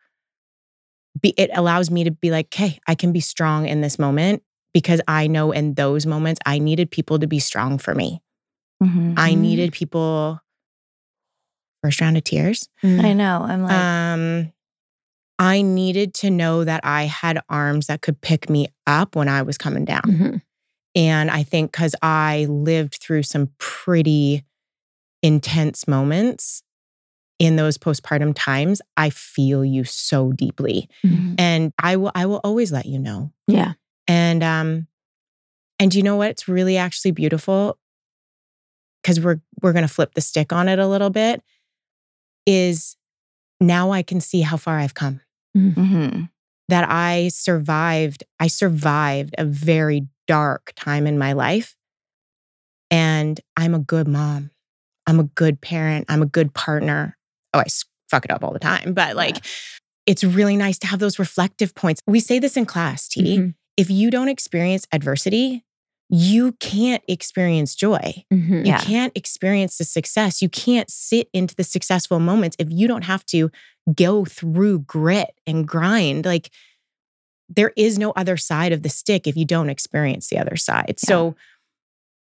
be, 1.21 1.35
it 1.37 1.51
allows 1.55 1.91
me 1.91 2.05
to 2.05 2.11
be 2.11 2.31
like, 2.31 2.47
okay, 2.47 2.79
I 2.87 2.95
can 2.95 3.13
be 3.13 3.21
strong 3.21 3.67
in 3.67 3.81
this 3.81 3.99
moment 3.99 4.43
because 4.75 5.01
I 5.09 5.27
know 5.27 5.51
in 5.51 5.75
those 5.75 6.07
moments 6.07 6.41
I 6.47 6.59
needed 6.59 6.91
people 6.91 7.19
to 7.19 7.27
be 7.27 7.39
strong 7.39 7.79
for 7.79 7.95
me. 7.95 8.23
Mhm. 8.83 9.15
I 9.17 9.35
Mhm. 9.35 9.39
needed 9.41 9.73
people. 9.73 10.41
First 11.83 12.01
round 12.01 12.17
of 12.17 12.25
tears. 12.25 12.69
I 12.83 13.13
know. 13.13 13.43
I'm 13.47 13.63
like, 13.63 13.73
Um, 13.73 14.53
I 15.39 15.63
needed 15.63 16.15
to 16.15 16.31
know 16.31 16.65
that 16.65 16.81
I 16.85 17.05
had 17.05 17.41
arms 17.49 17.87
that 17.89 18.01
could 18.01 18.21
pick 18.21 18.49
me 18.49 18.69
up 18.87 19.15
when 19.15 19.29
I 19.29 19.43
was 19.43 19.59
coming 19.59 19.85
down. 19.85 20.03
Mhm. 20.03 20.43
And 20.95 21.31
I 21.31 21.43
think 21.43 21.73
because 21.73 21.95
I 22.01 22.47
lived 22.49 22.99
through 23.03 23.23
some 23.25 23.51
pretty 23.59 24.45
intense 25.23 25.87
moments 25.87 26.63
in 27.39 27.57
those 27.57 27.77
postpartum 27.77 28.33
times, 28.35 28.81
I 28.97 29.11
feel 29.11 29.63
you 29.63 29.85
so 29.85 30.33
deeply. 30.33 30.89
mhm. 31.05 31.35
And 31.39 31.73
I 31.79 31.97
will 31.97 32.13
I 32.15 32.25
will 32.25 32.41
always 32.43 32.73
let 32.73 32.87
you 32.87 32.99
know. 32.99 33.31
Yeah. 33.47 33.75
And 34.09 34.43
um 34.43 34.87
and 35.79 35.95
you 35.95 36.03
know 36.03 36.17
what? 36.17 36.31
It's 36.31 36.49
really 36.49 36.79
actually 36.79 37.11
beautiful 37.11 37.79
because 39.03 39.21
we're 39.21 39.41
we're 39.63 39.75
gonna 39.75 39.87
flip 39.89 40.15
the 40.15 40.23
stick 40.23 40.51
on 40.53 40.69
it 40.69 40.79
a 40.79 40.87
little 40.87 41.11
bit. 41.11 41.43
Is 42.47 42.97
now 43.61 43.91
I 43.91 44.03
can 44.03 44.21
see 44.21 44.43
how 44.43 44.57
far 44.57 44.79
I've 44.79 44.95
come. 44.95 45.21
Mhm. 45.57 46.31
That 46.69 46.89
I 46.91 47.29
survived, 47.29 48.25
I 48.41 48.49
survived 48.49 49.35
a 49.39 49.45
very 49.45 50.07
dark 50.27 50.73
time 50.77 51.07
in 51.07 51.19
my 51.19 51.33
life. 51.33 51.77
And 52.91 53.41
I'm 53.57 53.75
a 53.75 53.79
good 53.79 54.09
mom. 54.09 54.51
I'm 55.07 55.21
a 55.21 55.25
good 55.25 55.61
parent. 55.61 56.07
I'm 56.09 56.23
a 56.23 56.27
good 56.27 56.55
partner. 56.55 57.17
Oh, 57.55 57.61
I 57.61 57.65
fuck 58.11 58.25
it 58.25 58.31
up 58.31 58.45
all 58.45 58.53
the 58.53 58.59
time. 58.59 58.93
But 58.95 59.17
like, 59.17 59.45
it's 60.07 60.25
really 60.25 60.57
nice 60.57 60.79
to 60.81 60.87
have 60.87 61.01
those 61.01 61.19
reflective 61.19 61.75
points. 61.75 62.01
We 62.07 62.21
say 62.21 62.39
this 62.39 62.57
in 62.57 62.67
class, 62.67 63.09
T. 63.09 63.39
Mhm. 63.39 63.55
If 63.77 63.91
you 63.91 64.11
don't 64.11 64.29
experience 64.29 64.87
adversity, 64.93 65.65
you 66.09 66.53
can't 66.61 67.03
experience 67.09 67.75
joy. 67.75 68.25
Mhm. 68.33 68.61
You 68.65 68.73
Yeah. 68.73 68.79
can't 68.81 69.13
experience 69.17 69.77
the 69.79 69.85
success. 69.85 70.41
You 70.41 70.49
can't 70.49 70.89
sit 70.91 71.29
into 71.33 71.55
the 71.57 71.65
successful 71.65 72.21
moments 72.21 72.57
if 72.61 72.69
you 72.71 72.87
don't 72.87 73.03
have 73.05 73.27
to 73.27 73.51
go 73.95 74.25
through 74.25 74.81
grit 74.81 75.31
and 75.47 75.67
grind. 75.67 76.25
Like 76.25 76.51
there 77.49 77.73
is 77.77 77.99
no 77.99 78.11
other 78.13 78.37
side 78.37 78.73
of 78.73 78.83
the 78.83 78.89
stick 78.89 79.27
if 79.27 79.37
you 79.37 79.45
don't 79.45 79.69
experience 79.71 80.29
the 80.29 80.39
other 80.39 80.57
side. 80.57 80.95
So 80.99 81.35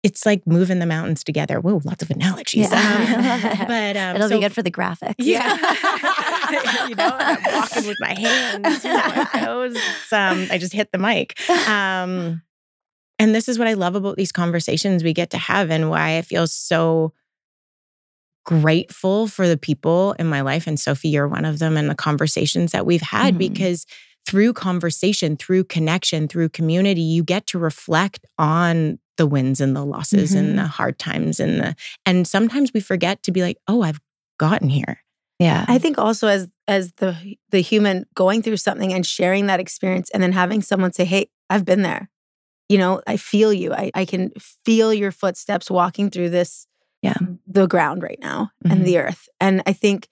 it's 0.02 0.26
like 0.26 0.46
moving 0.46 0.80
the 0.80 0.86
mountains 0.86 1.24
together. 1.24 1.62
Whoa, 1.62 1.80
lots 1.86 2.04
of 2.04 2.10
analogies. 2.10 2.70
Yeah. 2.70 3.58
Um, 3.62 3.68
but 3.68 3.96
um, 3.98 4.16
It'll 4.18 4.28
so- 4.30 4.36
be 4.36 4.42
good 4.42 4.54
for 4.54 4.62
the 4.64 4.72
graphics. 4.72 5.16
yeah. 5.18 5.56
you 6.88 6.96
know, 6.96 7.16
I'm 7.20 7.54
walking 7.54 7.88
with 7.88 7.98
my 8.02 8.14
hands. 8.14 8.84
You 8.84 8.90
know, 8.94 9.00
how 9.00 9.22
it 9.40 9.46
goes. 9.46 9.76
It's, 9.76 10.14
um, 10.14 10.48
I 10.52 10.58
just 10.58 10.74
hit 10.74 10.92
the 10.92 10.98
mic. 10.98 11.38
Um, 11.70 12.42
and 13.24 13.34
this 13.34 13.48
is 13.48 13.58
what 13.58 13.70
I 13.70 13.74
love 13.74 13.96
about 13.96 14.18
these 14.18 14.34
conversations 14.34 15.02
we 15.04 15.14
get 15.14 15.30
to 15.30 15.38
have 15.38 15.72
and 15.72 15.90
why 15.90 16.18
I 16.18 16.22
feel 16.22 16.46
so 16.46 17.14
grateful 18.46 19.28
for 19.28 19.48
the 19.48 19.58
people 19.58 20.14
in 20.20 20.28
my 20.28 20.42
life. 20.42 20.68
And 20.68 20.78
Sophie, 20.78 21.08
you're 21.10 21.28
one 21.30 21.46
of 21.46 21.60
them, 21.60 21.78
and 21.78 21.90
the 21.90 21.96
conversations 21.96 22.74
that 22.74 22.86
we've 22.86 23.02
had 23.02 23.36
Mhm. 23.36 23.38
because 23.38 23.86
through 24.26 24.52
conversation, 24.54 25.38
through 25.38 25.64
connection, 25.66 26.28
through 26.28 26.50
community, 26.50 27.02
you 27.02 27.24
get 27.24 27.48
to 27.48 27.60
reflect 27.60 28.26
on 28.38 29.00
the 29.16 29.26
wins 29.28 29.62
and 29.62 29.76
the 29.76 29.86
losses 29.86 30.34
and 30.34 30.58
the 30.58 30.66
hard 30.66 30.98
times 31.00 31.40
and 31.40 31.60
the 31.60 31.76
and 32.06 32.28
sometimes 32.28 32.72
we 32.74 32.80
forget 32.82 33.22
to 33.24 33.32
be 33.32 33.42
like, 33.42 33.58
oh, 33.68 33.84
I've 33.84 34.00
gotten 34.40 34.70
here. 34.70 35.00
Yeah. 35.40 35.66
I 35.68 35.78
think 35.78 35.98
also 35.98 36.28
as 36.28 36.48
as 36.68 36.94
the 36.98 37.16
the 37.52 37.62
human 37.62 38.06
going 38.16 38.42
through 38.42 38.58
something 38.58 38.92
and 38.94 39.06
sharing 39.06 39.48
that 39.48 39.60
experience 39.60 40.10
and 40.12 40.22
then 40.24 40.32
having 40.32 40.62
someone 40.62 40.92
say, 40.94 41.06
Hey, 41.06 41.28
I've 41.50 41.64
been 41.66 41.84
there. 41.84 42.10
You 42.70 42.78
know, 42.78 43.02
I 43.06 43.18
feel 43.18 43.52
you. 43.54 43.74
I, 43.74 43.92
I 43.94 44.06
can 44.06 44.32
feel 44.66 44.94
your 44.94 45.12
footsteps 45.12 45.70
walking 45.70 46.10
through 46.10 46.30
this, 46.30 46.66
Yeah. 47.02 47.18
the 47.46 47.68
ground 47.68 48.02
right 48.04 48.20
now 48.22 48.52
Mhm. 48.66 48.72
and 48.72 48.86
the 48.88 48.98
earth. 48.98 49.28
And 49.40 49.62
I 49.66 49.74
think 49.74 50.08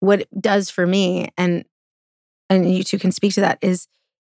what 0.00 0.20
it 0.22 0.40
does 0.40 0.70
for 0.70 0.86
me, 0.86 1.30
and 1.36 1.64
and 2.50 2.74
you 2.74 2.84
two 2.84 2.98
can 2.98 3.12
speak 3.12 3.32
to 3.34 3.40
that, 3.40 3.58
is 3.62 3.88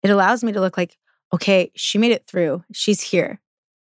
it 0.03 0.09
allows 0.09 0.43
me 0.43 0.51
to 0.51 0.59
look 0.59 0.75
like, 0.77 0.97
okay, 1.33 1.71
she 1.75 1.97
made 1.99 2.11
it 2.11 2.25
through. 2.25 2.63
She's 2.73 3.01
here. 3.01 3.39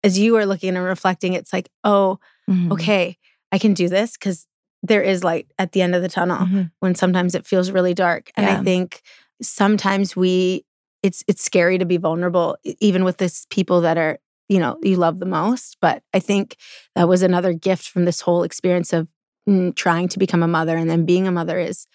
As 0.05 0.18
you 0.18 0.37
are 0.37 0.44
looking 0.47 0.77
and 0.77 0.85
reflecting, 0.85 1.33
it's 1.33 1.53
like, 1.53 1.71
oh, 1.83 2.18
Mhm. 2.49 2.73
okay, 2.73 3.16
I 3.53 3.59
can 3.59 3.73
do 3.75 3.88
this 3.88 4.12
because 4.12 4.47
there 4.83 5.03
is 5.03 5.25
light 5.25 5.47
at 5.59 5.73
the 5.73 5.81
end 5.83 5.94
of 5.94 6.03
the 6.03 6.09
tunnel 6.09 6.47
when 6.81 6.94
sometimes 6.94 7.35
it 7.35 7.47
feels 7.47 7.71
really 7.71 7.94
dark. 7.94 8.31
And 8.37 8.47
Yeah. 8.47 8.61
I 8.61 8.62
think 8.62 9.03
sometimes 9.42 10.14
we 10.14 10.64
it's 11.02 11.22
it's 11.28 11.42
scary 11.44 11.78
to 11.78 11.84
be 11.84 11.96
vulnerable 11.96 12.56
even 12.80 13.04
with 13.04 13.18
this 13.18 13.46
people 13.50 13.80
that 13.80 13.96
are 13.98 14.18
you 14.48 14.58
know 14.58 14.78
you 14.82 14.96
love 14.96 15.18
the 15.18 15.26
most 15.26 15.76
but 15.80 16.02
i 16.14 16.18
think 16.18 16.56
that 16.94 17.08
was 17.08 17.22
another 17.22 17.52
gift 17.52 17.88
from 17.88 18.04
this 18.04 18.20
whole 18.22 18.42
experience 18.42 18.92
of 18.92 19.08
mm, 19.48 19.74
trying 19.74 20.08
to 20.08 20.18
become 20.18 20.42
a 20.42 20.48
mother 20.48 20.76
and 20.76 20.88
then 20.90 21.04
being 21.04 21.26
a 21.28 21.32
mother 21.32 21.58
is 21.58 21.87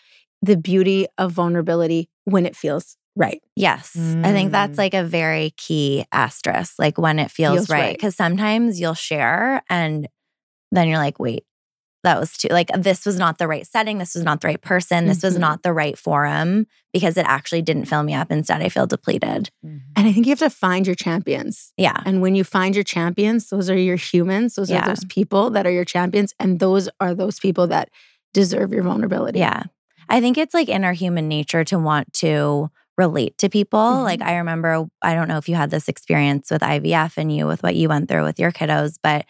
the 0.42 0.58
beauty 0.58 1.08
of 1.18 1.32
vulnerability 1.32 2.10
when 2.26 2.46
it 2.46 2.56
feels 2.56 2.98
right 3.16 3.42
Yes. 3.56 3.96
I 4.24 4.32
think 4.32 4.52
that's 4.52 4.76
Mm. 4.76 4.78
like 4.80 4.94
a 4.96 5.04
very 5.04 5.52
key 5.58 6.06
asterisk, 6.12 6.80
like 6.80 6.98
when 6.98 7.20
it 7.20 7.30
feels, 7.30 7.54
Feels 7.56 7.70
right. 7.70 7.80
right. 7.80 7.94
Because 7.96 8.16
sometimes 8.16 8.80
you'll 8.80 8.96
share 8.96 9.62
and 9.70 10.08
then 10.72 10.88
you're 10.88 10.98
like, 10.98 11.20
wait, 11.20 11.44
that 12.04 12.20
was 12.20 12.36
too, 12.38 12.50
like, 12.50 12.70
this 12.78 13.06
was 13.06 13.18
not 13.18 13.38
the 13.38 13.48
right 13.48 13.66
setting. 13.66 13.98
This 13.98 14.14
was 14.16 14.24
not 14.24 14.42
the 14.42 14.48
right 14.48 14.62
person. 14.62 15.08
This 15.08 15.24
was 15.24 15.36
Mhm. 15.38 15.40
not 15.40 15.64
the 15.64 15.72
right 15.74 15.98
forum 15.98 16.68
because 16.92 17.18
it 17.18 17.26
actually 17.28 17.62
didn't 17.62 17.86
fill 17.86 18.04
me 18.04 18.14
up. 18.14 18.32
Instead, 18.32 18.62
I 18.62 18.70
feel 18.70 18.86
depleted. 18.88 19.50
and 19.64 19.82
i 20.08 20.12
think 20.12 20.26
you 20.26 20.32
have 20.32 20.40
to 20.40 20.50
find 20.50 20.86
your 20.88 20.96
champions 20.96 21.72
Yeah. 21.78 21.98
and 22.06 22.22
when 22.22 22.36
you 22.36 22.44
find 22.44 22.76
your 22.76 22.84
champions 22.84 23.50
those 23.50 23.70
are 23.70 23.78
your 23.78 23.96
humans 23.96 24.56
those 24.56 24.70
Yeah. 24.70 24.82
are 24.84 24.88
those 24.88 25.06
people 25.06 25.50
that 25.52 25.66
are 25.68 25.72
your 25.72 25.86
champions 25.86 26.34
and 26.40 26.60
those 26.60 26.90
are 27.00 27.14
those 27.14 27.40
people 27.40 27.68
that 27.68 27.90
deserve 28.34 28.72
your 28.74 28.84
vulnerability 28.84 29.40
Yeah. 29.40 29.64
I 30.10 30.20
think 30.20 30.38
it's 30.38 30.54
like 30.54 30.68
in 30.70 30.84
our 30.84 30.94
human 30.94 31.28
nature 31.28 31.64
to 31.66 31.80
want 31.80 32.12
to 32.16 32.70
relate 32.98 33.38
to 33.40 33.50
people. 33.50 33.80
Mhm. 33.80 34.04
Like 34.04 34.22
I 34.22 34.36
remember, 34.38 34.86
I 35.02 35.16
don't 35.16 35.28
know 35.28 35.38
if 35.38 35.48
you 35.50 35.56
had 35.56 35.72
this 35.72 35.88
experience 35.88 36.52
with 36.52 36.62
IVF 36.62 37.18
and 37.18 37.36
you 37.36 37.48
with 37.48 37.64
what 37.64 37.76
you 37.76 37.88
went 37.90 38.10
through 38.10 38.24
with 38.24 38.40
your 38.40 38.52
kiddos, 38.52 38.96
but 39.02 39.26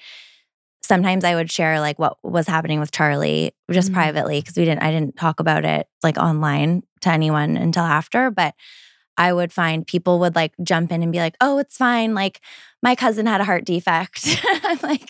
sometimes 0.84 1.24
I 1.24 1.36
would 1.36 1.52
share 1.52 1.80
like 1.80 2.00
what 2.00 2.18
was 2.24 2.48
happening 2.48 2.80
with 2.80 2.92
Charlie 2.92 3.52
just 3.72 3.92
Mhm. 3.92 3.96
privately 3.96 4.42
because 4.42 4.56
we 4.58 4.66
didn't 4.66 4.84
I 4.84 4.92
didn't 4.92 5.16
talk 5.18 5.40
about 5.40 5.66
it 5.66 5.88
like 6.04 6.18
online 6.18 6.84
to 7.02 7.10
anyone 7.12 7.58
until 7.58 7.84
after, 7.84 8.32
but 8.32 8.54
I 9.18 9.34
would 9.34 9.54
find 9.54 9.86
people 9.88 10.20
would 10.20 10.36
like 10.36 10.54
jump 10.64 10.92
in 10.92 11.04
and 11.04 11.12
be 11.12 11.20
like, 11.20 11.36
"Oh, 11.42 11.60
it's 11.60 11.78
fine. 11.78 12.14
Like 12.16 12.42
my 12.84 12.96
cousin 12.96 13.26
had 13.28 13.42
a 13.42 13.46
heart 13.46 13.66
defect." 13.66 14.38
I'm 14.64 14.80
like, 14.84 15.10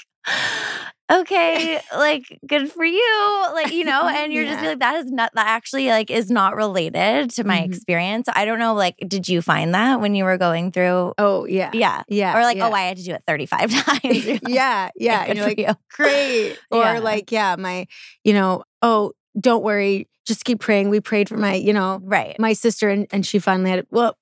"Okay, 1.22 1.80
like 1.96 2.40
good 2.48 2.72
for 2.72 2.84
you." 2.86 3.46
Like, 3.54 3.72
you 3.72 3.84
know, 3.86 4.02
and 4.08 4.34
you're 4.34 4.46
just 4.46 4.64
like 4.64 4.80
that 4.80 4.96
is 5.06 5.12
not 5.12 5.32
that 5.36 5.48
actually 5.48 5.88
like 5.90 6.10
is 6.10 6.30
not 6.32 6.56
related 6.56 7.30
to 7.32 7.44
my 7.44 7.60
Mhm. 7.60 7.66
experience. 7.66 8.28
I 8.34 8.46
don't 8.46 8.60
know 8.60 8.74
like 8.74 8.96
did 9.08 9.28
you 9.30 9.42
find 9.42 9.74
that 9.76 10.02
when 10.02 10.16
you 10.16 10.24
were 10.26 10.38
going 10.38 10.72
through 10.72 11.14
oh 11.18 11.46
yeah 11.46 11.72
yeah. 11.74 12.04
yeah 12.08 12.38
Or 12.38 12.42
like, 12.44 12.58
yeah. 12.58 12.68
oh, 12.68 12.72
I 12.74 12.82
had 12.82 12.98
to 12.98 13.04
do 13.04 13.14
it 13.14 13.24
35 13.28 13.72
times. 13.86 14.04
Like, 14.04 14.42
yeah 14.48 14.90
yeah 14.96 15.22
"Good 15.26 15.30
and 15.30 15.38
you're 15.38 15.48
like 15.48 15.60
you." 15.60 15.74
great 15.92 16.58
or 16.72 16.84
Yeah. 16.84 17.00
like 17.00 17.32
yeah 17.32 17.56
my 17.58 17.88
you 18.24 18.34
know 18.34 18.64
oh 18.82 19.12
don't 19.40 19.64
worry 19.64 20.08
just 20.26 20.46
keep 20.46 20.60
praying 20.60 20.90
we 20.90 21.00
prayed 21.00 21.28
for 21.30 21.38
my 21.38 21.54
you 21.56 21.74
know 21.74 22.00
Right. 22.04 22.40
my 22.40 22.54
sister 22.54 22.90
and, 22.90 23.08
and 23.12 23.26
she 23.26 23.40
finally 23.40 23.70
had 23.70 23.80
it 23.80 23.88
well 23.92 24.18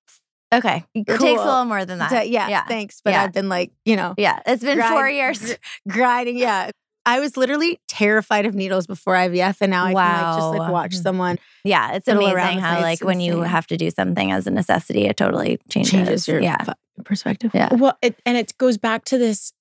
Okay. 0.53 0.83
It 0.93 1.07
takes 1.07 1.21
a 1.21 1.23
little 1.45 1.63
more 1.63 1.85
than 1.85 1.99
that. 1.99 2.09
d- 2.09 2.29
yeah, 2.29 2.49
Yeah. 2.49 2.65
thanks 2.65 2.99
but 3.03 3.11
Yeah. 3.11 3.23
i've 3.23 3.31
been 3.31 3.47
like 3.47 3.71
you 3.85 3.95
know 3.95 4.13
Yeah. 4.17 4.39
It's 4.45 4.63
been 4.63 4.81
four 4.81 5.07
years. 5.09 5.39
gr- 5.39 5.53
grinding 5.93 6.37
yeah 6.37 6.71
i 7.05 7.19
was 7.19 7.35
literally 7.37 7.79
terrified 7.87 8.45
of 8.45 8.53
needles 8.55 8.87
before 8.87 9.15
ivf 9.15 9.57
and 9.61 9.71
now 9.71 9.85
i 9.85 9.93
can 9.93 9.95
like 9.95 10.37
just 10.37 10.57
like 10.57 10.71
watch 10.71 10.93
someone 10.95 11.37
Yeah, 11.63 11.93
it's 11.93 12.05
fiddle 12.05 12.27
around 12.27 12.53
amazing 12.53 12.59
how 12.59 12.81
like 12.81 12.99
It's 12.99 13.03
when 13.03 13.19
you 13.19 13.41
have 13.41 13.67
to 13.67 13.77
do 13.77 13.89
something 13.91 14.31
as 14.31 14.47
a 14.47 14.51
necessity, 14.51 15.05
it 15.05 15.17
totally 15.17 15.59
changes. 15.69 15.91
changes 15.91 16.27
your 16.27 16.41
yeah, 16.41 16.65
perspective 17.05 17.51
yeah, 17.53 17.73
Well, 17.73 17.97
it, 18.01 18.19
and 18.25 18.37
it 18.37 18.57
goes 18.57 18.77
back 18.77 19.05
to 19.05 19.17
this 19.17 19.53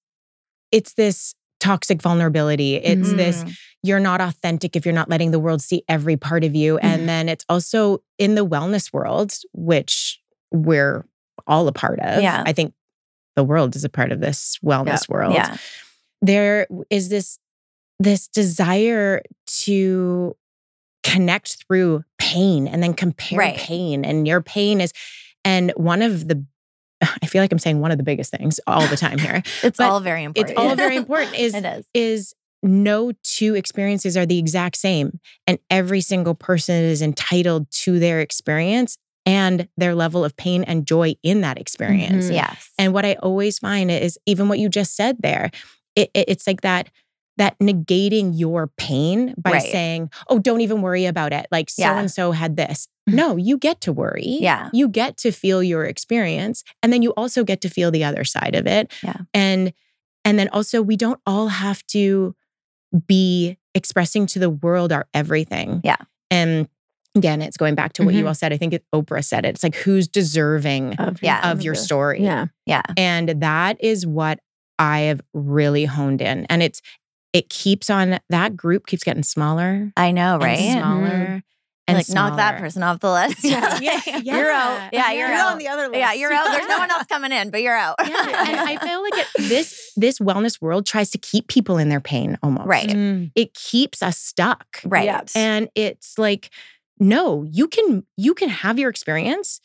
it's 0.72 0.94
this 0.94 1.34
toxic 1.58 2.00
vulnerability. 2.00 2.76
It's 2.76 3.12
this 3.12 3.44
Mm. 3.44 3.56
you're 3.82 4.00
not 4.00 4.20
authentic 4.22 4.76
if 4.76 4.86
you're 4.86 4.94
not 4.94 5.10
letting 5.10 5.30
the 5.30 5.38
world 5.38 5.60
see 5.60 5.82
every 5.88 6.16
part 6.16 6.42
of 6.44 6.54
you. 6.54 6.76
Mhm. 6.76 6.84
And 6.84 7.08
then 7.08 7.28
it's 7.28 7.44
also 7.50 7.98
in 8.18 8.34
the 8.34 8.46
wellness 8.46 8.92
world, 8.94 9.32
which 9.52 10.20
we're 10.52 11.04
all 11.46 11.68
a 11.68 11.72
part 11.72 11.98
of. 12.00 12.22
Yeah. 12.22 12.42
I 12.46 12.52
think 12.54 12.72
the 13.36 13.44
world 13.44 13.76
is 13.76 13.84
a 13.84 13.88
part 13.90 14.10
of 14.10 14.20
this 14.20 14.58
wellness 14.64 15.06
world. 15.08 15.34
yeah, 15.34 15.56
There 16.22 16.66
is 16.90 17.08
this 17.08 17.38
this 17.98 18.28
desire 18.28 19.22
to 19.64 20.34
connect 21.02 21.64
through 21.66 22.02
pain 22.18 22.66
and 22.66 22.82
then 22.82 22.94
compare 22.94 23.38
Right. 23.38 23.56
pain 23.56 24.04
and 24.04 24.26
your 24.26 24.40
pain 24.42 24.80
is 24.80 24.92
and 25.44 25.72
one 25.76 26.02
of 26.02 26.28
the 26.28 26.44
I 27.22 27.26
feel 27.26 27.42
like 27.42 27.52
I'm 27.52 27.58
saying 27.58 27.80
one 27.80 27.90
of 27.90 27.96
the 27.98 28.04
biggest 28.04 28.30
things 28.30 28.60
all 28.66 28.86
the 28.86 28.96
time 28.96 29.18
here. 29.18 29.42
it's 29.62 29.78
But 29.78 29.88
all 29.90 30.00
very 30.00 30.22
important. 30.24 30.50
It's 30.50 30.58
all 30.58 30.76
very 30.76 30.96
important 30.96 31.36
is 31.38 31.54
it 31.54 31.64
is. 31.64 31.86
is 31.94 32.34
no 32.62 33.12
two 33.22 33.54
experiences 33.54 34.16
are 34.18 34.26
the 34.26 34.38
exact 34.38 34.76
same 34.76 35.18
and 35.46 35.58
every 35.70 36.02
single 36.02 36.34
person 36.34 36.74
is 36.76 37.00
entitled 37.00 37.70
to 37.70 37.98
their 37.98 38.20
experience 38.20 38.98
and 39.24 39.66
their 39.78 39.94
level 39.94 40.24
of 40.24 40.36
pain 40.36 40.62
and 40.64 40.86
joy 40.86 41.14
in 41.22 41.40
that 41.42 41.58
experience. 41.58 42.26
Mhm. 42.26 42.34
Yes, 42.34 42.68
And 42.78 42.92
what 42.92 43.04
I 43.06 43.14
always 43.14 43.58
find 43.58 43.90
is 43.90 44.18
even 44.26 44.48
what 44.48 44.58
you 44.58 44.68
just 44.68 44.94
said 44.96 45.16
there, 45.20 45.50
it, 45.96 46.10
it- 46.14 46.28
it's 46.28 46.46
like 46.46 46.60
that 46.62 46.88
that 47.36 47.58
negating 47.58 48.32
your 48.38 48.66
pain 48.76 49.34
by 49.38 49.52
Right. 49.52 49.62
saying, 49.62 50.10
"Oh, 50.28 50.38
don't 50.38 50.60
even 50.60 50.82
worry 50.82 51.06
about 51.06 51.32
it." 51.32 51.46
Like 51.50 51.70
so 51.70 51.84
and 51.84 52.10
so 52.10 52.32
had 52.32 52.56
this. 52.56 52.86
Mhm. 53.08 53.14
No, 53.14 53.36
you 53.36 53.56
get 53.56 53.80
to 53.82 53.92
worry. 53.94 54.36
Yeah. 54.40 54.68
You 54.74 54.88
get 54.88 55.16
to 55.18 55.30
feel 55.32 55.62
your 55.62 55.84
experience 55.86 56.64
and 56.82 56.92
then 56.92 57.00
you 57.00 57.12
also 57.16 57.42
get 57.44 57.62
to 57.62 57.70
feel 57.70 57.90
the 57.90 58.04
other 58.04 58.24
side 58.24 58.54
of 58.54 58.66
it. 58.66 58.92
Yeah. 59.02 59.16
And 59.32 59.72
and 60.24 60.38
then 60.38 60.48
also 60.52 60.82
we 60.82 60.96
don't 60.96 61.20
all 61.24 61.48
have 61.48 61.86
to 61.88 62.34
be 63.06 63.56
expressing 63.74 64.26
to 64.26 64.38
the 64.38 64.50
world 64.50 64.92
our 64.92 65.06
everything. 65.14 65.80
Yeah. 65.82 65.96
And 66.30 66.68
again, 67.14 67.40
it's 67.40 67.56
going 67.56 67.74
back 67.74 67.92
to 67.94 68.02
what 68.04 68.14
you 68.14 68.24
Mhm. 68.24 68.28
all 68.28 68.34
said. 68.34 68.52
I 68.52 68.56
think 68.58 68.74
it, 68.74 68.84
Oprah 68.94 69.24
said 69.24 69.44
it. 69.46 69.50
It's 69.50 69.62
like 69.62 69.76
who's 69.76 70.08
deserving 70.08 70.96
of, 70.96 71.22
Yeah. 71.22 71.50
of 71.50 71.62
your 71.62 71.74
story. 71.74 72.22
yeah 72.22 72.46
yeah, 72.66 72.82
And 72.96 73.28
that 73.40 73.82
is 73.82 74.06
what 74.06 74.40
I 74.80 75.00
have 75.00 75.20
really 75.34 75.84
honed 75.84 76.22
in. 76.22 76.46
And 76.46 76.62
it's 76.62 76.80
it 77.32 77.48
keeps 77.48 77.90
on 77.90 78.18
that 78.30 78.56
group 78.56 78.86
keeps 78.86 79.04
getting 79.04 79.22
smaller. 79.22 79.92
I 79.96 80.10
know, 80.10 80.34
and 80.34 80.42
right? 80.42 80.72
smaller. 80.72 81.42
And 81.86 81.96
like 81.98 82.08
knock 82.08 82.36
that 82.36 82.60
person 82.60 82.84
off 82.84 83.00
the 83.00 83.10
list. 83.10 83.44
Yeah. 83.44 83.78
Yeah, 83.80 84.18
You're 84.22 84.50
out. 84.50 84.90
Yeah, 84.92 85.10
you're, 85.10 85.28
you're 85.28 85.36
out. 85.36 85.52
on 85.52 85.58
the 85.58 85.66
other 85.66 85.88
list 85.88 85.96
yeah, 85.96 86.12
you're 86.12 86.32
out. 86.32 86.46
There's 86.52 86.68
no 86.68 86.78
one 86.78 86.90
else 86.92 87.04
coming 87.06 87.32
in, 87.32 87.50
but 87.50 87.62
you're 87.62 87.76
out. 87.76 87.96
Yeah. 88.00 88.44
And 88.48 88.60
I 88.60 88.76
feel 88.76 89.02
like 89.02 89.12
it, 89.16 89.26
this 89.48 89.92
this 89.96 90.18
wellness 90.20 90.60
world 90.60 90.86
tries 90.86 91.10
to 91.10 91.18
keep 91.18 91.48
people 91.48 91.78
in 91.78 91.88
their 91.88 92.00
pain 92.00 92.38
almost. 92.42 92.68
Right. 92.68 92.88
Mm. 92.88 93.32
It 93.34 93.54
keeps 93.54 94.02
us 94.02 94.18
stuck. 94.18 94.80
right. 94.84 95.04
Yeah. 95.04 95.22
And 95.34 95.68
it's 95.74 96.16
like, 96.16 96.50
no, 97.00 97.44
you 97.50 97.66
can 97.66 98.04
you 98.16 98.34
can 98.34 98.48
have 98.50 98.78
your 98.78 98.90
experience 98.90 99.60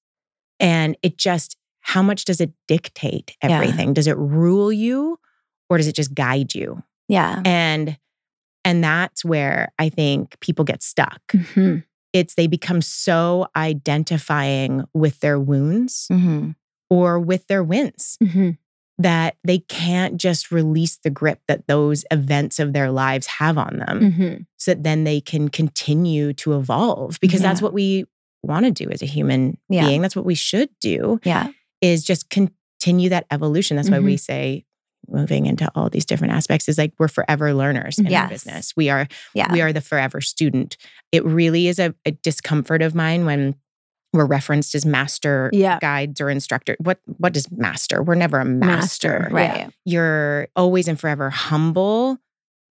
And 0.58 0.96
it 1.02 1.16
just, 1.18 1.56
how 1.82 2.02
much 2.02 2.24
does 2.24 2.40
it 2.40 2.52
dictate 2.66 3.36
Yeah. 3.42 3.50
everything? 3.50 3.92
Does 3.92 4.06
it 4.06 4.16
rule 4.16 4.72
you 4.72 5.18
or 5.68 5.76
does 5.76 5.86
it 5.88 5.94
just 5.94 6.14
guide 6.14 6.54
you? 6.54 6.82
Yeah. 7.08 7.42
And 7.44 7.98
and 8.64 8.82
that's 8.82 9.24
where 9.24 9.72
I 9.78 9.88
think 9.88 10.38
people 10.40 10.64
get 10.64 10.82
stuck. 10.82 11.20
Mhm. 11.32 11.84
It's 12.12 12.34
they 12.34 12.46
become 12.46 12.80
so 12.80 13.48
identifying 13.56 14.84
with 14.94 15.20
their 15.20 15.38
wounds 15.38 16.06
hmm 16.08 16.50
or 16.90 17.18
with 17.18 17.46
their 17.46 17.64
wins 17.64 18.18
Mhm. 18.22 18.58
that 18.98 19.36
they 19.44 19.58
can't 19.60 20.18
just 20.18 20.50
release 20.52 20.98
the 21.02 21.08
grip 21.10 21.40
that 21.48 21.66
those 21.66 22.04
events 22.10 22.58
of 22.58 22.74
their 22.74 22.90
lives 22.90 23.26
have 23.26 23.56
on 23.56 23.78
them 23.78 24.00
Mhm. 24.12 24.46
so 24.58 24.72
that 24.74 24.82
then 24.84 25.04
they 25.04 25.20
can 25.20 25.48
continue 25.48 26.34
to 26.34 26.54
evolve 26.54 27.18
because 27.20 27.40
that's 27.40 27.62
what 27.62 27.72
we 27.72 28.04
want 28.42 28.66
to 28.66 28.70
do 28.70 28.90
as 28.90 29.00
a 29.02 29.06
human 29.06 29.56
Yeah. 29.70 29.86
being. 29.86 30.02
That's 30.02 30.14
what 30.16 30.26
we 30.26 30.34
should 30.34 30.68
do 30.80 31.18
Yeah. 31.24 31.48
Is 31.82 32.02
just 32.04 32.30
continue 32.30 33.10
that 33.10 33.26
evolution. 33.30 33.76
That's 33.76 33.90
why 33.90 33.98
Mm-hmm. 33.98 34.06
we 34.06 34.16
say 34.16 34.64
moving 35.08 35.46
into 35.46 35.68
all 35.74 35.90
these 35.90 36.06
different 36.06 36.32
aspects 36.32 36.68
is 36.68 36.78
like 36.78 36.92
we're 36.98 37.08
forever 37.08 37.52
learners 37.52 37.98
in 37.98 38.06
Yes. 38.06 38.22
our 38.22 38.28
business. 38.28 38.72
We 38.76 38.88
are 38.88 39.08
Yeah. 39.34 39.52
we 39.52 39.60
are 39.60 39.72
the 39.72 39.80
forever 39.80 40.20
student. 40.20 40.76
It 41.10 41.24
really 41.24 41.66
is 41.66 41.78
a, 41.80 41.92
a 42.06 42.12
discomfort 42.12 42.82
of 42.82 42.94
mine 42.94 43.26
when 43.26 43.56
we're 44.12 44.26
referenced 44.26 44.74
as 44.76 44.86
master 44.86 45.50
Yeah. 45.52 45.78
guides 45.80 46.20
or 46.20 46.30
instructor. 46.30 46.76
What 46.78 47.00
what 47.18 47.32
does 47.32 47.50
master? 47.50 48.00
We're 48.02 48.14
never 48.14 48.38
a 48.38 48.44
master. 48.44 49.18
Master, 49.20 49.34
Right. 49.34 49.70
You're 49.84 50.46
always 50.54 50.86
and 50.86 51.00
forever 51.00 51.30
humble 51.30 52.18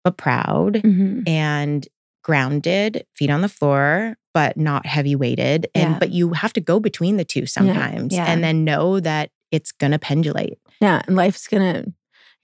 but 0.05 0.17
proud 0.19 0.75
Mhm. 0.75 1.27
and 1.29 1.89
grounded, 2.23 3.07
feet 3.15 3.31
on 3.31 3.41
the 3.41 3.49
floor, 3.49 4.17
but 4.39 4.57
not 4.57 4.87
heavy 4.87 5.17
weighted. 5.17 5.67
And 5.75 5.95
Yeah. 5.95 5.99
but 5.99 6.11
you 6.13 6.33
have 6.33 6.53
to 6.53 6.61
go 6.61 6.79
between 6.79 7.17
the 7.17 7.25
two 7.25 7.45
sometimes 7.47 8.15
Yeah. 8.15 8.25
and 8.31 8.45
then 8.45 8.63
know 8.63 9.01
that 9.01 9.31
it's 9.51 9.73
gonna 9.73 9.99
pendulate. 9.99 10.59
Yeah. 10.81 11.03
And 11.09 11.17
life's 11.17 11.49
gonna 11.49 11.87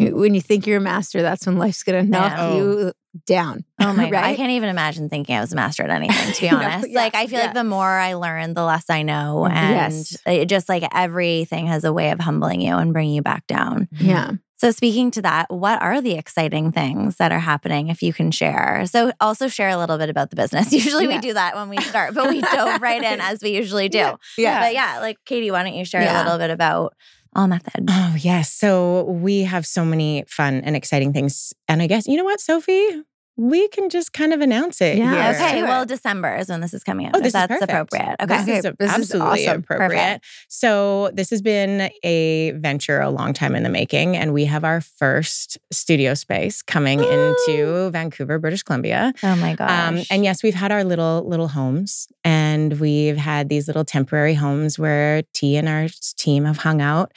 when 0.01 0.35
you 0.35 0.41
think 0.41 0.67
you're 0.67 0.79
a 0.79 0.81
master, 0.81 1.23
that's 1.23 1.47
when 1.47 1.57
life's 1.57 1.85
gonna 1.85 2.03
knock 2.03 2.33
Yeah. 2.37 2.55
you 2.57 2.65
oh. 2.65 2.93
down. 3.29 3.65
Oh 3.81 3.93
my 3.93 4.11
god. 4.15 4.25
I 4.25 4.35
can't 4.35 4.51
even 4.51 4.69
imagine 4.71 5.09
thinking 5.09 5.37
I 5.37 5.41
was 5.41 5.53
a 5.53 5.57
master 5.57 5.85
at 5.85 5.91
anything, 6.01 6.33
to 6.35 6.41
be 6.41 6.51
No, 6.51 6.57
honest. 6.57 6.91
yeah, 6.91 6.99
like 7.01 7.15
I 7.15 7.29
feel 7.29 7.39
yeah. 7.39 7.45
like 7.45 7.55
the 7.55 7.63
more 7.63 7.87
I 7.89 8.15
learn, 8.15 8.55
the 8.55 8.65
less 8.65 8.91
I 8.91 9.03
know. 9.05 9.47
Mm, 9.49 9.53
and 9.53 9.75
Yes. 9.77 10.17
it 10.27 10.47
just 10.47 10.69
like 10.69 10.83
everything 10.93 11.69
has 11.69 11.85
a 11.85 11.93
way 11.93 12.11
of 12.11 12.19
humbling 12.19 12.61
you 12.61 12.75
and 12.75 12.93
bringing 12.93 13.15
you 13.15 13.23
back 13.23 13.47
down. 13.47 13.87
Yeah. 14.01 14.33
So, 14.57 14.71
speaking 14.71 15.11
to 15.13 15.23
that, 15.23 15.53
what 15.53 15.83
are 15.83 16.01
the 16.01 16.13
exciting 16.15 16.71
things 16.73 17.17
that 17.17 17.33
are 17.33 17.41
happening 17.41 17.89
if 17.89 18.03
you 18.03 18.13
can 18.13 18.31
share? 18.31 18.85
So, 18.87 19.13
also 19.21 19.49
share 19.49 19.69
a 19.71 19.77
little 19.77 19.99
bit 19.99 20.09
about 20.11 20.31
the 20.31 20.37
business. 20.37 20.73
Usually 20.73 21.09
we 21.09 21.19
do 21.19 21.35
that 21.35 21.57
when 21.57 21.69
we 21.69 21.79
start, 21.79 22.15
but 22.15 22.29
we 22.29 22.41
dove 22.53 22.81
right 22.81 23.03
in 23.03 23.21
as 23.21 23.43
we 23.43 23.51
usually 23.51 23.89
do. 23.89 23.99
Yeah. 23.99 24.17
Yeah. 24.39 24.61
But 24.61 24.75
yeah, 24.75 24.99
like 25.01 25.19
Katie, 25.25 25.51
why 25.51 25.63
don't 25.65 25.75
you 25.75 25.85
share 25.85 26.03
Yeah. 26.03 26.23
a 26.23 26.25
little 26.25 26.39
bit 26.39 26.51
about 26.51 26.95
All 27.35 27.49
Method? 27.49 27.87
Oh, 27.89 28.15
yes. 28.19 28.53
So 28.53 29.05
we 29.05 29.43
have 29.43 29.67
so 29.67 29.85
many 29.85 30.25
fun 30.29 30.61
and 30.65 30.77
exciting 30.77 31.13
things. 31.13 31.53
And 31.69 31.83
I 31.83 31.87
guess, 31.87 32.07
you 32.07 32.17
know 32.17 32.25
what, 32.25 32.41
Sophie? 32.41 33.03
We 33.37 33.67
can 33.69 33.91
just 33.91 34.13
kind 34.13 34.33
of 34.33 34.41
announce 34.41 34.81
it. 34.81 34.97
Yeah, 34.97 35.33
here. 35.33 35.47
okay, 35.47 35.63
well, 35.65 35.85
December 35.85 36.37
is 36.37 36.49
when 36.49 36.61
this 36.61 36.73
is 36.73 36.85
coming 36.85 37.07
out. 37.07 37.13
Oh, 37.15 37.19
if 37.19 37.25
this 37.25 37.31
is 37.31 37.33
that's 37.33 37.49
perfect. 37.49 37.71
appropriate. 37.73 38.17
Okay. 38.23 38.27
This 38.27 38.43
Okay, 38.43 38.57
is 38.59 38.63
this 38.79 38.91
is 38.91 38.97
absolutely 38.97 39.49
awesome. 39.49 39.61
appropriate. 39.61 39.89
Perfect. 39.91 40.25
So, 40.49 41.11
this 41.15 41.31
has 41.31 41.43
been 41.43 41.91
a 42.05 42.53
venture 42.53 43.01
a 43.01 43.11
long 43.11 43.33
time 43.33 43.57
in 43.57 43.65
the 43.65 43.69
making, 43.71 44.17
and 44.17 44.33
we 44.33 44.45
have 44.45 44.63
our 44.63 44.81
first 44.81 45.59
studio 45.73 46.15
space 46.15 46.63
coming 46.63 47.01
into 47.01 47.91
Vancouver, 47.91 48.39
British 48.39 48.63
Columbia. 48.63 49.13
Oh 49.25 49.35
my 49.37 49.55
gosh. 49.57 49.69
Um, 49.89 50.05
and 50.11 50.23
yes, 50.23 50.45
we've 50.45 50.55
had 50.55 50.71
our 50.71 50.85
little 50.85 51.29
little 51.29 51.49
homes, 51.49 52.07
and 52.23 52.79
we've 52.79 53.17
had 53.17 53.49
these 53.49 53.67
little 53.67 53.85
temporary 53.85 54.35
homes 54.35 54.79
where 54.79 55.23
T 55.33 55.57
and 55.57 55.69
our 55.69 55.89
team 56.17 56.45
have 56.45 56.59
hung 56.59 56.81
out. 56.81 57.11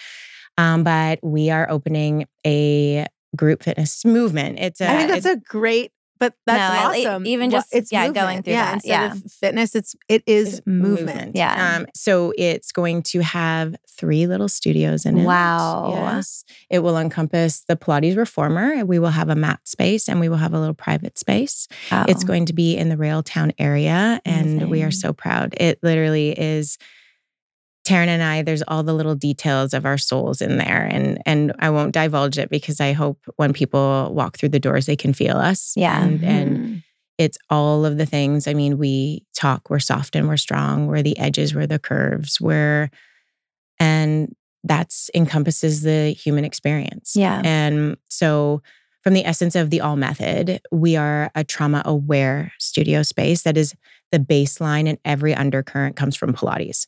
Um, 0.58 0.84
but 0.84 1.20
we 1.22 1.52
are 1.52 1.70
opening 1.70 2.26
a 2.44 3.06
group 3.36 3.62
fitness 3.62 4.04
movement. 4.04 4.58
It's 4.58 4.82
a 4.82 4.90
I 4.90 4.98
think 4.98 5.10
that's 5.12 5.26
it's- 5.28 5.36
a 5.38 5.40
great, 5.48 5.92
but 6.20 6.34
that's 6.46 7.06
No, 7.06 7.10
awesome. 7.10 7.26
even 7.26 7.52
Well, 7.52 7.64
just, 7.72 7.92
yeah, 7.92 8.10
going 8.10 8.44
through 8.44 8.54
yeah, 8.54 8.66
that, 8.66 8.74
Instead 8.76 8.90
yeah. 8.90 9.12
of 9.14 9.32
fitness, 9.32 9.76
it's 9.76 9.96
it 10.08 10.24
is 10.26 10.60
it's 10.60 10.68
movement. 10.68 11.36
Yeah. 11.36 11.78
Um, 11.78 11.88
so 11.94 12.34
it's 12.38 12.72
going 12.72 13.04
to 13.04 13.22
have 13.22 13.76
three 13.90 14.28
little 14.28 14.48
studios 14.48 15.06
in 15.06 15.18
it. 15.20 15.24
Wow. 15.26 15.92
Yes. 15.94 16.44
It 16.70 16.80
will 16.80 16.98
encompass 16.98 17.62
the 17.68 17.76
Pilates 17.76 18.18
reformer. 18.18 18.86
We 18.86 19.00
will 19.00 19.10
have 19.10 19.30
a 19.30 19.36
mat 19.36 19.60
space 19.66 20.08
and 20.08 20.20
we 20.20 20.30
will 20.30 20.38
have 20.38 20.54
a 20.54 20.60
little 20.60 20.76
private 20.76 21.18
space. 21.18 21.68
Wow. 21.92 22.06
It's 22.08 22.24
going 22.24 22.46
to 22.48 22.54
be 22.54 22.76
in 22.78 22.90
the 22.90 22.96
Railtown 22.98 23.54
area, 23.58 24.22
and 24.26 24.70
we 24.70 24.84
are 24.84 24.92
so 24.92 25.14
proud. 25.14 25.56
It 25.58 25.80
literally 25.82 26.32
is. 26.32 26.78
Taren 27.88 28.08
and 28.08 28.22
I, 28.22 28.42
there's 28.42 28.64
all 28.68 28.84
the 28.84 28.94
little 28.94 29.16
details 29.16 29.74
of 29.74 29.86
our 29.86 29.98
souls 29.98 30.42
in 30.42 30.58
there, 30.58 30.88
and 30.92 31.22
and 31.26 31.54
I 31.60 31.70
won't 31.70 31.94
divulge 31.94 32.38
it 32.38 32.50
because 32.50 32.82
I 32.82 32.92
hope 32.92 33.20
when 33.38 33.54
people 33.54 34.12
walk 34.14 34.38
through 34.38 34.50
the 34.50 34.60
doors, 34.60 34.86
they 34.88 34.96
can 34.98 35.14
feel 35.14 35.38
us. 35.38 35.74
Yeah. 35.76 36.04
and, 36.04 36.24
and 36.24 36.58
Mhm. 36.58 36.84
it's 37.18 37.38
all 37.50 37.86
of 37.86 37.98
the 37.98 38.06
things. 38.06 38.48
I 38.48 38.54
mean, 38.54 38.78
we 38.78 39.24
talk, 39.36 39.70
we're 39.70 39.80
soft 39.80 40.16
and 40.16 40.28
we're 40.28 40.38
strong, 40.38 40.88
we're 40.88 41.02
the 41.02 41.18
edges, 41.18 41.56
we're 41.56 41.66
the 41.68 41.80
curves, 41.80 42.42
we're, 42.42 42.90
and 43.80 44.36
that's 44.64 45.10
encompasses 45.16 45.82
the 45.82 46.12
human 46.12 46.44
experience. 46.44 47.14
Yeah. 47.16 47.42
And 47.46 47.98
so, 48.10 48.62
from 49.04 49.14
the 49.14 49.24
essence 49.26 49.56
of 49.56 49.70
the 49.70 49.80
All 49.80 49.96
Method, 49.96 50.60
we 50.72 50.98
are 50.98 51.32
a 51.36 51.44
trauma 51.46 51.82
aware 51.86 52.52
studio 52.60 53.02
space 53.04 53.44
that 53.44 53.56
is 53.56 53.74
the 54.12 54.20
baseline, 54.20 54.90
and 54.90 54.98
every 55.06 55.34
undercurrent 55.34 55.96
comes 55.96 56.16
from 56.18 56.34
Pilates. 56.34 56.88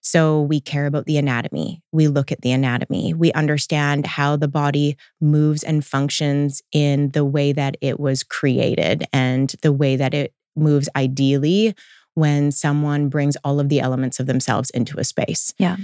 So 0.00 0.42
we 0.42 0.60
care 0.60 0.86
about 0.86 1.06
the 1.06 1.18
anatomy. 1.18 1.82
We 1.92 2.08
look 2.08 2.32
at 2.32 2.40
the 2.42 2.52
anatomy. 2.52 3.14
We 3.14 3.32
understand 3.32 4.06
how 4.06 4.36
the 4.36 4.48
body 4.48 4.96
moves 5.20 5.62
and 5.62 5.84
functions 5.84 6.62
in 6.72 7.10
the 7.10 7.24
way 7.24 7.52
that 7.52 7.76
it 7.80 7.98
was 8.00 8.22
created 8.22 9.04
and 9.12 9.54
the 9.62 9.72
way 9.72 9.96
that 9.96 10.14
it 10.14 10.32
moves 10.56 10.88
ideally 10.96 11.74
when 12.14 12.50
someone 12.50 13.08
brings 13.08 13.36
all 13.44 13.60
of 13.60 13.68
the 13.68 13.80
elements 13.80 14.18
of 14.18 14.26
themselves 14.26 14.70
into 14.70 14.98
a 14.98 15.04
space. 15.04 15.54
Yeah. 15.58 15.76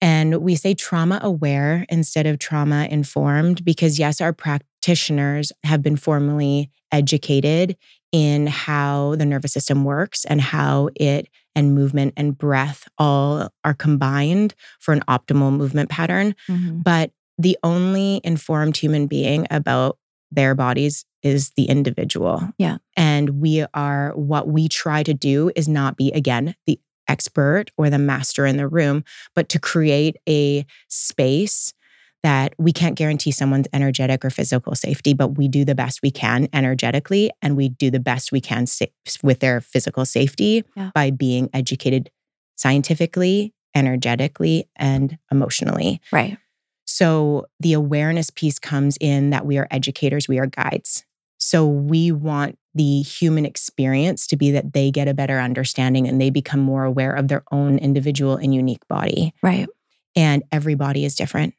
And 0.00 0.38
we 0.42 0.56
say 0.56 0.74
trauma 0.74 1.20
aware 1.22 1.86
instead 1.88 2.26
of 2.26 2.38
trauma 2.38 2.88
informed 2.90 3.64
because, 3.64 3.98
yes, 3.98 4.20
our 4.20 4.32
practitioners 4.32 5.52
have 5.62 5.82
been 5.82 5.96
formally 5.96 6.70
educated 6.90 7.76
in 8.12 8.46
how 8.46 9.16
the 9.16 9.24
nervous 9.24 9.52
system 9.52 9.84
works 9.84 10.24
and 10.26 10.40
how 10.40 10.90
it 10.94 11.28
and 11.54 11.74
movement 11.74 12.14
and 12.16 12.36
breath 12.36 12.86
all 12.98 13.48
are 13.64 13.74
combined 13.74 14.54
for 14.78 14.92
an 14.92 15.02
optimal 15.08 15.52
movement 15.52 15.88
pattern. 15.88 16.34
Mhm. 16.48 16.84
But 16.84 17.10
the 17.38 17.58
only 17.62 18.20
informed 18.22 18.76
human 18.76 19.06
being 19.06 19.46
about 19.50 19.98
their 20.30 20.54
bodies 20.54 21.04
is 21.22 21.50
the 21.56 21.64
individual. 21.64 22.48
Yeah. 22.58 22.78
And 22.96 23.40
we 23.40 23.64
are, 23.74 24.12
what 24.14 24.48
we 24.48 24.68
try 24.68 25.02
to 25.02 25.14
do 25.14 25.50
is 25.54 25.68
not 25.68 25.96
be, 25.96 26.10
again, 26.12 26.54
the 26.66 26.78
expert 27.08 27.66
or 27.76 27.90
the 27.90 27.98
master 27.98 28.46
in 28.46 28.56
the 28.56 28.68
room, 28.68 29.04
but 29.34 29.48
to 29.50 29.58
create 29.58 30.16
a 30.28 30.64
space 30.88 31.74
that 32.22 32.54
we 32.58 32.72
can't 32.72 32.94
guarantee 32.96 33.32
someone's 33.32 33.66
energetic 33.72 34.24
or 34.24 34.30
physical 34.30 34.74
safety, 34.74 35.12
but 35.12 35.36
we 35.36 35.48
do 35.48 35.64
the 35.64 35.74
best 35.74 36.02
we 36.02 36.10
can 36.10 36.48
energetically 36.52 37.30
and 37.42 37.56
we 37.56 37.68
do 37.68 37.90
the 37.90 37.98
best 38.00 38.30
we 38.32 38.40
can 38.40 38.66
sa- 38.66 38.86
with 39.22 39.40
their 39.40 39.60
physical 39.60 40.04
safety 40.04 40.64
Yeah. 40.76 40.90
by 40.94 41.10
being 41.10 41.50
educated 41.52 42.10
scientifically, 42.56 43.52
energetically, 43.74 44.68
and 44.76 45.18
emotionally. 45.32 46.00
Right. 46.12 46.38
So 46.84 47.46
the 47.58 47.72
awareness 47.72 48.30
piece 48.30 48.58
comes 48.58 48.96
in 49.00 49.30
that 49.30 49.46
we 49.46 49.58
are 49.58 49.66
educators, 49.70 50.28
we 50.28 50.38
are 50.38 50.46
guides. 50.46 51.04
So 51.38 51.66
we 51.66 52.12
want 52.12 52.56
the 52.74 53.02
human 53.02 53.44
experience 53.44 54.26
to 54.28 54.36
be 54.36 54.50
that 54.52 54.72
they 54.74 54.90
get 54.90 55.08
a 55.08 55.14
better 55.14 55.40
understanding 55.40 56.06
and 56.06 56.20
they 56.20 56.30
become 56.30 56.60
more 56.60 56.84
aware 56.84 57.12
of 57.12 57.28
their 57.28 57.42
own 57.50 57.78
individual 57.78 58.36
and 58.36 58.54
unique 58.54 58.86
body. 58.88 59.34
Right. 59.42 59.68
And 60.14 60.44
every 60.52 60.74
body 60.76 61.04
is 61.04 61.14
different. 61.16 61.54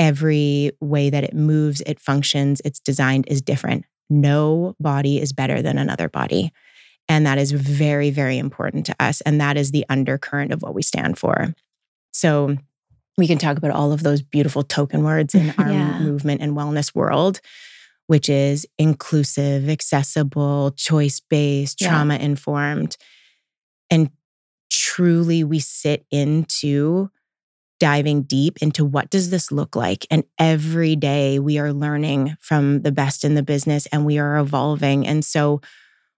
Every 0.00 0.72
way 0.80 1.10
that 1.10 1.22
it 1.24 1.34
moves, 1.34 1.82
it 1.82 2.00
functions, 2.00 2.60
it's 2.64 2.80
designed 2.80 3.26
is 3.28 3.40
different. 3.42 3.84
No 4.08 4.74
body 4.80 5.20
is 5.20 5.32
better 5.32 5.60
than 5.62 5.78
another 5.78 6.08
body. 6.08 6.52
And 7.08 7.26
that 7.26 7.38
is 7.38 7.52
very, 7.52 8.10
very 8.10 8.38
important 8.38 8.86
to 8.86 8.96
us. 8.98 9.20
And 9.20 9.40
that 9.40 9.56
is 9.56 9.70
the 9.72 9.84
undercurrent 9.88 10.52
of 10.52 10.62
what 10.62 10.74
we 10.74 10.82
stand 10.82 11.18
for. 11.18 11.54
So 12.12 12.56
we 13.18 13.26
can 13.26 13.36
talk 13.38 13.58
about 13.58 13.72
all 13.72 13.92
of 13.92 14.02
those 14.02 14.22
beautiful 14.22 14.62
token 14.62 15.04
words 15.04 15.34
in 15.34 15.50
our 15.58 15.70
Yeah. 15.70 15.98
movement 16.00 16.40
and 16.40 16.56
wellness 16.56 16.94
world. 16.94 17.40
which 18.06 18.28
is 18.28 18.66
inclusive, 18.76 19.68
accessible, 19.68 20.72
choice 20.72 21.20
based, 21.20 21.80
Yeah. 21.80 21.90
trauma 21.90 22.16
informed. 22.16 22.96
And 23.88 24.10
truly, 24.68 25.44
we 25.44 25.60
sit 25.60 26.04
into 26.10 27.10
diving 27.80 28.22
deep 28.22 28.58
into 28.62 28.84
what 28.84 29.10
does 29.10 29.30
this 29.30 29.50
look 29.50 29.74
like? 29.74 30.06
And 30.10 30.22
every 30.38 30.94
day 30.94 31.40
we 31.40 31.58
are 31.58 31.72
learning 31.72 32.36
from 32.38 32.82
the 32.82 32.92
best 32.92 33.24
in 33.24 33.34
the 33.34 33.42
business 33.42 33.86
and 33.86 34.04
we 34.04 34.18
are 34.18 34.38
evolving. 34.38 35.06
And 35.06 35.24
so 35.24 35.60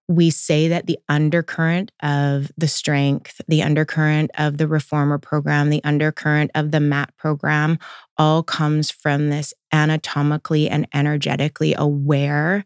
we 0.09 0.29
say 0.31 0.68
that 0.68 0.87
the 0.87 0.98
undercurrent 1.09 1.92
of 2.03 2.51
the 2.59 2.68
strength 2.68 3.40
the 3.46 3.62
undercurrent 3.62 4.31
of 4.37 4.59
the 4.59 4.66
reformer 4.66 5.16
program 5.16 5.70
the 5.70 5.83
undercurrent 5.85 6.51
of 6.57 6.72
the 6.72 6.81
mat 6.81 7.16
program 7.16 7.79
all 8.18 8.42
comes 8.42 8.90
from 8.90 9.31
this 9.31 9.55
anatomically 9.72 10.68
and 10.68 10.87
energetically 10.92 11.75
aware 11.79 12.64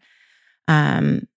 um, 0.66 1.28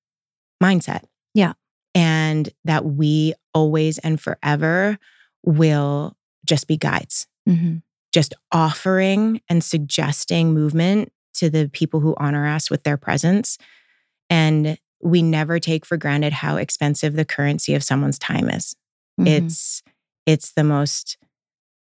mindset. 0.64 1.04
Yeah. 1.34 1.54
and 1.94 2.50
that 2.64 2.86
we 2.86 3.34
always 3.54 3.98
and 4.00 4.20
forever 4.20 4.98
will 5.44 6.16
just 6.46 6.68
be 6.68 6.78
guides 6.78 7.28
Mhm. 7.50 7.82
just 8.14 8.34
offering 8.52 9.42
and 9.50 9.64
suggesting 9.64 10.54
movement 10.54 11.12
to 11.36 11.50
the 11.50 11.70
people 11.70 12.00
who 12.00 12.16
honor 12.18 12.48
us 12.48 12.70
with 12.70 12.84
their 12.84 12.98
presence. 12.98 13.58
And 14.30 14.78
we 15.02 15.22
never 15.22 15.60
take 15.60 15.86
for 15.86 15.96
granted 15.98 16.34
how 16.34 16.58
expensive 16.58 17.14
the 17.14 17.26
currency 17.26 17.76
of 17.76 17.84
someone's 17.84 18.20
time 18.20 18.50
is. 18.50 18.76
Mhm. 19.20 19.28
It's 19.28 19.82
it's 20.26 20.52
the 20.52 20.64
most 20.64 21.18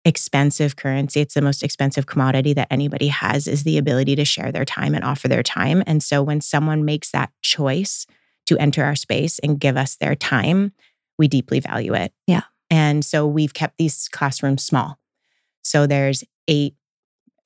expensive 0.05 0.75
currency. 0.77 1.19
It's 1.21 1.33
the 1.33 1.41
most 1.41 1.63
expensive 1.63 2.05
commodity 2.07 2.53
that 2.53 2.67
anybody 2.71 3.07
has 3.09 3.47
is 3.47 3.63
the 3.63 3.77
ability 3.77 4.15
to 4.15 4.25
share 4.25 4.51
their 4.51 4.65
time 4.65 4.95
and 4.95 5.03
offer 5.03 5.27
their 5.27 5.43
time. 5.43 5.83
And 5.85 6.01
so 6.01 6.23
when 6.23 6.41
someone 6.41 6.85
makes 6.85 7.11
that 7.11 7.31
choice 7.41 8.07
to 8.47 8.57
enter 8.57 8.83
our 8.83 8.95
space 8.95 9.37
and 9.39 9.59
give 9.59 9.77
us 9.77 9.95
their 9.95 10.15
time, 10.15 10.71
we 11.19 11.27
deeply 11.27 11.59
value 11.59 11.93
it. 11.93 12.13
Yeah. 12.25 12.43
And 12.69 13.05
so 13.05 13.27
we've 13.27 13.53
kept 13.53 13.77
these 13.77 14.07
classrooms 14.09 14.63
small. 14.63 14.97
So 15.63 15.87
there's 15.87 16.23
eight 16.47 16.75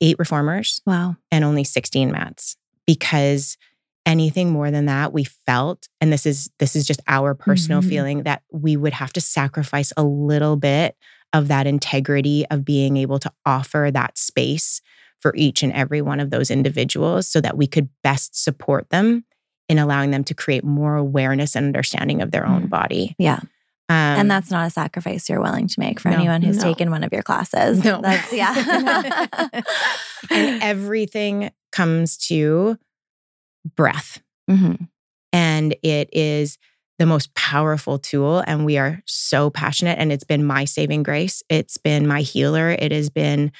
eight 0.02 0.16
reformers 0.18 0.82
wow. 0.84 1.16
and 1.32 1.42
only 1.42 1.64
16 1.64 2.12
mats 2.12 2.56
because 2.86 3.56
anything 4.04 4.50
more 4.50 4.70
than 4.70 4.84
that 4.86 5.10
we 5.12 5.24
felt 5.24 5.88
and 6.02 6.12
this 6.12 6.26
is 6.26 6.50
this 6.58 6.76
is 6.76 6.86
just 6.86 7.00
our 7.08 7.34
personal 7.34 7.80
Mhm. 7.80 7.88
feeling 7.88 8.22
that 8.24 8.42
we 8.52 8.76
would 8.76 8.92
have 8.92 9.12
to 9.14 9.22
sacrifice 9.22 9.94
a 9.96 10.04
little 10.04 10.56
bit 10.56 10.96
of 11.32 11.48
that 11.48 11.66
integrity 11.66 12.44
of 12.50 12.62
being 12.64 12.98
able 12.98 13.18
to 13.18 13.32
offer 13.46 13.90
that 13.92 14.18
space 14.18 14.82
for 15.18 15.34
each 15.34 15.62
and 15.62 15.72
every 15.72 16.02
one 16.02 16.20
of 16.20 16.28
those 16.30 16.50
individuals 16.50 17.26
so 17.26 17.40
that 17.40 17.56
we 17.56 17.66
could 17.66 17.88
best 18.04 18.36
support 18.40 18.90
them 18.90 19.24
in 19.68 19.78
allowing 19.78 20.10
them 20.10 20.22
to 20.24 20.34
create 20.34 20.62
more 20.62 20.94
awareness 20.96 21.56
and 21.56 21.64
understanding 21.66 22.20
of 22.20 22.30
their 22.32 22.46
own 22.46 22.66
Mm. 22.66 22.70
body 22.70 23.16
Yeah. 23.18 23.40
Um, 23.88 23.94
and 23.96 24.30
that's 24.30 24.50
not 24.50 24.66
a 24.66 24.70
sacrifice 24.70 25.28
you're 25.28 25.40
willing 25.40 25.68
to 25.68 25.78
make 25.80 26.00
for 26.00 26.10
no, 26.10 26.16
anyone 26.16 26.42
who's 26.42 26.56
no. 26.58 26.62
taken 26.64 26.90
one 26.90 27.04
of 27.04 27.12
your 27.12 27.22
classes. 27.22 27.84
No. 27.84 28.00
That's 28.02 28.32
yeah. 28.32 29.26
and 30.30 30.62
everything 30.62 31.50
comes 31.72 32.16
to 32.28 32.76
breath 33.76 34.20
Mhm. 34.50 34.88
and 35.32 35.74
it 35.82 36.08
is 36.12 36.56
the 36.98 37.06
most 37.06 37.34
powerful 37.34 37.98
tool 37.98 38.42
and 38.46 38.64
we 38.64 38.78
are 38.78 39.02
so 39.06 39.50
passionate 39.50 39.98
and 39.98 40.12
it's 40.12 40.24
been 40.24 40.44
my 40.44 40.64
saving 40.64 41.02
grace 41.02 41.42
it's 41.48 41.76
been 41.76 42.06
my 42.06 42.22
healer 42.22 42.70
it 42.70 42.92
has 42.92 43.10
been 43.10 43.50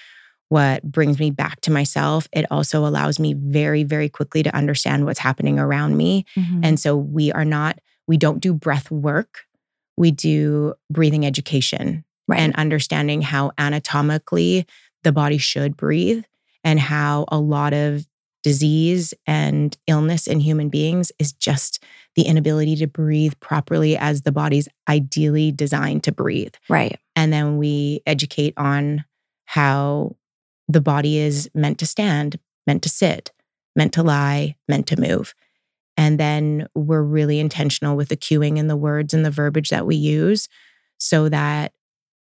what 0.49 0.83
brings 0.85 1.19
me 1.19 1.31
back 1.33 1.61
to 1.63 1.73
myself 1.73 2.29
it 2.33 2.47
also 2.53 2.87
allows 2.87 3.19
me 3.19 3.35
very 3.35 3.83
very 3.83 4.09
quickly 4.09 4.43
to 4.45 4.55
understand 4.57 5.05
what's 5.05 5.19
happening 5.19 5.59
around 5.59 5.97
me 5.97 6.25
Mhm. 6.37 6.61
and 6.63 6.79
so 6.81 6.97
we 6.97 7.33
are 7.33 7.45
not 7.45 7.79
we 8.07 8.17
don't 8.17 8.39
do 8.41 8.55
breath 8.55 8.89
work 8.91 9.41
we 9.97 10.11
do 10.11 10.75
breathing 10.91 11.27
education 11.27 12.05
right. 12.29 12.41
and 12.41 12.55
understanding 12.57 13.23
how 13.23 13.53
anatomically 13.59 14.67
the 15.03 15.13
body 15.13 15.39
should 15.39 15.77
breathe 15.77 16.25
and 16.65 16.81
how 16.81 17.25
a 17.29 17.39
lot 17.39 17.73
of 17.73 18.07
disease 18.43 19.13
and 19.27 19.77
illness 19.89 20.29
in 20.29 20.39
human 20.39 20.69
beings 20.69 21.11
is 21.19 21.33
just 21.33 21.83
the 22.15 22.23
inability 22.23 22.77
to 22.77 22.87
breathe 22.87 23.33
properly 23.41 23.97
as 23.97 24.23
the 24.23 24.31
body's 24.31 24.69
ideally 24.89 25.51
designed 25.51 26.05
to 26.05 26.13
breathe. 26.13 26.55
right. 26.69 27.01
And 27.17 27.33
then 27.33 27.57
we 27.57 28.03
educate 28.07 28.55
on 28.57 29.05
how 29.47 30.15
the 30.69 30.81
body 30.81 31.19
is 31.19 31.51
meant 31.55 31.79
to 31.79 31.87
stand, 31.87 32.39
meant 32.67 32.83
to 32.83 32.89
sit, 32.89 33.33
meant 33.75 33.93
to 33.95 34.03
lie, 34.03 34.57
meant 34.69 34.87
to 34.89 35.01
move. 35.01 35.35
And 35.97 36.21
then 36.21 36.69
we're 36.75 37.03
really 37.03 37.41
intentional 37.41 37.97
with 37.97 38.09
the 38.09 38.17
cueing 38.17 38.59
and 38.59 38.69
the 38.69 38.77
words 38.77 39.15
and 39.15 39.25
the 39.25 39.31
verbiage 39.31 39.71
that 39.71 39.87
we 39.87 39.97
use 39.97 40.49
so 40.99 41.29
that 41.29 41.73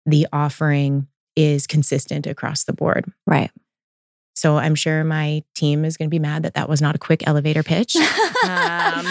the 0.05 0.27
offering 0.31 1.07
is 1.35 1.67
consistent 1.67 2.27
across 2.27 2.63
the 2.63 2.73
board. 2.73 3.11
Right. 3.27 3.51
So 4.35 4.57
I'm 4.57 4.75
sure 4.75 5.03
my 5.03 5.43
team 5.55 5.85
is 5.85 5.95
going 5.95 6.09
to 6.09 6.13
be 6.13 6.19
mad 6.19 6.43
that 6.43 6.55
that 6.55 6.67
was 6.67 6.81
not 6.81 6.95
a 6.95 6.99
quick 6.99 7.25
elevator 7.27 7.63
pitch. 7.63 7.95
Um, 8.45 9.03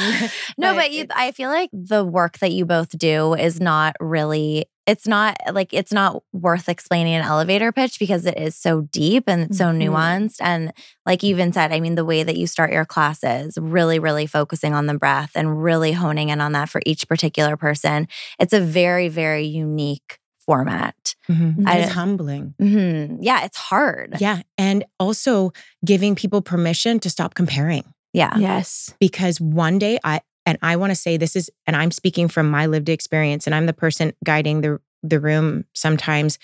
no, 0.57 0.75
but 0.75 0.77
but 0.77 0.93
you, 0.93 1.07
I 1.13 1.33
feel 1.33 1.51
like 1.51 1.69
the 1.73 2.05
work 2.05 2.39
that 2.39 2.53
you 2.53 2.65
both 2.65 2.97
do 2.97 3.35
is 3.35 3.61
not 3.61 3.97
really. 3.99 4.67
It's 4.87 5.07
not 5.07 5.37
like 5.53 5.73
it's 5.73 5.93
not 5.93 6.23
worth 6.33 6.69
explaining 6.69 7.15
an 7.15 7.23
elevator 7.25 7.73
pitch 7.73 7.99
because 7.99 8.27
it 8.27 8.37
is 8.37 8.55
so 8.55 8.83
deep 8.93 9.25
and 9.27 9.43
it's 9.45 9.57
so 9.59 9.67
Mhm. 9.67 9.79
nuanced. 9.89 10.37
And 10.41 10.73
like 11.07 11.23
you 11.23 11.31
even 11.31 11.53
said, 11.53 11.73
I 11.73 11.81
mean, 11.81 11.95
the 11.95 12.05
way 12.05 12.23
that 12.23 12.37
you 12.37 12.47
start 12.47 12.73
your 12.73 12.85
classes, 12.85 13.57
really, 13.61 13.99
really 13.99 14.27
focusing 14.27 14.75
on 14.75 14.87
the 14.87 14.95
breath 14.99 15.31
and 15.35 15.63
really 15.63 15.93
honing 15.93 16.29
in 16.29 16.41
on 16.41 16.53
that 16.53 16.69
for 16.69 16.83
each 16.85 17.09
particular 17.09 17.57
person. 17.57 18.09
It's 18.39 18.53
a 18.53 18.61
very, 18.61 19.09
very 19.09 19.47
unique 19.47 20.19
format. 20.45 21.15
Mhm. 21.31 21.67
I- 21.67 21.79
it's 21.79 21.93
humbling. 21.93 22.55
Mhm. 22.61 23.19
Yeah, 23.23 23.45
it's 23.45 23.57
hard. 23.57 24.17
Yeah. 24.21 24.43
And 24.59 24.85
also 25.01 25.53
giving 25.87 26.15
people 26.15 26.43
permission 26.43 27.01
to 27.01 27.09
stop 27.09 27.35
comparing. 27.35 27.85
Yeah. 28.13 28.37
Yes. 28.39 28.95
because 29.01 29.41
one 29.41 29.77
day 29.81 29.99
I 30.05 30.21
and 30.47 30.59
I 30.63 30.77
want 30.77 30.91
to 30.91 30.95
say 30.97 31.17
this 31.17 31.37
is 31.37 31.51
and 31.67 31.75
I'm 31.77 31.91
speaking 31.91 32.29
from 32.29 32.51
my 32.51 32.67
lived 32.67 32.89
experience 32.89 33.47
and 33.47 33.55
I'm 33.55 33.67
the 33.67 33.73
person 33.73 34.13
guiding 34.25 34.61
the 34.61 34.81
the 35.03 35.21
room 35.21 35.65
sometimes 35.75 36.39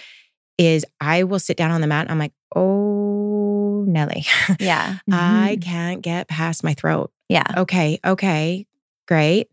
is 0.59 0.85
I 1.01 1.23
will 1.25 1.39
sit 1.39 1.57
down 1.57 1.71
on 1.71 1.81
the 1.81 1.87
mat 1.87 2.03
and 2.03 2.11
I'm 2.13 2.19
like, 2.19 2.33
"Oh, 2.55 3.85
Nelly, 3.87 4.27
Yeah. 4.59 4.99
I 5.11 5.57
Mhm. 5.59 5.63
can't 5.63 6.03
get 6.03 6.29
past 6.29 6.63
my 6.65 6.75
throat." 6.75 7.11
Yeah. 7.29 7.45
Okay, 7.57 7.99
okay. 8.05 8.67
Great. 9.09 9.49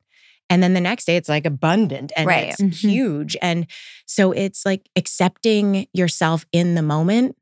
And 0.50 0.62
then 0.64 0.74
the 0.74 0.82
next 0.82 1.06
day 1.06 1.16
it's 1.18 1.30
like 1.30 1.46
abundant 1.46 2.12
and 2.16 2.28
Right. 2.28 2.50
it's 2.50 2.62
Mhm. 2.62 2.74
huge 2.90 3.38
and 3.42 3.68
so 4.06 4.32
it's 4.32 4.66
like 4.66 4.90
accepting 4.96 5.88
yourself 5.94 6.46
in 6.52 6.76
the 6.76 6.82
moment 6.82 7.36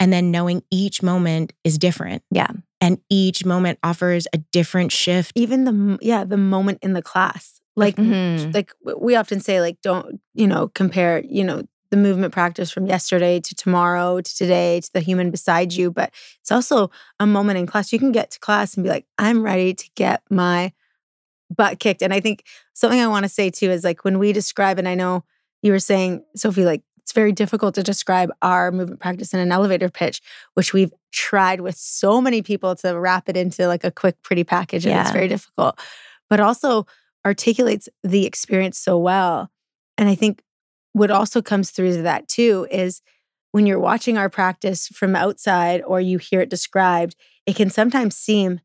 and 0.00 0.12
then 0.12 0.30
knowing 0.30 0.62
each 0.70 1.02
moment 1.02 1.52
is 1.64 1.78
different. 1.78 2.22
Yeah. 2.30 2.48
And 2.84 2.98
each 3.08 3.44
moment 3.46 3.78
offers 3.82 4.26
a 4.34 4.38
different 4.52 4.92
shift. 4.92 5.32
Even 5.34 5.64
the 5.64 5.98
yeah 6.02 6.24
the 6.24 6.36
moment 6.36 6.78
in 6.82 6.92
the 6.92 7.02
class. 7.02 7.60
Like 7.76 7.96
Mhm. 7.96 8.54
like 8.54 8.72
we 9.08 9.16
often 9.16 9.40
say 9.40 9.60
like 9.60 9.78
don't 9.82 10.20
you 10.34 10.46
know 10.46 10.68
compare 10.74 11.22
you 11.38 11.44
know 11.44 11.62
the 11.90 11.96
movement 11.96 12.32
practice 12.32 12.70
from 12.70 12.86
yesterday 12.86 13.40
to 13.40 13.54
tomorrow 13.54 14.20
to 14.20 14.36
today 14.36 14.80
to 14.80 14.90
the 14.92 15.00
human 15.00 15.30
beside 15.30 15.72
you 15.72 15.90
but 15.92 16.12
it's 16.40 16.52
also 16.52 16.90
a 17.20 17.26
moment 17.26 17.58
in 17.58 17.66
class. 17.66 17.92
You 17.92 17.98
can 17.98 18.12
get 18.12 18.30
to 18.32 18.38
class 18.38 18.74
and 18.74 18.84
be 18.84 18.90
like 18.90 19.06
i'm 19.18 19.42
ready 19.42 19.72
to 19.74 19.86
get 19.94 20.22
my 20.30 20.72
butt 21.56 21.78
kicked. 21.78 22.02
And 22.02 22.12
i 22.12 22.20
think 22.20 22.44
something 22.74 23.00
i 23.00 23.06
want 23.06 23.24
to 23.24 23.28
say 23.28 23.48
too 23.50 23.70
is 23.70 23.84
like 23.84 24.04
when 24.04 24.18
we 24.18 24.32
describe 24.32 24.78
and 24.78 24.88
i 24.88 24.94
know 24.94 25.24
you 25.62 25.72
were 25.72 25.78
saying 25.78 26.24
sophie 26.36 26.64
like 26.64 26.82
it's 27.04 27.12
very 27.12 27.32
difficult 27.32 27.74
to 27.74 27.82
describe 27.82 28.30
our 28.40 28.72
movement 28.72 28.98
practice 29.00 29.34
in 29.34 29.40
an 29.40 29.52
elevator 29.52 29.88
pitch 29.90 30.20
which 30.54 30.72
we've 30.72 30.92
tried 31.12 31.60
with 31.60 31.76
so 31.76 32.20
many 32.20 32.40
people 32.42 32.74
to 32.74 32.98
wrap 32.98 33.28
it 33.28 33.36
into 33.36 33.68
like 33.68 33.84
a 33.84 33.90
quick 33.90 34.16
pretty 34.22 34.42
package 34.44 34.86
and 34.86 34.98
it's 35.02 35.10
very 35.12 35.28
difficult 35.28 35.78
but 36.30 36.40
also 36.40 36.86
articulates 37.26 37.88
the 38.02 38.24
experience 38.26 38.78
so 38.78 38.98
well 38.98 39.50
and 39.98 40.08
i 40.08 40.14
think 40.14 40.42
what 40.94 41.10
also 41.10 41.42
comes 41.42 41.70
through 41.70 41.92
to 41.92 42.02
that 42.02 42.26
too 42.28 42.66
is 42.70 43.02
when 43.52 43.66
you're 43.66 43.78
watching 43.78 44.16
our 44.18 44.28
practice 44.30 44.88
from 44.88 45.14
outside 45.14 45.82
or 45.86 46.00
you 46.00 46.18
hear 46.18 46.40
it 46.40 46.48
described 46.50 47.14
it 47.46 47.54
can 47.56 47.68
sometimes 47.70 48.16
seem 48.16 48.60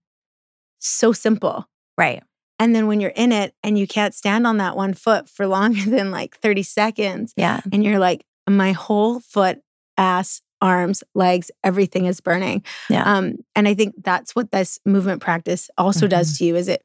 so 0.80 1.12
simple 1.12 1.68
Right. 1.98 2.24
and 2.58 2.74
then 2.74 2.88
when 2.88 3.02
you're 3.02 3.12
in 3.12 3.32
it 3.34 3.54
and 3.64 3.78
you 3.78 3.86
can't 3.86 4.14
stand 4.14 4.48
on 4.48 4.58
that 4.58 4.76
one 4.78 4.94
foot 4.94 5.28
for 5.30 5.46
longer 5.58 5.90
than 5.90 6.12
like 6.12 6.38
30 6.38 6.64
seconds 6.64 7.34
Yeah. 7.36 7.60
and 7.72 7.84
you're 7.84 8.00
like 8.00 8.24
my 8.58 8.72
whole 8.72 9.20
foot 9.20 9.60
ass 9.98 10.42
arms 10.62 11.04
legs 11.16 11.52
everything 11.64 12.06
is 12.06 12.20
burning 12.22 12.64
Yeah. 12.90 13.04
um 13.04 13.36
and 13.56 13.68
i 13.68 13.74
think 13.74 13.96
that's 14.04 14.36
what 14.36 14.52
this 14.52 14.80
movement 14.86 15.22
practice 15.22 15.70
also 15.78 16.06
does 16.08 16.38
to 16.38 16.46
you 16.46 16.56
is 16.56 16.68
it 16.68 16.84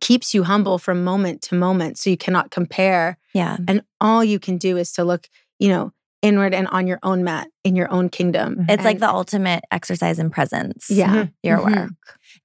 keeps 0.00 0.34
you 0.34 0.44
humble 0.44 0.78
from 0.78 1.02
moment 1.02 1.42
to 1.42 1.54
moment 1.54 1.98
so 1.98 2.10
you 2.10 2.16
cannot 2.16 2.50
compare 2.50 3.18
Yeah. 3.34 3.56
and 3.66 3.82
all 4.00 4.22
you 4.22 4.38
can 4.38 4.56
do 4.58 4.76
is 4.76 4.92
to 4.92 5.04
look 5.04 5.28
you 5.58 5.68
know 5.68 5.92
inward 6.22 6.54
and 6.54 6.66
on 6.68 6.86
your 6.86 6.98
own 7.02 7.22
mat 7.24 7.48
in 7.62 7.76
your 7.76 7.90
own 7.92 8.08
kingdom. 8.08 8.56
Mhm. 8.56 8.70
It's 8.70 8.84
like 8.84 8.98
the 8.98 9.08
ultimate 9.08 9.62
exercise 9.70 10.18
in 10.18 10.28
presence. 10.30 10.90
yeah. 10.90 11.08
Mhm. 11.14 11.32
Your 11.42 11.58
Mhm. 11.58 11.76
work. 11.76 11.90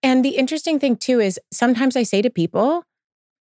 And 0.03 0.23
the 0.25 0.35
interesting 0.37 0.77
thing 0.77 0.97
too 0.97 1.19
is 1.19 1.39
sometimes 1.51 1.95
I 1.95 2.03
say 2.03 2.21
to 2.21 2.29
people, 2.29 2.83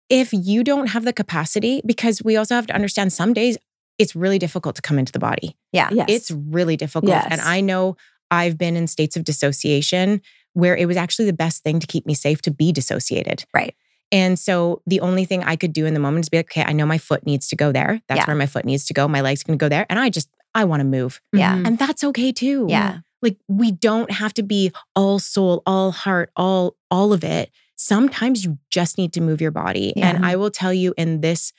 if 0.10 0.30
you 0.34 0.64
don't 0.64 0.88
have 0.88 1.06
the 1.06 1.14
capacity, 1.14 1.82
because 1.86 2.22
we 2.24 2.36
also 2.38 2.56
have 2.56 2.68
to 2.68 2.74
understand 2.76 3.14
some 3.14 3.34
days 3.34 3.58
it's 3.98 4.16
really 4.16 4.40
difficult 4.40 4.76
to 4.76 4.82
come 4.82 5.00
into 5.00 5.12
the 5.12 5.20
body. 5.20 5.58
Yeah. 5.72 5.90
Yes. 5.92 6.08
It's 6.10 6.32
really 6.32 6.78
difficult. 6.78 7.12
And 7.12 7.42
I 7.42 7.62
know 7.62 7.98
I've 8.30 8.58
been 8.58 8.76
in 8.76 8.88
states 8.88 9.16
of 9.18 9.24
dissociation 9.24 10.22
where 10.54 10.76
it 10.76 10.86
was 10.88 10.98
actually 10.98 11.26
the 11.26 11.34
best 11.34 11.64
thing 11.64 11.80
to 11.80 11.88
keep 11.88 12.06
me 12.06 12.14
safe 12.14 12.42
to 12.44 12.52
be 12.52 12.72
dissociated. 12.72 13.46
Right. 13.54 13.76
And 14.12 14.40
so 14.40 14.82
the 14.88 15.02
only 15.02 15.26
thing 15.26 15.44
I 15.44 15.56
could 15.56 15.74
do 15.74 15.86
in 15.86 15.94
the 15.94 16.00
moment 16.00 16.26
is 16.26 16.30
be 16.30 16.38
like, 16.38 16.48
okay, 16.48 16.64
I 16.66 16.74
know 16.74 16.86
my 16.86 16.98
foot 16.98 17.26
needs 17.26 17.48
to 17.50 17.56
go 17.56 17.72
there. 17.72 18.02
That's 18.08 18.20
Yeah. 18.20 18.26
where 18.26 18.36
my 18.36 18.46
foot 18.46 18.66
needs 18.66 18.86
to 18.86 18.94
go. 18.94 19.08
My 19.08 19.22
leg's 19.22 19.44
going 19.44 19.58
to 19.58 19.64
go 19.64 19.70
there. 19.70 19.86
And 19.90 20.00
I 20.00 20.10
just, 20.10 20.30
I 20.56 20.64
want 20.64 20.80
to 20.80 20.86
move. 20.86 21.20
Yeah. 21.34 21.56
Mhm. 21.58 21.68
And 21.68 21.78
that's 21.78 22.04
okay 22.06 22.32
too. 22.32 22.68
Yeah. 22.70 23.00
Like 23.22 23.38
we 23.48 23.72
don't 23.72 24.12
have 24.12 24.34
to 24.36 24.44
be 24.44 24.72
all 24.96 25.20
soul, 25.20 25.64
all 25.66 25.92
heart, 25.92 26.32
all 26.36 26.76
all 26.90 27.14
of 27.14 27.24
it. 27.24 27.52
Sometimes 27.76 28.44
you 28.46 28.58
just 28.70 28.98
need 28.98 29.12
to 29.14 29.22
move 29.22 29.42
your 29.42 29.52
body. 29.52 29.96
And 29.98 30.26
I 30.26 30.36
will 30.36 30.50
tell 30.52 30.74
you 30.74 30.94
in 30.98 31.22
this 31.22 31.52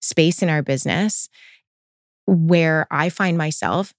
space 0.00 0.42
in 0.42 0.48
our 0.48 0.62
business 0.62 1.28
where 2.26 2.86
I 2.90 3.08
find 3.08 3.36
myself 3.38 3.92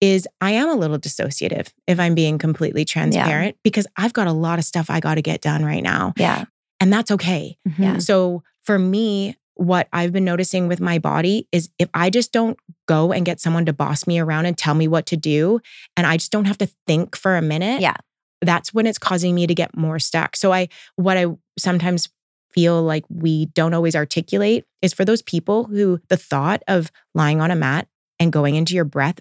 is 0.00 0.26
I 0.40 0.52
am 0.52 0.68
a 0.70 0.74
little 0.74 0.98
dissociative 0.98 1.68
if 1.86 2.00
I'm 2.00 2.14
being 2.14 2.38
completely 2.38 2.84
transparent 2.84 3.56
because 3.62 3.86
I've 3.96 4.12
got 4.14 4.26
a 4.26 4.32
lot 4.32 4.58
of 4.58 4.64
stuff 4.64 4.88
I 4.88 4.98
got 5.00 5.16
to 5.16 5.22
get 5.22 5.40
done 5.42 5.64
right 5.64 5.82
now. 5.82 6.14
Yeah. 6.16 6.44
And 6.80 6.90
that's 6.92 7.10
okay. 7.10 7.58
Yeah. 7.78 7.98
So 7.98 8.42
for 8.64 8.78
me, 8.78 9.36
what 9.56 9.88
I've 9.92 10.12
been 10.12 10.24
noticing 10.24 10.68
with 10.68 10.80
my 10.80 10.98
body 10.98 11.46
is 11.52 11.68
if 11.78 11.90
I 11.92 12.08
just 12.08 12.32
don't 12.32 12.58
go 12.88 13.12
and 13.12 13.26
get 13.26 13.40
someone 13.40 13.66
to 13.66 13.74
boss 13.74 14.06
me 14.06 14.18
around 14.18 14.46
and 14.46 14.56
tell 14.56 14.74
me 14.74 14.88
what 14.88 15.04
to 15.06 15.18
do, 15.18 15.60
and 15.98 16.06
I 16.06 16.16
just 16.16 16.32
don't 16.32 16.46
have 16.46 16.56
to 16.58 16.70
think 16.86 17.14
for 17.14 17.36
a 17.36 17.42
minute, 17.42 17.82
Yeah. 17.82 17.96
that's 18.40 18.72
when 18.72 18.86
it's 18.86 18.96
causing 18.98 19.34
me 19.34 19.46
to 19.46 19.54
get 19.54 19.76
more 19.76 19.98
stuck. 19.98 20.34
So 20.34 20.50
I, 20.50 20.68
what 20.96 21.18
I 21.18 21.26
sometimes 21.58 22.08
feel 22.52 22.82
like 22.82 23.04
we 23.08 23.46
don't 23.46 23.74
always 23.74 23.94
articulate 23.96 24.64
is 24.82 24.92
for 24.92 25.04
those 25.04 25.22
people 25.22 25.64
who 25.64 26.00
the 26.08 26.16
thought 26.16 26.62
of 26.68 26.90
lying 27.14 27.40
on 27.40 27.50
a 27.50 27.56
mat 27.56 27.88
and 28.18 28.32
going 28.32 28.54
into 28.56 28.74
your 28.74 28.84
breath 28.84 29.20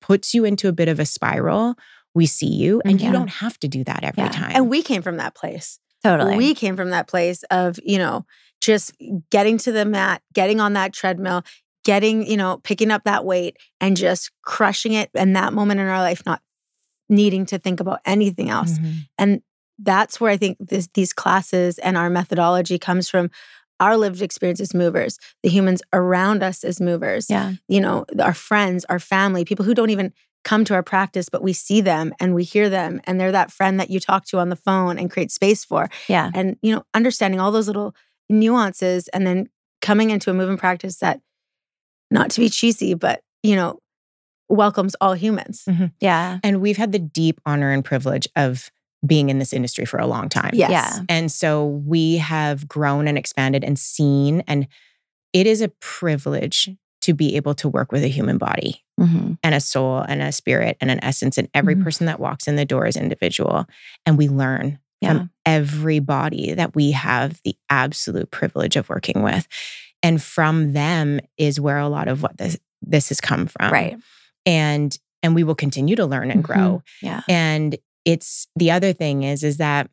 puts 0.00 0.34
you 0.34 0.44
into 0.44 0.68
a 0.68 0.72
bit 0.72 0.88
of 0.88 1.00
a 1.00 1.06
spiral. 1.06 1.74
We 2.14 2.26
see 2.26 2.46
you, 2.52 2.80
and 2.84 3.00
Yeah. 3.00 3.08
you 3.08 3.12
don't 3.12 3.28
have 3.28 3.58
to 3.60 3.68
do 3.68 3.84
that 3.84 4.04
every 4.04 4.22
Yeah. 4.24 4.28
time. 4.30 4.52
And 4.54 4.70
we 4.70 4.82
came 4.82 5.02
from 5.02 5.16
that 5.18 5.34
place. 5.34 5.78
Totally. 6.04 6.36
We 6.36 6.54
came 6.54 6.76
from 6.76 6.90
that 6.90 7.08
place 7.08 7.42
of, 7.50 7.78
you 7.84 7.98
know, 7.98 8.24
just 8.60 8.92
getting 9.30 9.58
to 9.58 9.72
the 9.72 9.84
mat, 9.84 10.22
getting 10.32 10.60
on 10.60 10.72
that 10.74 10.92
treadmill, 10.92 11.42
getting, 11.84 12.26
you 12.26 12.36
know, 12.36 12.58
picking 12.64 12.90
up 12.90 13.04
that 13.04 13.24
weight 13.24 13.56
and 13.80 13.96
just 13.96 14.30
crushing 14.42 14.92
it 14.92 15.10
in 15.14 15.32
that 15.34 15.52
moment 15.52 15.80
in 15.80 15.86
our 15.86 16.00
life, 16.00 16.22
not 16.24 16.40
needing 17.08 17.46
to 17.46 17.58
think 17.58 17.80
about 17.80 18.00
anything 18.04 18.48
else. 18.50 18.78
Mhm. 18.78 18.94
And 19.18 19.42
that's 19.78 20.20
where 20.20 20.30
I 20.30 20.36
think 20.36 20.56
this, 20.60 20.88
these 20.94 21.12
classes 21.12 21.78
and 21.78 21.96
our 21.96 22.10
methodology 22.10 22.78
comes 22.78 23.08
from 23.08 23.30
our 23.78 23.96
lived 23.96 24.22
experience 24.22 24.60
as 24.60 24.72
movers, 24.72 25.18
the 25.42 25.50
humans 25.50 25.82
around 25.92 26.42
us 26.42 26.64
as 26.64 26.80
movers, 26.80 27.28
yeah. 27.28 27.52
you 27.68 27.80
know, 27.80 28.06
our 28.18 28.32
friends, 28.32 28.86
our 28.86 28.98
family, 28.98 29.44
people 29.44 29.64
who 29.66 29.74
don't 29.74 29.90
even 29.90 30.14
come 30.44 30.64
to 30.64 30.74
our 30.74 30.82
practice, 30.82 31.28
but 31.28 31.42
we 31.42 31.52
see 31.52 31.80
them 31.80 32.14
and 32.20 32.34
we 32.34 32.44
hear 32.44 32.70
them. 32.70 33.00
And 33.04 33.20
they're 33.20 33.32
that 33.32 33.50
friend 33.50 33.78
that 33.78 33.90
you 33.90 34.00
talk 34.00 34.24
to 34.26 34.38
on 34.38 34.48
the 34.48 34.56
phone 34.56 34.98
and 34.98 35.10
create 35.10 35.30
space 35.30 35.64
for. 35.64 35.90
Yeah. 36.08 36.30
And, 36.32 36.56
you 36.62 36.74
know, 36.74 36.84
understanding 36.94 37.40
all 37.40 37.50
those 37.50 37.66
little 37.66 37.94
nuances 38.30 39.08
and 39.08 39.26
then 39.26 39.48
coming 39.82 40.10
into 40.10 40.30
a 40.30 40.34
movement 40.34 40.60
practice 40.60 40.98
that, 40.98 41.20
not 42.10 42.30
to 42.30 42.40
be 42.40 42.48
cheesy, 42.48 42.94
but, 42.94 43.22
you 43.42 43.56
know, 43.56 43.80
welcomes 44.48 44.94
all 45.00 45.14
humans. 45.14 45.64
Mm-hmm. 45.68 45.86
Yeah. 46.00 46.38
And 46.44 46.60
we've 46.60 46.76
had 46.76 46.92
the 46.92 47.00
deep 47.00 47.40
honor 47.44 47.72
and 47.72 47.84
privilege 47.84 48.28
of 48.36 48.70
being 49.04 49.28
in 49.28 49.38
this 49.38 49.52
industry 49.52 49.84
for 49.84 49.98
a 49.98 50.06
long 50.06 50.28
time. 50.28 50.50
Yes. 50.54 50.70
Yeah. 50.70 51.00
And 51.08 51.30
so 51.30 51.66
we 51.66 52.16
have 52.16 52.66
grown 52.68 53.06
and 53.08 53.18
expanded 53.18 53.62
and 53.64 53.78
seen, 53.78 54.42
and 54.46 54.66
it 55.32 55.46
is 55.46 55.60
a 55.60 55.68
privilege 55.80 56.70
to 57.02 57.14
be 57.14 57.36
able 57.36 57.54
to 57.54 57.68
work 57.68 57.92
with 57.92 58.02
a 58.02 58.08
human 58.08 58.38
body 58.38 58.82
hmm 58.98 59.34
and 59.42 59.54
a 59.54 59.60
soul 59.60 59.98
and 59.98 60.22
a 60.22 60.32
spirit 60.32 60.76
and 60.80 60.90
an 60.90 60.98
essence. 61.04 61.36
And 61.36 61.48
every 61.52 61.76
Mhm. 61.76 61.84
person 61.84 62.06
that 62.06 62.18
walks 62.18 62.48
in 62.48 62.56
the 62.56 62.64
door 62.64 62.86
is 62.86 62.96
individual. 62.96 63.66
And 64.06 64.16
we 64.16 64.28
learn 64.28 64.78
Yeah. 65.02 65.10
from 65.12 65.30
every 65.44 65.98
body 65.98 66.54
that 66.54 66.74
we 66.74 66.92
have 66.92 67.40
the 67.44 67.54
absolute 67.68 68.30
privilege 68.30 68.74
of 68.76 68.88
working 68.88 69.22
with. 69.22 69.46
And 70.02 70.20
from 70.22 70.72
them 70.72 71.20
is 71.36 71.60
where 71.60 71.78
a 71.78 71.88
lot 71.88 72.08
of 72.08 72.22
what 72.22 72.38
this 72.38 72.56
this 72.82 73.08
has 73.10 73.20
come 73.20 73.46
from. 73.46 73.70
Right. 73.72 73.98
And 74.46 74.98
and 75.22 75.34
we 75.34 75.44
will 75.44 75.54
continue 75.54 75.96
to 75.96 76.06
learn 76.06 76.30
and 76.30 76.42
grow. 76.42 76.82
Yeah. 77.02 77.20
And 77.28 77.76
it's 78.06 78.46
the 78.56 78.70
other 78.70 78.94
thing 78.94 79.22
is, 79.24 79.42
is 79.44 79.58
that 79.58 79.90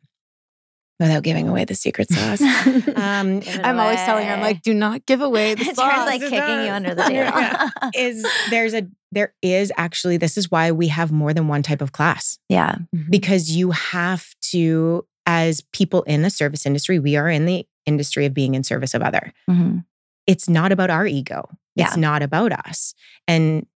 without 1.00 1.22
giving 1.24 1.48
away 1.48 1.64
the 1.64 1.74
secret 1.74 2.08
sauce, 2.10 2.40
um, 2.96 3.42
I'm 3.64 3.80
always 3.80 3.98
telling 3.98 4.26
her, 4.26 4.32
I'm 4.34 4.40
like, 4.40 4.62
do 4.62 4.72
not 4.72 5.04
give 5.06 5.20
away 5.20 5.54
the 5.54 5.64
Taren's 5.64 5.76
sauce. 5.76 6.06
like 6.06 6.20
kicking 6.20 6.64
you 6.64 6.70
under 6.70 6.94
the 6.94 7.02
table. 7.08 7.14
Yeah. 7.16 7.68
is 7.94 8.24
there's 8.50 8.72
a 8.74 8.86
there 9.12 9.34
is 9.42 9.72
actually 9.76 10.16
this 10.16 10.36
is 10.38 10.50
why 10.50 10.70
we 10.72 10.88
have 10.88 11.12
more 11.12 11.34
than 11.34 11.46
one 11.48 11.62
type 11.62 11.80
of 11.82 11.92
class 11.92 12.38
yeah. 12.48 12.76
because 13.10 13.50
you 13.56 13.70
have 13.72 14.34
to 14.50 15.04
as 15.26 15.60
people 15.72 16.02
in 16.02 16.22
the 16.22 16.30
service 16.30 16.64
industry 16.66 16.98
we 16.98 17.16
are 17.16 17.28
in 17.30 17.44
the 17.46 17.66
industry 17.86 18.26
of 18.26 18.34
being 18.34 18.54
in 18.54 18.62
service 18.64 18.92
of 18.94 19.02
other 19.02 19.32
hmm 19.48 19.78
it's 20.26 20.48
not 20.48 20.72
about 20.72 20.88
our 20.90 21.06
ego 21.06 21.48
it's 21.76 21.94
Yeah. 21.96 22.00
not 22.00 22.22
about 22.22 22.50
us 22.66 22.94
and 23.28 23.60
s- 23.62 23.66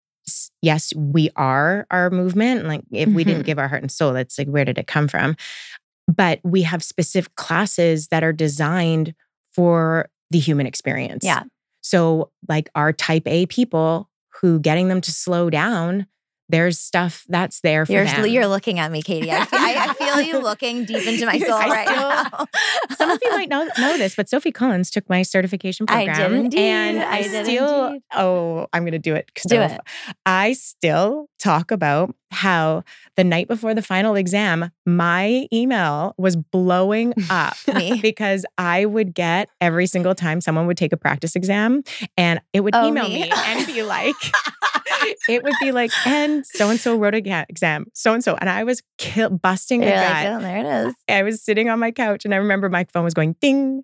yes 0.63 0.93
we 0.97 1.31
are 1.37 1.87
our 1.91 2.11
movement 2.11 2.67
like 2.67 2.83
if 2.93 3.09
we 3.11 3.25
didn't 3.25 3.43
Mhm. 3.43 3.47
give 3.47 3.59
our 3.59 3.69
heart 3.69 3.83
and 3.83 3.91
soul 3.93 4.17
it's 4.17 4.39
like 4.39 4.49
where 4.49 4.65
did 4.65 4.79
it 4.79 4.87
come 4.87 5.09
from 5.09 5.37
but 6.07 6.41
we 6.43 6.63
have 6.63 6.83
specific 6.83 7.35
classes 7.37 8.09
that 8.09 8.23
are 8.25 8.33
designed 8.33 9.15
for 9.55 10.09
the 10.31 10.39
human 10.39 10.67
experience 10.67 11.25
Yeah. 11.25 11.43
so 11.83 12.31
like 12.49 12.69
our 12.75 12.93
type 12.93 13.27
a 13.27 13.47
people 13.47 14.09
who 14.41 14.59
getting 14.61 14.89
them 14.89 15.01
to 15.03 15.13
slow 15.13 15.51
down 15.51 16.07
there's 16.49 16.79
stuff 16.79 17.25
that's 17.29 17.61
there 17.61 17.85
for 17.87 17.93
You're 17.93 18.05
them 18.05 18.27
you're 18.27 18.47
looking 18.47 18.79
at 18.79 18.91
me, 18.91 19.03
Katie. 19.03 19.31
I 19.31 19.45
feel, 19.45 19.59
I, 19.61 19.87
I 19.91 19.95
feel 19.95 20.21
you 20.23 20.39
looking 20.43 20.85
deep 20.85 21.07
into 21.07 21.27
my 21.27 21.39
soul 21.39 21.53
I 21.55 21.69
right 21.69 21.89
still- 21.89 22.09
now. 22.09 22.47
some 22.97 23.11
of 23.11 23.19
you 23.23 23.31
might 23.31 23.49
know, 23.49 23.69
know 23.79 23.99
this, 23.99 24.15
but 24.17 24.29
Sophie 24.29 24.53
Collins 24.53 24.91
took 24.91 25.09
my 25.09 25.23
certification 25.23 25.87
I 25.89 26.07
program. 26.07 26.31
did 26.33 26.41
indeed. 26.45 26.59
And 26.61 26.99
I 27.03 27.17
I, 27.19 27.23
still, 27.23 27.87
indeed. 27.87 28.03
oh, 28.15 28.67
I'm 28.73 28.83
going 28.83 28.93
to 28.93 28.99
do 28.99 29.15
it. 29.15 29.31
Do 29.49 29.61
it. 29.61 29.79
I 30.27 30.55
still 30.55 31.28
talk 31.39 31.71
about 31.71 32.15
how 32.31 32.83
the 33.17 33.25
night 33.25 33.49
before 33.49 33.75
the 33.75 33.83
final 33.83 34.15
exam, 34.17 34.71
my 34.87 35.47
email 35.53 36.15
was 36.19 36.37
blowing 36.37 37.15
up 37.31 37.57
because 38.03 38.45
I 38.59 38.85
would 38.85 39.15
get 39.15 39.49
every 39.61 39.87
single 39.87 40.15
time 40.15 40.41
someone 40.41 40.67
would 40.67 40.77
take 40.77 40.93
a 40.93 40.97
practice 40.97 41.35
exam 41.37 41.83
and 42.17 42.41
it 42.53 42.61
would 42.61 42.75
Oh, 42.75 42.89
email 42.89 43.09
me. 43.09 43.23
me 43.23 43.31
and 43.33 43.67
be 43.67 43.83
like, 43.83 44.15
it 45.29 45.43
would 45.43 45.55
be 45.61 45.73
like, 45.73 45.91
and 46.07 46.45
so 46.47 46.69
and 46.71 46.79
so 46.81 46.97
wrote 46.97 47.15
a 47.15 47.45
exam, 47.49 47.87
so 47.95 48.13
and 48.15 48.23
so. 48.23 48.37
And 48.41 48.49
I 48.51 48.65
was 48.65 48.83
kill- 48.99 49.31
busting 49.31 49.83
You're 49.83 49.93
gut. 49.93 50.11
like, 50.25 50.27
oh, 50.27 50.41
there 50.41 50.59
it 50.59 50.87
is. 50.89 50.95
I 51.09 51.23
was 51.23 51.43
sitting 51.43 51.69
on 51.69 51.79
my 51.79 51.91
couch 51.91 52.25
and 52.25 52.35
I 52.35 52.39
remember 52.39 52.69
my 52.69 52.85
phone 52.93 53.05
was 53.05 53.15
going 53.15 53.37
ding. 53.41 53.83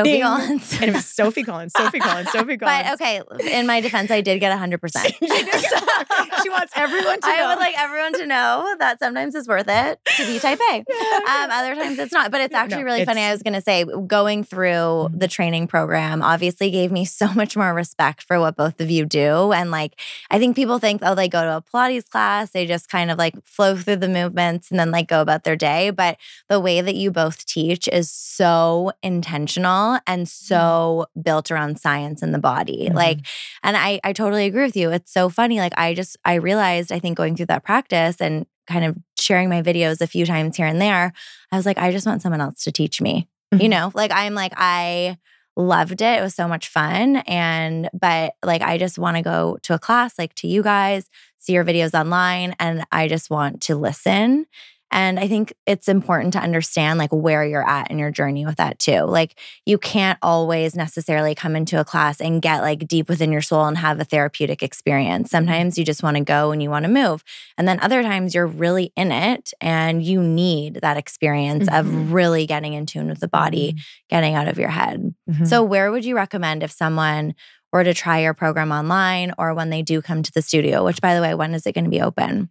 Sophie 0.00 0.10
Ding. 0.12 0.22
Collins. 0.22 0.72
And 0.80 0.84
it 0.84 0.92
was 0.94 1.06
Sophie 1.06 1.42
Collins, 1.42 1.72
Sophie 1.76 1.98
Collins, 1.98 2.30
Sophie 2.32 2.56
Collins. 2.58 2.84
But 2.88 2.92
okay, 2.94 3.22
in 3.58 3.66
my 3.66 3.80
defense, 3.80 4.10
I 4.10 4.20
did 4.20 4.38
get 4.40 4.56
100%. 4.58 4.80
She 5.20 5.26
did 5.26 5.46
get- 5.46 5.64
she 6.42 6.48
wants 6.50 6.72
everyone 6.76 7.20
to 7.20 7.26
I 7.26 7.36
know. 7.38 7.48
would 7.48 7.58
like 7.58 7.74
everyone 7.78 8.12
to 8.14 8.26
know 8.26 8.74
that 8.78 8.98
sometimes 8.98 9.34
it's 9.34 9.46
worth 9.48 9.66
it 9.68 9.98
to 10.16 10.26
be 10.26 10.38
type 10.38 10.58
A. 10.72 10.76
Um, 10.78 11.50
other 11.50 11.74
times 11.74 11.98
it's 11.98 12.12
not. 12.12 12.30
But 12.30 12.40
it's 12.42 12.52
No, 12.52 12.58
actually 12.58 12.84
really 12.84 13.04
funny. 13.04 13.20
I 13.22 13.32
was 13.32 13.42
going 13.42 13.54
to 13.54 13.60
say, 13.60 13.84
going 14.06 14.44
through 14.44 15.10
the 15.12 15.28
training 15.28 15.66
program 15.66 16.22
obviously 16.22 16.70
gave 16.70 16.90
me 16.92 17.04
so 17.04 17.32
much 17.34 17.56
more 17.56 17.72
respect 17.74 18.22
for 18.22 18.38
what 18.40 18.56
both 18.56 18.80
of 18.80 18.90
you 18.90 19.04
do. 19.06 19.52
And 19.52 19.70
like, 19.70 20.00
I 20.30 20.38
think 20.38 20.56
people 20.56 20.78
think, 20.78 21.02
oh, 21.04 21.14
they 21.14 21.28
go 21.28 21.42
to 21.42 21.56
a 21.58 21.62
Pilates 21.62 22.08
class, 22.08 22.50
they 22.50 22.66
just 22.66 22.88
kind 22.88 23.10
of 23.10 23.18
like 23.18 23.34
flow 23.44 23.76
through 23.76 23.96
the 23.96 24.08
movements 24.08 24.70
and 24.70 24.78
then 24.80 24.90
like 24.90 25.08
go 25.08 25.20
about 25.20 25.44
their 25.44 25.56
day. 25.56 25.90
But 25.90 26.16
the 26.48 26.60
way 26.60 26.80
that 26.80 26.94
you 26.94 27.10
both 27.10 27.44
teach 27.46 27.88
is 27.88 28.10
so 28.10 28.92
intentional 29.02 29.89
and 30.06 30.28
so 30.28 31.06
built 31.20 31.50
around 31.50 31.80
science 31.80 32.22
and 32.22 32.32
the 32.34 32.38
body. 32.38 32.88
Mhm. 32.90 32.94
Like, 32.94 33.18
and 33.62 33.76
I, 33.76 34.00
I 34.04 34.12
totally 34.12 34.46
agree 34.46 34.64
with 34.64 34.76
you. 34.76 34.90
It's 34.90 35.12
so 35.12 35.28
funny. 35.28 35.58
Like, 35.58 35.74
I 35.76 35.94
just, 35.94 36.16
I 36.24 36.34
realized, 36.34 36.92
I 36.92 36.98
think 36.98 37.16
going 37.16 37.36
through 37.36 37.46
that 37.46 37.64
practice 37.64 38.20
and 38.20 38.46
kind 38.66 38.84
of 38.84 38.96
sharing 39.18 39.48
my 39.48 39.62
videos 39.62 40.00
a 40.00 40.06
few 40.06 40.24
times 40.26 40.56
here 40.56 40.66
and 40.66 40.80
there, 40.80 41.12
I 41.52 41.56
was 41.56 41.66
like, 41.66 41.78
I 41.78 41.90
just 41.92 42.06
want 42.06 42.22
someone 42.22 42.40
else 42.40 42.62
to 42.64 42.72
teach 42.72 43.00
me. 43.00 43.28
You 43.52 43.58
Mhm. 43.66 43.70
know, 43.70 43.92
like, 43.94 44.12
I'm 44.12 44.34
like, 44.34 44.52
I 44.56 45.18
loved 45.56 46.00
it. 46.00 46.18
It 46.18 46.22
was 46.22 46.34
so 46.34 46.46
much 46.46 46.68
fun. 46.68 47.16
And, 47.26 47.88
but 47.92 48.34
like, 48.44 48.62
I 48.62 48.78
just 48.78 48.98
want 48.98 49.16
to 49.16 49.22
go 49.22 49.58
to 49.62 49.74
a 49.74 49.78
class, 49.78 50.18
like 50.18 50.34
to 50.36 50.46
you 50.48 50.62
guys, 50.62 51.08
see 51.38 51.52
your 51.54 51.64
videos 51.64 51.98
online, 51.98 52.54
and 52.60 52.84
I 52.92 53.08
just 53.08 53.28
want 53.30 53.60
to 53.62 53.74
listen 53.74 54.46
And 54.92 55.18
I 55.20 55.28
think 55.28 55.52
it's 55.66 55.88
important 55.88 56.32
to 56.32 56.40
understand 56.40 56.98
like 56.98 57.10
where 57.12 57.44
you're 57.44 57.68
at 57.68 57.90
in 57.90 57.98
your 57.98 58.10
journey 58.10 58.44
with 58.44 58.56
that 58.56 58.78
too. 58.78 59.02
Like 59.02 59.38
you 59.64 59.78
can't 59.78 60.18
always 60.22 60.74
necessarily 60.74 61.34
come 61.34 61.54
into 61.56 61.78
a 61.80 61.84
class 61.84 62.20
and 62.20 62.42
get 62.42 62.60
like 62.62 62.88
deep 62.88 63.08
within 63.08 63.30
your 63.32 63.42
soul 63.42 63.66
and 63.66 63.78
have 63.78 64.00
a 64.00 64.04
therapeutic 64.04 64.62
experience. 64.62 65.30
Sometimes 65.30 65.78
you 65.78 65.84
just 65.84 66.02
want 66.02 66.16
to 66.16 66.24
go 66.24 66.50
and 66.50 66.62
you 66.62 66.70
want 66.70 66.84
to 66.84 66.90
move. 66.90 67.22
And 67.56 67.68
then 67.68 67.78
other 67.80 68.02
times 68.02 68.34
you're 68.34 68.46
really 68.46 68.92
in 68.96 69.12
it 69.12 69.52
and 69.60 70.02
you 70.02 70.22
need 70.22 70.80
that 70.82 70.96
experience 70.96 71.68
Mhm. 71.68 71.78
of 71.80 72.12
really 72.12 72.46
getting 72.46 72.74
in 72.74 72.86
tune 72.86 73.08
with 73.08 73.20
the 73.20 73.28
body, 73.28 73.76
getting 74.08 74.34
out 74.34 74.48
of 74.48 74.58
your 74.58 74.70
head. 74.70 75.14
Mhm. 75.30 75.46
So, 75.46 75.62
where 75.62 75.90
would 75.90 76.04
you 76.04 76.16
recommend 76.16 76.62
if 76.62 76.70
someone 76.72 77.34
were 77.72 77.84
to 77.84 77.94
try 77.94 78.18
your 78.20 78.34
program 78.34 78.72
online 78.72 79.32
or 79.38 79.54
when 79.54 79.70
they 79.70 79.82
do 79.82 80.02
come 80.02 80.22
to 80.24 80.32
the 80.32 80.42
studio? 80.42 80.84
Which, 80.84 81.00
by 81.00 81.14
the 81.14 81.20
way, 81.20 81.34
when 81.34 81.54
is 81.54 81.66
it 81.66 81.72
going 81.74 81.84
to 81.84 81.90
be 81.90 82.00
open? 82.00 82.50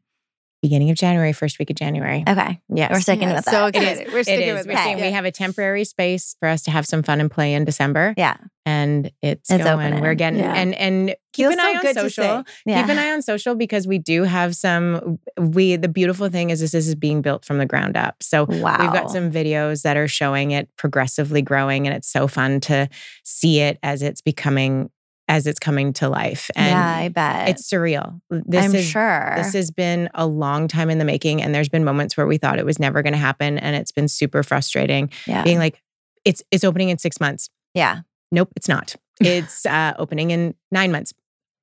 Beginning 0.62 0.90
of 0.90 0.98
January, 0.98 1.32
first 1.34 1.58
week 1.60 1.70
of 1.70 1.76
January. 1.76 2.24
Okay. 2.28 2.60
Yes. 2.74 2.92
We're 2.92 3.00
sticking 3.02 3.30
Yeah, 3.30 3.36
with 3.36 3.46
so 3.46 3.52
that. 3.52 3.76
excited. 3.76 4.14
We're 4.14 4.24
sticking 4.24 4.54
with 4.54 4.66
saying 4.66 4.98
we 5.00 5.12
have 5.12 5.26
a 5.26 5.32
temporary 5.32 5.86
space 5.86 6.36
for 6.40 6.48
us 6.50 6.64
to 6.64 6.72
have 6.72 6.86
some 6.86 7.04
fun 7.04 7.22
and 7.22 7.32
play 7.32 7.54
in 7.54 7.66
December, 7.66 8.14
yeah. 8.18 8.38
and 8.66 9.12
it's, 9.22 9.50
It's 9.50 9.64
going. 9.64 9.80
opening. 9.88 10.02
We're 10.02 10.16
getting 10.16 10.40
Yeah. 10.40 10.54
and 10.54 10.76
and 10.76 11.10
keep 11.34 11.46
Feels 11.48 11.54
an 11.54 11.60
so 11.60 11.66
eye 11.66 11.76
on 11.88 11.94
social. 11.94 12.44
Yeah. 12.66 12.82
Keep 12.82 12.90
an 12.92 12.98
eye 13.00 13.12
on 13.12 13.22
social 13.22 13.56
because 13.56 13.88
we 13.88 13.98
do 14.00 14.24
have 14.24 14.56
some. 14.56 15.20
We 15.38 15.76
the 15.78 15.88
beautiful 15.88 16.30
thing 16.30 16.50
is 16.50 16.60
this, 16.60 16.72
this 16.72 16.88
is 16.88 16.96
being 16.96 17.22
built 17.22 17.46
from 17.46 17.58
the 17.58 17.66
ground 17.66 17.96
up. 17.96 18.22
So 18.22 18.46
wow. 18.46 18.78
We've 18.82 18.92
got 18.94 19.12
some 19.12 19.32
videos 19.32 19.84
that 19.84 19.96
are 19.98 20.08
showing 20.08 20.52
it 20.52 20.68
progressively 20.76 21.42
growing, 21.42 21.88
and 21.88 21.96
it's 21.96 22.12
so 22.12 22.28
fun 22.28 22.60
to 22.62 22.90
see 23.24 23.60
it 23.62 23.80
as 23.84 24.02
it's 24.02 24.22
becoming 24.22 24.90
as 25.30 25.48
it's 25.48 25.60
coming 25.60 25.94
to 25.94 26.10
life. 26.10 26.50
And 26.56 26.72
yeah, 26.72 26.96
I 26.98 27.08
bet. 27.08 27.48
it's 27.48 27.70
surreal. 27.72 28.20
This 28.30 28.66
I'm 28.66 28.76
is 28.76 28.86
sure. 28.86 29.34
this 29.38 29.54
has 29.54 29.72
been 29.72 30.10
a 30.14 30.26
long 30.26 30.68
time 30.68 30.90
in 30.90 30.98
the 30.98 31.06
making, 31.06 31.42
and 31.42 31.56
there's 31.56 31.70
been 31.70 31.86
moments 31.86 32.18
where 32.18 32.28
we 32.28 32.38
thought 32.38 32.60
it 32.60 32.66
was 32.66 32.80
never 32.80 33.02
going 33.02 33.14
to 33.14 33.20
happen, 33.20 33.58
and 33.58 33.76
it's 33.78 33.92
been 33.94 34.10
super 34.10 34.44
frustrating. 34.44 35.10
yeah. 35.26 35.44
Being 35.44 35.60
like, 35.60 35.82
it's 36.26 36.44
it's 36.52 36.66
opening 36.66 36.90
in 36.90 36.98
six 36.98 37.22
months. 37.22 37.50
yeah. 37.74 38.00
Nope, 38.32 38.50
it's 38.56 38.68
not. 38.68 38.96
It's 39.22 39.66
uh, 39.78 39.94
opening 39.98 40.30
in 40.32 40.54
nine 40.72 40.92
months. 40.92 41.14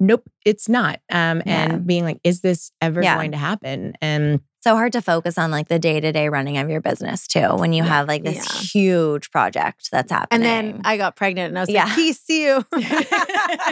Nope, 0.01 0.25
it's 0.45 0.69
not. 0.69 1.01
Um, 1.13 1.43
Yeah. 1.47 1.73
and 1.75 1.87
being 1.87 2.05
like, 2.05 2.19
is 2.25 2.41
this 2.41 2.73
ever 2.81 3.03
Yeah. 3.03 3.15
going 3.15 3.31
to 3.33 3.37
happen? 3.39 3.95
And 4.01 4.41
So 4.67 4.75
hard 4.75 4.95
to 4.95 5.01
focus 5.01 5.39
on 5.39 5.53
like 5.53 5.69
the 5.69 5.79
day 5.79 6.01
to 6.01 6.11
day 6.11 6.29
running 6.29 6.59
of 6.59 6.69
your 6.69 6.81
business 6.81 7.29
too 7.29 7.55
when 7.55 7.73
you 7.73 7.85
Yeah. 7.85 7.89
have 7.91 8.09
like 8.09 8.25
this 8.25 8.35
Yeah. 8.37 8.61
huge 8.63 9.31
project 9.31 9.93
that's 9.93 10.11
happening. 10.11 10.45
And 10.45 10.75
then 10.75 10.81
I 10.85 10.97
got 10.97 11.15
pregnant 11.15 11.51
and 11.51 11.59
I 11.59 11.61
was 11.63 11.71
Yeah. 11.71 11.85
like, 11.85 11.95
peace, 11.95 12.19
see 12.21 12.47
you. 12.47 12.65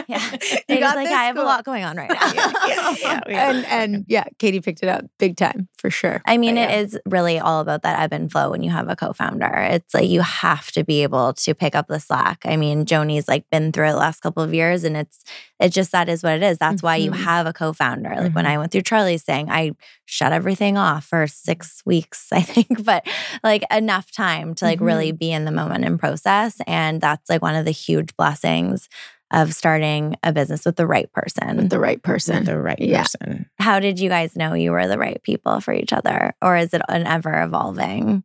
yeah. 0.07 0.21
You 0.69 0.79
got 0.79 0.95
like? 0.95 1.09
I 1.09 1.25
have 1.25 1.35
a 1.35 1.43
lot 1.43 1.65
going 1.65 1.83
on 1.83 1.97
right 1.97 2.09
now. 2.09 2.53
Yeah, 2.65 3.19
and 3.27 3.65
and 3.65 4.05
yeah, 4.07 4.23
Katie 4.39 4.61
picked 4.61 4.83
it 4.83 4.87
up 4.87 5.03
big 5.19 5.35
time 5.35 5.67
for 5.77 5.89
sure. 5.89 6.21
I 6.25 6.37
mean, 6.37 6.55
But 6.55 6.69
it 6.71 6.85
is 6.85 6.97
really 7.05 7.39
all 7.39 7.59
about 7.59 7.81
that 7.81 7.99
ebb 7.99 8.13
and 8.13 8.31
flow 8.31 8.51
when 8.51 8.63
you 8.63 8.71
have 8.71 8.87
a 8.87 8.95
co-founder. 8.95 9.51
It's 9.71 9.93
like 9.93 10.07
you 10.07 10.21
have 10.21 10.71
to 10.71 10.85
be 10.85 11.03
able 11.03 11.33
to 11.33 11.53
pick 11.53 11.75
up 11.75 11.87
the 11.89 11.99
slack. 11.99 12.43
I 12.45 12.55
mean, 12.55 12.85
Joni's 12.85 13.27
like 13.27 13.43
been 13.51 13.73
through 13.73 13.89
it 13.89 13.91
the 13.91 13.97
last 13.97 14.21
couple 14.21 14.43
of 14.43 14.53
years 14.53 14.85
and 14.85 14.95
it's 14.95 15.25
it 15.59 15.69
just 15.69 15.91
that 15.91 16.07
is 16.07 16.23
what 16.23 16.35
it 16.35 16.43
is. 16.43 16.57
That's 16.57 16.81
why 16.81 16.95
you 16.95 17.11
Mhm. 17.11 17.23
have 17.23 17.47
a 17.47 17.53
co-founder. 17.53 18.15
Like 18.17 18.33
when 18.35 18.45
Mhm. 18.45 18.49
I 18.49 18.57
went 18.59 18.71
through 18.71 18.81
Charlie's 18.83 19.23
thing, 19.23 19.49
I 19.49 19.71
shut 20.05 20.31
everything 20.31 20.77
off 20.77 20.84
for 21.01 21.27
six 21.27 21.81
weeks, 21.85 22.27
I 22.31 22.41
think, 22.41 22.83
but 22.83 23.07
like 23.43 23.63
enough 23.71 24.11
time 24.11 24.55
to 24.55 24.65
like 24.65 24.81
really 24.81 25.09
mm-hmm. 25.09 25.17
be 25.17 25.31
in 25.31 25.45
the 25.45 25.51
moment 25.51 25.85
and 25.85 25.99
process. 25.99 26.57
And 26.67 27.01
that's 27.01 27.29
like 27.29 27.41
one 27.41 27.55
of 27.55 27.65
the 27.65 27.71
huge 27.71 28.15
blessings 28.15 28.89
of 29.31 29.53
starting 29.53 30.15
a 30.23 30.31
business 30.31 30.65
with 30.65 30.75
the 30.75 30.85
right 30.87 31.11
person. 31.11 31.57
with 31.57 31.69
the 31.69 31.79
right 31.79 32.01
person. 32.01 32.37
With 32.37 32.45
the 32.45 32.59
right 32.59 32.79
Yeah. 32.79 33.01
person. 33.03 33.49
How 33.57 33.79
did 33.79 33.99
you 33.99 34.07
guys 34.07 34.35
know 34.35 34.53
you 34.53 34.71
were 34.71 34.87
the 34.87 34.99
right 34.99 35.21
people 35.23 35.59
for 35.61 35.73
each 35.73 35.91
other? 35.91 36.33
Or 36.41 36.55
is 36.55 36.73
it 36.73 36.81
an 36.87 37.07
ever 37.07 37.41
evolving? 37.41 38.23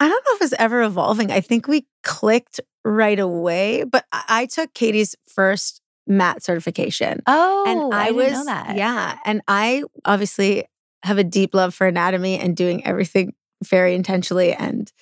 I 0.00 0.08
don't 0.08 0.24
know 0.26 0.34
if 0.36 0.42
it's 0.42 0.54
ever 0.58 0.82
evolving. 0.82 1.30
I 1.32 1.40
think 1.40 1.66
we 1.66 1.86
clicked 2.04 2.60
right 2.84 3.18
away, 3.18 3.84
but 3.84 4.04
I, 4.12 4.24
I 4.28 4.46
took 4.46 4.72
Katie's 4.74 5.16
first 5.26 5.80
mat 6.06 6.42
certification. 6.42 7.22
Oh, 7.26 7.64
and 7.66 7.94
I, 7.94 8.06
didn't 8.06 8.16
was 8.16 8.32
know 8.32 8.44
that. 8.44 8.76
yeah, 8.76 9.18
and 9.24 9.42
I 9.48 9.82
obviously 10.04 10.64
have 11.02 11.18
a 11.18 11.24
deep 11.24 11.54
love 11.54 11.74
for 11.74 11.86
anatomy 11.86 12.38
and 12.38 12.56
doing 12.56 12.84
everything 12.86 13.34
very 13.64 13.94
intentionally 13.94 14.52
and 14.52 14.92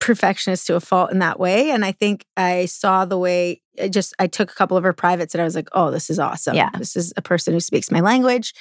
perfectionist 0.00 0.66
to 0.66 0.74
a 0.74 0.80
fault 0.80 1.12
in 1.12 1.20
that 1.20 1.38
way. 1.38 1.70
And 1.70 1.84
I 1.84 1.92
think 1.92 2.26
I 2.36 2.66
saw 2.66 3.04
the 3.04 3.18
way 3.18 3.62
I 3.80 3.88
just 3.88 4.14
I 4.18 4.26
took 4.26 4.50
a 4.50 4.54
couple 4.54 4.76
of 4.76 4.84
her 4.84 4.92
privates 4.92 5.34
and 5.34 5.40
I 5.40 5.44
was 5.44 5.54
like, 5.54 5.68
oh, 5.72 5.90
this 5.90 6.10
is 6.10 6.18
awesome. 6.18 6.56
Yeah. 6.56 6.70
This 6.76 6.96
is 6.96 7.12
a 7.16 7.22
person 7.22 7.54
who 7.54 7.60
speaks 7.60 7.90
my 7.90 8.00
language 8.00 8.52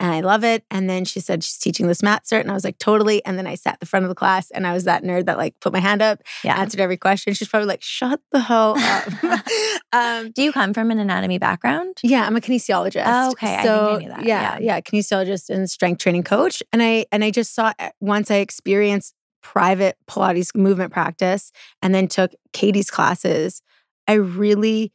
and 0.00 0.12
I 0.12 0.20
love 0.20 0.44
it. 0.44 0.64
And 0.70 0.88
then 0.88 1.04
she 1.04 1.20
said 1.20 1.42
she's 1.42 1.58
teaching 1.58 1.86
this 1.88 2.02
mat 2.02 2.24
cert. 2.24 2.40
And 2.42 2.50
I 2.50 2.54
was 2.54 2.64
like, 2.64 2.78
totally. 2.78 3.24
And 3.24 3.36
then 3.38 3.46
I 3.46 3.54
sat 3.56 3.74
at 3.74 3.80
the 3.80 3.86
front 3.86 4.04
of 4.04 4.08
the 4.08 4.14
class 4.14 4.50
and 4.52 4.66
I 4.66 4.72
was 4.72 4.84
that 4.84 5.02
nerd 5.02 5.26
that 5.26 5.38
like 5.38 5.58
put 5.60 5.72
my 5.72 5.80
hand 5.80 6.02
up, 6.02 6.20
Yeah. 6.44 6.58
answered 6.60 6.80
every 6.80 6.96
question. 6.96 7.34
She's 7.34 7.48
probably 7.48 7.66
like, 7.66 7.82
shut 7.82 8.20
the 8.32 8.40
hell 8.40 8.74
up. 8.78 9.12
um, 9.92 10.30
Do 10.32 10.42
you 10.42 10.52
come 10.52 10.72
from 10.74 10.90
an 10.90 10.98
anatomy 10.98 11.38
background? 11.38 11.98
yeah, 12.02 12.24
I'm 12.26 12.36
a 12.36 12.40
kinesiologist. 12.40 13.02
Oh, 13.06 13.30
okay. 13.32 13.54
I 13.56 13.56
think 13.56 13.60
I 13.60 13.64
So 13.64 13.98
knew 13.98 14.08
that. 14.08 14.24
yeah, 14.24 14.58
Yeah. 14.58 14.76
yeah, 14.76 14.80
kinesiologist 14.80 15.50
and 15.50 15.68
strength 15.68 16.00
training 16.00 16.22
coach. 16.24 16.62
And 16.72 16.82
I 16.82 17.06
and 17.12 17.24
I 17.24 17.30
just 17.30 17.54
saw 17.54 17.72
uh, 17.78 17.90
once 18.00 18.30
I 18.30 18.36
experienced 18.36 19.14
private 19.42 19.96
Pilates 20.08 20.54
movement 20.54 20.92
practice 20.92 21.50
and 21.82 21.94
then 21.94 22.06
took 22.08 22.32
Katie's 22.52 22.90
classes, 22.90 23.62
I 24.06 24.14
really 24.14 24.92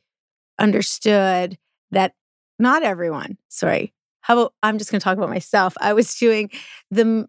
understood 0.60 1.58
that 1.92 2.14
not 2.60 2.84
everyone, 2.84 3.38
sorry. 3.50 3.94
How 4.24 4.38
about 4.40 4.54
I'm 4.64 4.78
just 4.78 4.92
going 4.92 5.00
to 5.00 5.04
talk 5.04 5.18
about 5.18 5.30
myself. 5.30 5.76
I 5.80 5.94
was 5.94 6.16
doing 6.16 6.50
the 6.92 7.28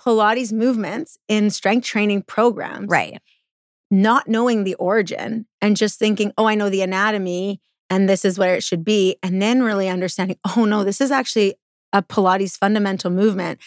Pilates 0.00 0.52
movements 0.52 1.18
in 1.28 1.50
strength 1.50 1.86
training 1.86 2.22
programs 2.22 2.88
Right. 2.88 3.20
not 3.90 4.28
knowing 4.28 4.64
the 4.64 4.74
origin 4.76 5.46
and 5.60 5.76
just 5.76 5.98
thinking, 5.98 6.32
oh, 6.38 6.46
I 6.46 6.54
know 6.54 6.70
the 6.70 6.82
anatomy 6.82 7.60
and 7.90 8.08
this 8.08 8.24
is 8.24 8.38
where 8.38 8.54
it 8.54 8.62
should 8.62 8.84
be. 8.84 9.16
And 9.22 9.42
then 9.42 9.62
really 9.62 9.88
understanding, 9.88 10.38
oh, 10.56 10.64
no, 10.64 10.84
this 10.84 11.00
is 11.00 11.10
actually 11.10 11.54
a 11.92 12.02
Pilates 12.02 12.56
fundamental 12.56 13.10
movement 13.10 13.60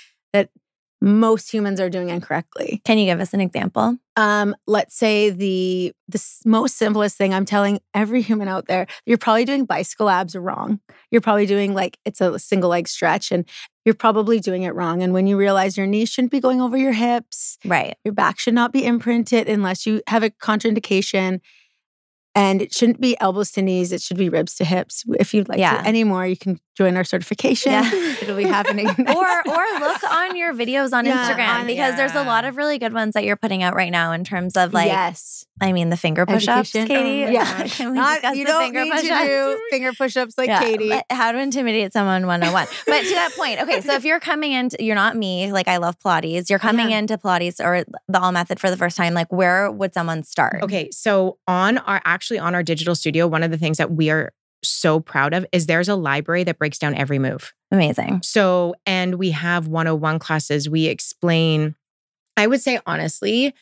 most 1.03 1.51
humans 1.53 1.81
are 1.81 1.89
doing 1.89 2.09
incorrectly. 2.09 2.81
Can 2.85 2.97
you 2.97 3.05
give 3.05 3.19
us 3.19 3.33
an 3.33 3.41
example? 3.41 3.97
Um, 4.15 4.55
let's 4.67 4.95
say 4.95 5.29
the 5.31 5.91
the 6.07 6.23
most 6.45 6.77
simplest 6.77 7.17
thing 7.17 7.33
I'm 7.33 7.43
telling 7.43 7.79
every 7.93 8.21
human 8.21 8.47
out 8.47 8.67
there, 8.67 8.87
you're 9.05 9.17
probably 9.17 9.43
doing 9.43 9.65
bicycle 9.65 10.09
abs 10.09 10.33
wrong. 10.33 10.79
You're 11.11 11.19
probably 11.19 11.45
doing 11.45 11.73
like 11.73 11.97
it's 12.05 12.21
a 12.21 12.39
single 12.39 12.69
leg 12.69 12.87
stretch 12.87 13.33
and 13.33 13.43
you're 13.83 13.95
probably 13.95 14.39
doing 14.39 14.63
it 14.63 14.73
wrong. 14.75 15.03
And 15.03 15.11
when 15.11 15.27
you 15.27 15.35
realize 15.35 15.77
your 15.77 15.87
knees 15.87 16.09
shouldn't 16.09 16.31
be 16.31 16.39
going 16.39 16.61
over 16.61 16.77
your 16.77 16.93
hips, 16.93 17.57
Right. 17.65 17.97
your 18.05 18.13
back 18.13 18.39
should 18.39 18.53
not 18.53 18.71
be 18.71 18.85
imprinted 18.85 19.49
unless 19.49 19.85
you 19.85 20.01
have 20.07 20.23
a 20.23 20.29
contraindication. 20.29 21.41
And 22.35 22.61
it 22.63 22.73
shouldn't 22.73 22.99
be 23.01 23.15
elbows 23.19 23.51
to 23.51 23.61
knees. 23.61 23.91
It 23.91 24.01
should 24.01 24.17
be 24.17 24.29
ribs 24.29 24.55
to 24.55 24.65
hips. 24.65 25.03
If 25.19 25.33
you'd 25.33 25.49
like 25.49 25.59
Yeah. 25.59 25.81
to 25.81 25.87
anymore, 25.87 26.25
you 26.25 26.37
can 26.37 26.59
join 26.76 26.97
our 26.97 27.03
certification. 27.03 27.71
Yeah. 27.71 27.89
It'll 28.21 28.36
be 28.38 28.43
happening. 28.43 28.88
or 28.89 28.95
or 28.95 29.65
look 29.80 30.03
on 30.11 30.36
your 30.36 30.53
videos 30.53 30.93
on 30.93 31.05
Yeah, 31.05 31.30
Instagram 31.32 31.59
on- 31.61 31.67
because 31.67 31.95
there's 31.95 32.15
a 32.15 32.24
lot 32.24 32.45
of 32.45 32.57
really 32.57 32.78
good 32.80 32.93
ones 32.93 33.13
that 33.13 33.24
you're 33.24 33.36
putting 33.36 33.61
out 33.63 33.76
right 33.76 33.91
now 33.91 34.11
in 34.11 34.24
terms 34.24 34.57
of 34.57 34.74
like 34.74 34.88
yes. 34.88 35.45
I 35.61 35.71
mean 35.71 35.89
the 35.89 35.97
finger 35.97 36.26
push-ups, 36.26 36.76
Education. 36.76 36.97
Oh, 36.97 36.99
Katie. 37.03 37.26
Oh 37.26 37.30
Yeah. 37.30 37.67
Can 37.67 37.91
we 37.91 37.97
Not, 37.97 38.13
discuss 38.15 38.36
you 38.38 38.45
the 38.45 38.51
don't 38.51 38.63
finger 38.63 38.84
need 38.84 38.91
push-ups? 38.91 39.21
to 39.21 39.26
do 39.28 39.61
finger 39.69 39.93
push-ups 39.93 40.38
like 40.38 40.47
Yeah, 40.47 40.59
Katie. 40.61 40.89
but 40.89 41.05
How 41.11 41.32
to 41.32 41.39
intimidate 41.39 41.93
someone 41.93 42.26
101. 42.26 42.67
but 42.88 43.01
to 43.03 43.09
that 43.09 43.32
point, 43.38 43.61
okay, 43.61 43.82
so 43.82 43.93
if 43.93 44.03
you're 44.03 44.19
coming 44.19 44.51
into, 44.51 44.84
you're 44.84 44.95
not 44.95 45.15
me, 45.15 45.51
like 45.51 45.67
I 45.67 45.78
love 45.78 45.97
Pilates, 45.99 46.49
you're 46.49 46.59
coming 46.59 46.88
uh-huh. 46.88 46.89
Yeah. 46.91 46.97
into 46.99 47.17
Pilates 47.17 47.63
or 47.63 47.86
the 48.07 48.19
All 48.19 48.32
Method 48.32 48.59
for 48.59 48.69
the 48.69 48.78
first 48.78 48.97
time, 48.97 49.13
like 49.13 49.32
where 49.32 49.71
would 49.71 49.93
someone 49.93 50.24
start? 50.24 50.61
Okay, 50.63 50.89
so 50.91 51.38
on 51.47 51.78
our 51.78 52.01
actually 52.03 52.39
on 52.39 52.55
our 52.55 52.63
digital 52.63 52.95
studio, 52.95 53.28
one 53.28 53.43
of 53.43 53.51
the 53.51 53.57
things 53.57 53.78
that 53.78 53.91
we 53.91 54.09
are 54.09 54.34
so 54.64 54.99
proud 54.99 55.34
of 55.34 55.45
is 55.51 55.66
there's 55.68 55.89
a 55.89 55.95
library 55.95 56.43
that 56.45 56.57
breaks 56.57 56.78
down 56.80 56.95
every 56.95 57.20
move. 57.20 57.53
Amazing. 57.72 58.22
So, 58.24 58.76
and 58.86 59.16
we 59.16 59.32
have 59.32 59.68
101 59.68 60.20
classes. 60.20 60.70
We 60.70 60.86
explain, 60.88 61.76
I 62.38 62.47
would 62.47 62.61
say 62.61 62.80
honestly, 62.86 63.53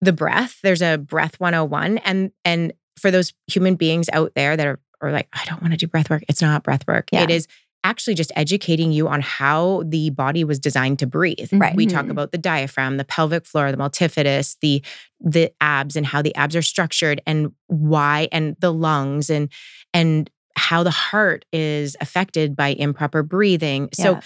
the 0.00 0.12
breath. 0.12 0.58
There's 0.62 0.82
a 0.82 0.96
breath 0.98 1.38
101. 1.40 1.98
And 1.98 2.32
and 2.44 2.72
for 2.98 3.10
those 3.10 3.32
human 3.46 3.76
beings 3.76 4.08
out 4.12 4.32
there 4.34 4.56
that 4.56 4.66
are, 4.66 4.80
are 5.00 5.12
like, 5.12 5.28
I 5.32 5.44
don't 5.46 5.60
want 5.62 5.72
to 5.72 5.76
do 5.78 5.86
breath 5.86 6.10
work, 6.10 6.22
it's 6.28 6.42
not 6.42 6.62
breath 6.62 6.86
work. 6.86 7.08
Yeah. 7.12 7.22
It 7.22 7.30
is 7.30 7.46
actually 7.82 8.12
just 8.14 8.30
educating 8.36 8.92
you 8.92 9.08
on 9.08 9.22
how 9.22 9.82
the 9.86 10.10
body 10.10 10.44
was 10.44 10.58
designed 10.58 10.98
to 10.98 11.06
breathe. 11.06 11.48
Right. 11.50 11.74
We 11.74 11.86
talk 11.86 12.04
Mhm. 12.06 12.10
about 12.10 12.30
the 12.30 12.36
diaphragm, 12.36 12.98
the 12.98 13.06
pelvic 13.06 13.46
floor, 13.46 13.70
the 13.72 13.78
multifidus, 13.78 14.56
the 14.60 14.82
the 15.18 15.50
abs 15.62 15.96
and 15.96 16.04
how 16.04 16.20
the 16.20 16.34
abs 16.34 16.54
are 16.56 16.62
structured 16.62 17.22
and 17.26 17.52
why 17.68 18.28
and 18.32 18.54
the 18.60 18.72
lungs 18.72 19.30
and 19.30 19.48
and 19.94 20.28
how 20.60 20.82
the 20.82 20.90
heart 20.90 21.44
is 21.52 21.96
affected 22.00 22.54
by 22.54 22.68
improper 22.68 23.22
breathing. 23.22 23.88
So 23.94 24.20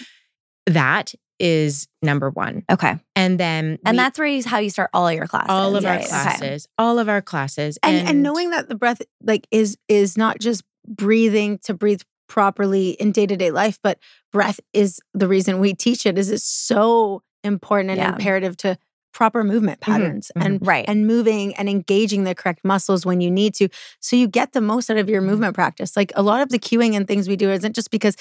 that 0.67 1.13
is 1.39 1.87
number 2.01 2.29
1. 2.29 2.63
Okay. 2.71 2.97
And 3.15 3.39
then 3.39 3.77
And 3.85 3.95
we- 3.95 3.97
that's 3.97 4.17
where 4.19 4.27
you 4.27 4.43
how 4.45 4.59
you 4.59 4.69
start 4.69 4.89
all 4.93 5.11
your 5.11 5.27
classes. 5.27 5.49
all 5.49 5.75
of 5.75 5.85
our 5.85 5.91
right? 5.91 5.99
Okay. 6.01 6.07
classes, 6.09 6.67
all 6.77 6.97
of 6.99 7.09
our 7.09 7.21
classes 7.21 7.77
and, 7.83 8.07
and 8.07 8.23
knowing 8.23 8.51
that 8.51 8.69
the 8.69 8.75
breath 8.75 9.01
like 9.21 9.47
is 9.51 9.77
is 9.89 10.17
not 10.17 10.39
just 10.39 10.63
breathing 10.87 11.57
to 11.63 11.73
breathe 11.73 12.01
properly 12.27 12.91
in 12.91 13.11
day-to-day 13.11 13.51
life, 13.51 13.79
but 13.83 13.99
breath 14.31 14.59
is 14.73 14.99
the 15.13 15.27
reason 15.27 15.59
we 15.59 15.73
teach 15.73 16.05
it 16.05 16.17
is 16.17 16.31
it's 16.31 16.43
so 16.43 17.21
important 17.43 17.91
and 17.91 17.99
Yeah. 17.99 18.13
imperative 18.13 18.55
to 18.57 18.77
proper 19.15 19.43
movement 19.43 19.79
patterns 19.81 20.31
mhm. 20.37 20.45
and 20.45 20.67
Right. 20.67 20.85
and 20.87 21.07
moving 21.07 21.55
and 21.55 21.69
engaging 21.69 22.25
the 22.25 22.35
correct 22.35 22.61
muscles 22.65 23.05
when 23.05 23.21
you 23.21 23.31
need 23.31 23.55
to 23.55 23.69
so 24.01 24.15
you 24.17 24.27
get 24.27 24.51
the 24.53 24.61
most 24.61 24.91
out 24.91 24.97
of 24.97 25.09
your 25.09 25.21
Mhm. 25.21 25.27
movement 25.27 25.55
practice 25.55 25.95
like 25.97 26.11
a 26.15 26.21
lot 26.21 26.41
of 26.43 26.49
the 26.49 26.59
cueing 26.59 26.95
and 26.97 27.07
things 27.07 27.27
we 27.29 27.37
do 27.37 27.49
isn't 27.49 27.73
just 27.75 27.91
because 27.91 28.15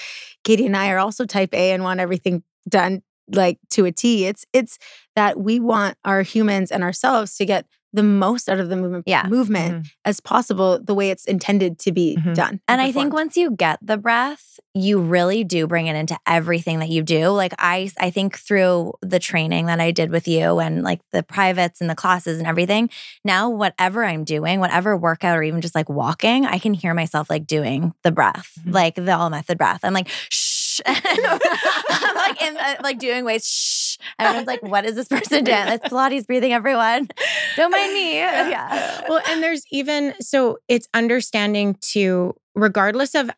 katie 0.45 0.67
and 0.67 0.77
i 0.77 0.89
are 0.91 0.99
also 0.99 1.27
type 1.27 1.53
a 1.53 1.73
and 1.73 1.83
want 1.83 2.01
everything 2.01 2.43
done 2.69 3.03
like 3.33 3.59
to 3.71 3.85
a 3.87 3.93
t 3.93 4.27
it's 4.27 4.45
it's 4.53 4.79
that 5.17 5.41
we 5.41 5.59
want 5.61 5.97
our 6.05 6.23
humans 6.23 6.71
and 6.71 6.83
ourselves 6.85 7.37
to 7.39 7.45
get 7.45 7.67
the 7.95 8.03
most 8.03 8.49
out 8.51 8.61
of 8.61 8.69
the 8.69 8.77
movement 8.77 9.05
Yeah. 9.07 9.27
movement 9.29 9.87
as 10.05 10.21
possible 10.21 10.79
the 10.83 10.95
way 10.95 11.09
it's 11.11 11.25
intended 11.25 11.79
to 11.79 11.93
be 11.93 12.19
Mhm. 12.21 12.35
done 12.35 12.61
And 12.69 12.81
I 12.83 12.93
think 12.93 13.13
once 13.15 13.37
you 13.37 13.53
get 13.53 13.79
the 13.81 13.97
breath, 13.97 14.59
you 14.75 15.01
really 15.01 15.45
do 15.45 15.67
bring 15.69 15.87
it 15.87 15.95
into 15.97 16.19
everything 16.27 16.81
that 16.81 16.89
you 16.91 17.03
do. 17.03 17.29
Like 17.29 17.55
I 17.59 17.91
I 17.99 18.11
think 18.11 18.37
through 18.39 18.95
the 19.01 19.21
training 19.21 19.67
that 19.67 19.81
I 19.81 19.93
did 19.93 20.11
with 20.11 20.27
you 20.27 20.59
and 20.59 20.83
like 20.83 21.01
the 21.13 21.23
privates 21.23 21.81
and 21.81 21.89
the 21.89 21.95
classes 21.95 22.39
and 22.39 22.47
everything, 22.49 22.91
now 23.25 23.49
whatever 23.49 24.05
I'm 24.05 24.25
doing, 24.25 24.59
whatever 24.59 24.97
workout 24.97 25.39
or 25.39 25.45
even 25.45 25.61
just 25.61 25.77
like 25.77 25.89
walking, 25.89 26.45
I 26.47 26.59
can 26.59 26.75
hear 26.75 26.93
myself 26.95 27.31
like 27.31 27.47
doing 27.47 27.95
the 28.03 28.11
breath, 28.11 28.51
Mhm. 28.67 28.75
like 28.75 28.97
the 28.97 29.17
all 29.17 29.31
method 29.31 29.57
breath. 29.59 29.81
I'm 29.85 29.95
like 29.95 30.09
shh. 30.29 30.81
I'm 30.87 32.15
like 32.17 32.43
in 32.43 32.55
the, 32.55 32.77
like 32.83 32.99
doing 32.99 33.25
ways 33.25 33.47
shh. 33.47 33.84
Everyone's 34.19 34.47
like, 34.47 34.63
what 34.63 34.85
is 34.85 34.95
this 34.95 35.09
person 35.09 35.45
doing? 35.45 35.57
It's 35.69 35.89
Pilates 35.89 36.27
breathing, 36.27 36.53
everyone. 36.53 37.09
Don't 37.57 37.71
mind 37.71 37.93
me. 37.93 38.15
Yeah. 38.55 39.03
well, 39.09 39.21
and 39.29 39.43
there's 39.43 39.65
even 39.71 40.15
so 40.21 40.59
it's 40.69 40.89
understanding 40.95 41.77
to 41.93 42.35
regardless 42.55 43.15
of 43.15 43.31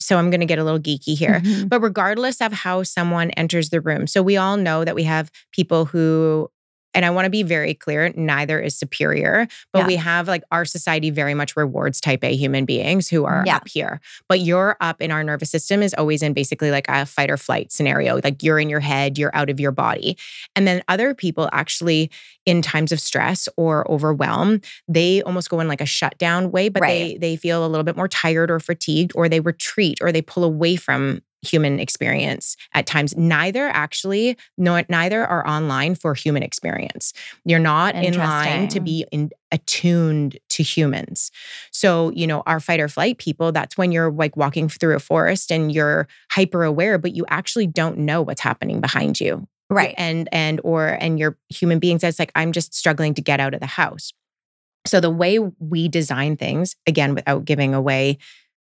so 0.00 0.18
I'm 0.18 0.28
going 0.28 0.40
to 0.40 0.46
get 0.46 0.58
a 0.58 0.64
little 0.64 0.80
geeky 0.80 1.16
here. 1.16 1.40
Mhm. 1.40 1.68
But 1.68 1.80
regardless 1.80 2.40
of 2.42 2.52
how 2.52 2.82
someone 2.82 3.30
enters 3.30 3.70
the 3.70 3.80
room, 3.80 4.06
so 4.06 4.22
we 4.22 4.36
all 4.36 4.56
know 4.56 4.84
that 4.84 4.94
we 4.94 5.04
have 5.04 5.30
people 5.52 5.86
who, 5.86 6.50
and 6.94 7.04
I 7.04 7.10
want 7.10 7.26
to 7.26 7.30
be 7.30 7.42
very 7.42 7.74
clear, 7.74 8.12
neither 8.16 8.60
is 8.60 8.76
superior, 8.76 9.46
but 9.72 9.80
Yeah. 9.80 9.86
we 9.86 9.96
have 9.96 10.28
like 10.28 10.42
our 10.52 10.64
society 10.64 11.10
very 11.10 11.34
much 11.34 11.56
rewards 11.56 12.00
type 12.00 12.22
A 12.24 12.34
human 12.36 12.64
beings 12.64 13.08
who 13.08 13.24
are 13.24 13.42
Yeah. 13.46 13.56
up 13.56 13.68
here. 13.68 14.00
But 14.28 14.40
you're 14.40 14.76
up 14.80 15.00
in 15.02 15.10
our 15.10 15.24
nervous 15.24 15.50
system 15.50 15.82
is 15.82 15.94
always 15.94 16.22
in 16.22 16.32
basically 16.32 16.70
like 16.70 16.86
a 16.88 17.04
fight 17.06 17.30
or 17.30 17.36
flight 17.36 17.72
scenario. 17.72 18.20
Like 18.22 18.42
you're 18.42 18.58
in 18.58 18.68
your 18.70 18.80
head, 18.80 19.18
you're 19.18 19.34
out 19.34 19.50
of 19.50 19.58
your 19.60 19.72
body. 19.72 20.16
And 20.56 20.66
then 20.66 20.82
other 20.88 21.14
people 21.14 21.48
actually, 21.52 22.10
in 22.46 22.62
times 22.62 22.92
of 22.92 23.00
stress 23.00 23.48
or 23.56 23.90
overwhelm, 23.90 24.60
they 24.86 25.22
almost 25.22 25.48
go 25.50 25.60
in 25.60 25.68
like 25.68 25.80
a 25.80 25.86
shutdown 25.86 26.50
way, 26.52 26.68
but 26.68 26.82
they 26.82 27.16
they 27.20 27.36
feel 27.36 27.66
a 27.66 27.68
little 27.68 27.84
bit 27.84 27.96
more 27.96 28.08
tired 28.08 28.50
or 28.50 28.60
fatigued, 28.60 29.12
or 29.14 29.28
they 29.28 29.40
retreat 29.40 29.98
or 30.00 30.12
they 30.12 30.22
pull 30.22 30.44
away 30.44 30.76
from 30.76 31.20
human 31.44 31.78
experience 31.78 32.56
at 32.72 32.86
times. 32.86 33.16
Neither 33.16 33.68
actually 33.68 34.36
no 34.58 34.82
neither 34.88 35.26
are 35.26 35.46
online 35.46 35.94
for 35.94 36.14
human 36.14 36.42
experience. 36.42 37.12
You're 37.44 37.58
not 37.58 37.94
in 37.94 38.16
line 38.16 38.68
to 38.68 38.80
be 38.80 39.06
in, 39.12 39.30
attuned 39.52 40.38
to 40.50 40.62
humans. 40.62 41.30
So 41.70 42.10
you 42.10 42.26
know 42.26 42.42
our 42.46 42.60
fight 42.60 42.80
or 42.80 42.88
flight 42.88 43.18
people 43.18 43.52
that's 43.52 43.76
when 43.76 43.92
you're 43.92 44.10
like 44.10 44.36
walking 44.36 44.68
through 44.68 44.96
a 44.96 45.00
forest 45.00 45.52
and 45.52 45.72
you're 45.72 46.08
hyper 46.30 46.64
aware 46.64 46.98
but 46.98 47.14
you 47.14 47.24
actually 47.28 47.66
don't 47.66 47.98
know 47.98 48.22
what's 48.22 48.40
happening 48.40 48.80
behind 48.80 49.20
you. 49.20 49.46
Right. 49.70 49.94
and 49.96 50.28
and 50.30 50.60
or 50.62 50.88
and 51.00 51.18
you're 51.18 51.36
human 51.48 51.78
beings 51.78 52.02
that's 52.02 52.18
like 52.18 52.30
i'm 52.34 52.52
just 52.52 52.74
struggling 52.74 53.14
to 53.14 53.22
get 53.22 53.40
out 53.40 53.54
of 53.54 53.60
the 53.60 53.66
house. 53.66 54.12
So 54.86 55.00
the 55.00 55.10
way 55.10 55.38
we 55.38 55.88
design 55.88 56.36
things 56.36 56.76
again 56.86 57.14
without 57.14 57.44
giving 57.44 57.74
away 57.74 58.18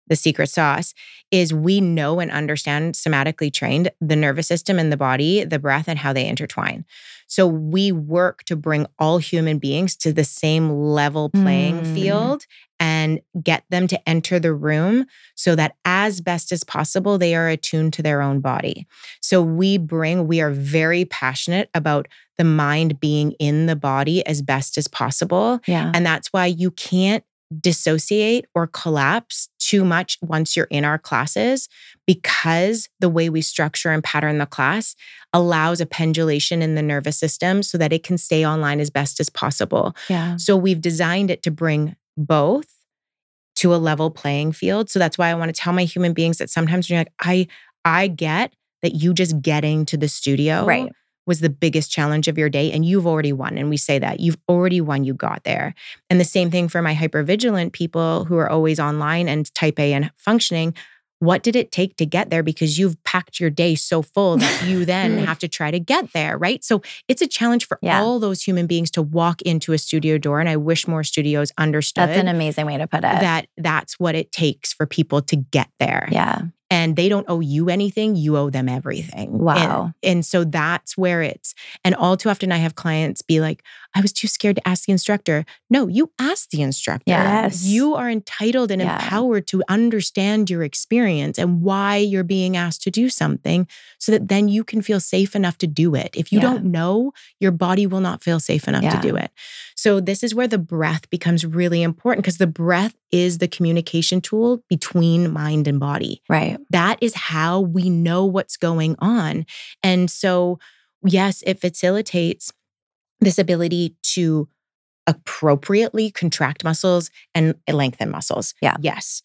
the 0.07 0.15
secret 0.15 0.47
sauce 0.47 0.93
is 1.31 1.53
we 1.53 1.81
know 1.81 2.19
and 2.19 2.31
understand 2.31 2.93
somatically 2.95 3.51
trained 3.51 3.89
the 4.01 4.15
nervous 4.15 4.47
system 4.47 4.77
and 4.79 4.91
the 4.91 4.97
body 4.97 5.43
the 5.43 5.59
breath 5.59 5.87
and 5.87 5.99
how 5.99 6.13
they 6.13 6.27
intertwine 6.27 6.85
so 7.27 7.47
we 7.47 7.91
work 7.91 8.43
to 8.43 8.55
bring 8.55 8.85
all 8.99 9.17
human 9.17 9.57
beings 9.57 9.95
to 9.95 10.13
the 10.13 10.23
same 10.23 10.69
level 10.69 11.29
playing 11.29 11.81
Mm. 11.81 11.93
field 11.93 12.45
and 12.79 13.21
get 13.41 13.63
them 13.69 13.87
to 13.87 14.09
enter 14.09 14.39
the 14.39 14.53
room 14.53 15.05
so 15.35 15.55
that 15.55 15.75
as 15.85 16.19
best 16.21 16.51
as 16.51 16.63
possible 16.63 17.17
they 17.17 17.33
are 17.33 17.47
attuned 17.47 17.93
to 17.93 18.01
their 18.01 18.21
own 18.21 18.39
body 18.41 18.85
so 19.21 19.41
we 19.41 19.77
bring, 19.77 20.27
we 20.27 20.41
are 20.41 20.51
very 20.51 21.05
passionate 21.05 21.69
about 21.73 22.07
the 22.37 22.43
mind 22.43 22.99
being 22.99 23.31
in 23.33 23.67
the 23.67 23.75
body 23.75 24.25
as 24.25 24.41
best 24.41 24.77
as 24.77 24.87
possible. 24.87 25.59
Yeah. 25.67 25.91
And 25.93 26.05
that's 26.05 26.33
why 26.33 26.47
you 26.47 26.71
can't 26.71 27.23
dissociate 27.59 28.45
or 28.53 28.67
collapse 28.67 29.49
too 29.59 29.85
much 29.85 30.17
once 30.21 30.55
you're 30.55 30.67
in 30.69 30.85
our 30.85 30.97
classes 30.97 31.69
because 32.05 32.89
the 32.99 33.09
way 33.09 33.29
we 33.29 33.41
structure 33.41 33.91
and 33.91 34.03
pattern 34.03 34.37
the 34.37 34.45
class 34.45 34.95
allows 35.33 35.81
a 35.81 35.85
pendulation 35.85 36.61
in 36.61 36.75
the 36.75 36.81
nervous 36.81 37.17
system 37.17 37.63
so 37.63 37.77
that 37.77 37.93
it 37.93 38.03
can 38.03 38.17
stay 38.17 38.45
online 38.45 38.79
as 38.79 38.89
best 38.89 39.19
as 39.19 39.29
possible. 39.29 39.95
Yeah. 40.09 40.35
So 40.37 40.55
we've 40.55 40.81
designed 40.81 41.31
it 41.31 41.43
to 41.43 41.51
bring 41.51 41.95
both 42.17 42.67
to 43.55 43.73
a 43.73 43.77
level 43.77 44.11
playing 44.11 44.51
field. 44.51 44.89
So 44.89 44.99
that's 44.99 45.17
why 45.17 45.29
I 45.29 45.35
want 45.35 45.53
to 45.53 45.59
tell 45.59 45.73
my 45.73 45.85
human 45.85 46.13
beings 46.13 46.37
that 46.37 46.49
sometimes 46.49 46.89
when 46.89 46.95
you're 46.95 47.01
like, 47.01 47.13
I 47.21 47.47
I 47.85 48.07
get 48.07 48.53
that 48.81 48.95
you 48.95 49.13
just 49.13 49.41
getting 49.41 49.85
to 49.85 49.97
the 49.97 50.07
studio 50.07 50.65
Right. 50.65 50.91
Was 51.25 51.39
the 51.39 51.49
biggest 51.49 51.91
challenge 51.91 52.27
of 52.27 52.37
your 52.37 52.49
day 52.49 52.71
and 52.71 52.85
you've 52.85 53.07
already 53.07 53.33
won. 53.33 53.57
And 53.57 53.69
we 53.69 53.77
say 53.77 53.99
that 53.99 54.19
you've 54.19 54.37
already 54.49 54.81
won, 54.81 55.03
you 55.03 55.13
got 55.13 55.43
there. 55.43 55.73
And 56.09 56.19
the 56.19 56.25
same 56.25 56.51
thing 56.51 56.67
for 56.67 56.81
my 56.81 56.93
hypervigilant 56.93 57.71
people 57.73 58.25
who 58.25 58.37
are 58.37 58.49
always 58.49 58.79
online 58.79 59.27
and 59.27 59.53
type 59.53 59.79
A 59.79 59.93
and 59.93 60.11
functioning. 60.17 60.73
What 61.19 61.41
did 61.41 61.55
it 61.55 61.71
take 61.71 61.95
to 61.97 62.05
get 62.05 62.29
there? 62.29 62.43
Because 62.43 62.77
you've 62.77 63.01
packed 63.05 63.39
your 63.39 63.49
day 63.49 63.75
so 63.75 64.01
full 64.01 64.35
that 64.35 64.65
you 64.65 64.83
then 64.93 65.19
mm. 65.19 65.25
have 65.25 65.39
to 65.39 65.47
try 65.47 65.71
to 65.71 65.79
get 65.79 66.11
there, 66.11 66.37
right? 66.37 66.61
So 66.61 66.81
it's 67.07 67.21
a 67.21 67.27
challenge 67.27 67.65
for 67.65 67.79
Yeah. 67.81 68.01
all 68.01 68.19
those 68.19 68.43
human 68.43 68.67
beings 68.67 68.91
to 68.91 69.01
walk 69.01 69.41
into 69.43 69.71
a 69.71 69.77
studio 69.77 70.17
door. 70.17 70.41
And 70.41 70.49
I 70.49 70.57
wish 70.57 70.85
more 70.85 71.01
studios 71.05 71.53
understood 71.57 72.09
That's 72.09 72.19
an 72.19 72.27
amazing 72.27 72.65
way 72.65 72.77
to 72.77 72.87
put 72.87 72.97
it. 72.97 73.03
that 73.03 73.47
that's 73.55 73.97
what 73.97 74.15
it 74.15 74.33
takes 74.33 74.73
for 74.73 74.85
people 74.85 75.21
to 75.21 75.37
get 75.37 75.69
there 75.79 76.09
yeah. 76.11 76.41
And 76.75 76.95
they 76.97 77.07
don't 77.13 77.27
owe 77.33 77.39
you 77.55 77.63
anything 77.77 78.09
you 78.15 78.31
owe 78.41 78.49
them 78.49 78.67
everything 78.79 79.29
And- 79.31 79.39
Wow. 79.49 79.93
and, 80.09 80.19
so 80.31 80.39
that's 80.59 80.91
where 81.03 81.21
it's 81.31 81.49
and 81.85 81.93
all 82.01 82.15
too 82.17 82.29
often 82.33 82.51
i 82.57 82.59
have 82.65 82.75
clients 82.83 83.21
be 83.31 83.37
like 83.47 83.59
i 83.97 83.99
was 84.05 84.11
too 84.19 84.27
scared 84.37 84.55
to 84.59 84.67
ask 84.71 84.79
the 84.87 84.91
instructor 84.97 85.37
no 85.75 85.81
you 85.97 86.05
ask 86.31 86.41
the 86.49 86.61
instructor 86.69 87.03
Yes. 87.19 87.63
you 87.75 87.85
are 87.99 88.09
entitled 88.19 88.69
and 88.71 88.81
Yeah. 88.81 88.95
empowered 88.95 89.45
to 89.53 89.57
understand 89.77 90.41
your 90.51 90.63
experience 90.71 91.35
and 91.41 91.61
why 91.67 91.91
you're 92.11 92.29
being 92.37 92.53
asked 92.65 92.81
to 92.87 92.91
do 93.01 93.05
something 93.09 93.59
so 94.03 94.07
that 94.13 94.27
then 94.33 94.45
you 94.55 94.63
can 94.71 94.81
feel 94.81 94.99
safe 95.15 95.31
enough 95.39 95.57
to 95.63 95.67
do 95.83 95.87
it 96.03 96.11
if 96.21 96.25
you 96.31 96.39
Yeah. 96.39 96.47
don't 96.47 96.65
know 96.77 97.11
your 97.43 97.51
body 97.65 97.85
will 97.91 98.01
not 98.09 98.23
feel 98.27 98.39
safe 98.39 98.65
enough 98.69 98.83
Yeah. 98.83 98.95
to 98.99 99.07
do 99.09 99.13
it 99.23 99.29
so 99.83 99.89
this 100.09 100.23
is 100.23 100.31
where 100.37 100.47
the 100.55 100.63
breath 100.75 101.05
becomes 101.09 101.41
really 101.45 101.81
important 101.89 102.23
because 102.23 102.37
the 102.45 102.53
breath 102.63 102.95
is 103.13 103.37
the 103.37 103.47
communication 103.47 104.19
tool 104.19 104.63
between 104.67 105.31
mind 105.31 105.67
and 105.67 105.79
body 105.79 106.21
Right. 106.27 106.57
that 106.71 106.97
is 106.99 107.13
how 107.13 107.59
we 107.61 107.89
know 107.89 108.25
what's 108.25 108.57
going 108.57 108.95
on. 108.99 109.45
And 109.83 110.09
so, 110.09 110.57
yes, 111.05 111.43
it 111.45 111.61
facilitates 111.61 112.51
this 113.21 113.37
ability 113.37 113.95
to 114.15 114.49
appropriately 115.05 116.09
contract 116.11 116.63
muscles 116.63 117.11
and 117.35 117.55
lengthen 117.71 118.09
muscles. 118.09 118.53
Yeah. 118.61 118.77
Yes. 118.81 119.21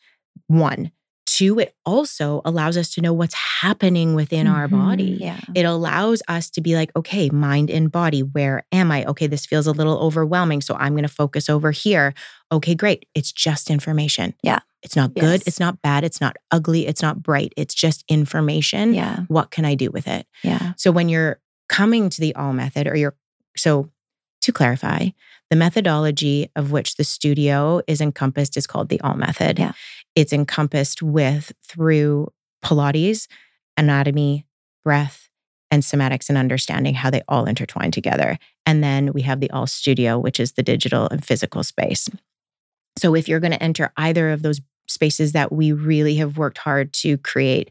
One. 0.49 0.93
Two, 1.39 1.59
it 1.61 1.75
also 1.87 2.43
allows 2.45 2.77
us 2.77 2.91
to 2.95 3.01
know 3.01 3.13
what's 3.13 3.35
happening 3.35 4.15
within 4.15 4.47
our 4.49 4.67
Mhm. 4.67 4.71
body. 4.71 5.17
Yeah. 5.21 5.39
It 5.55 5.63
allows 5.63 6.21
us 6.27 6.51
to 6.51 6.61
be 6.61 6.75
like, 6.75 6.91
okay, 6.97 7.31
mind 7.31 7.71
and 7.71 7.93
body, 7.93 8.23
where 8.23 8.65
am 8.73 8.91
I? 8.91 9.05
Okay, 9.05 9.29
this 9.29 9.47
feels 9.47 9.67
a 9.67 9.73
little 9.73 9.99
overwhelming. 9.99 10.61
So 10.63 10.75
I'm 10.75 10.95
going 10.95 11.03
to 11.03 11.09
focus 11.09 11.49
over 11.49 11.71
here. 11.71 12.13
Okay, 12.51 12.75
great. 12.75 13.07
It's 13.15 13.31
just 13.31 13.71
information. 13.71 14.35
Yeah. 14.43 14.59
It's 14.83 14.97
not 14.97 15.15
good. 15.15 15.43
It's 15.47 15.61
not 15.61 15.81
bad. 15.83 16.03
It's 16.03 16.21
not 16.21 16.37
ugly. 16.51 16.87
It's 16.87 17.03
not 17.03 17.23
bright. 17.23 17.53
It's 17.57 17.75
just 17.75 18.05
information. 18.09 18.95
Yeah. 18.95 19.21
What 19.29 19.51
can 19.51 19.65
I 19.65 19.75
do 19.77 19.91
with 19.91 20.09
it? 20.09 20.27
Yeah. 20.43 20.73
So 20.77 20.91
when 20.91 21.09
you're 21.09 21.41
coming 21.69 22.11
to 22.11 22.21
the 22.21 22.35
all 22.35 22.53
method 22.53 22.87
or 22.89 22.97
you're, 22.97 23.15
so 23.57 23.91
to 24.43 24.53
clarify, 24.53 25.09
the 25.51 25.57
methodology 25.57 26.51
of 26.57 26.71
which 26.73 26.97
the 26.97 27.05
studio 27.05 27.81
is 27.87 28.01
encompassed 28.01 28.57
is 28.57 28.67
called 28.67 28.89
the 28.89 29.01
all 29.01 29.15
method. 29.15 29.59
Yeah. 29.59 29.73
It's 30.15 30.33
encompassed 30.33 31.03
with 31.03 31.53
through 31.67 32.29
Pilates, 32.65 33.29
anatomy, 33.77 34.47
breath, 34.85 35.29
and 35.71 35.83
somatics 35.83 36.29
and 36.29 36.39
understanding 36.39 36.95
how 36.95 37.11
they 37.11 37.23
all 37.29 37.45
intertwine 37.45 37.91
together. 37.91 38.39
And 38.67 38.83
then 38.83 39.13
we 39.13 39.23
have 39.23 39.41
the 39.41 39.51
all 39.51 39.67
studio, 39.67 40.19
which 40.19 40.41
is 40.41 40.53
the 40.53 40.63
digital 40.63 41.09
and 41.09 41.25
physical 41.25 41.63
space. 41.63 42.09
So 42.99 43.15
if 43.15 43.29
you're 43.29 43.41
going 43.41 43.53
to 43.53 43.63
enter 43.63 43.93
either 43.97 44.31
of 44.31 44.43
those 44.43 44.61
spaces 44.89 45.33
that 45.33 45.53
we 45.53 45.73
really 45.73 46.17
have 46.17 46.39
worked 46.39 46.59
hard 46.59 46.93
to 46.95 47.19
create 47.19 47.71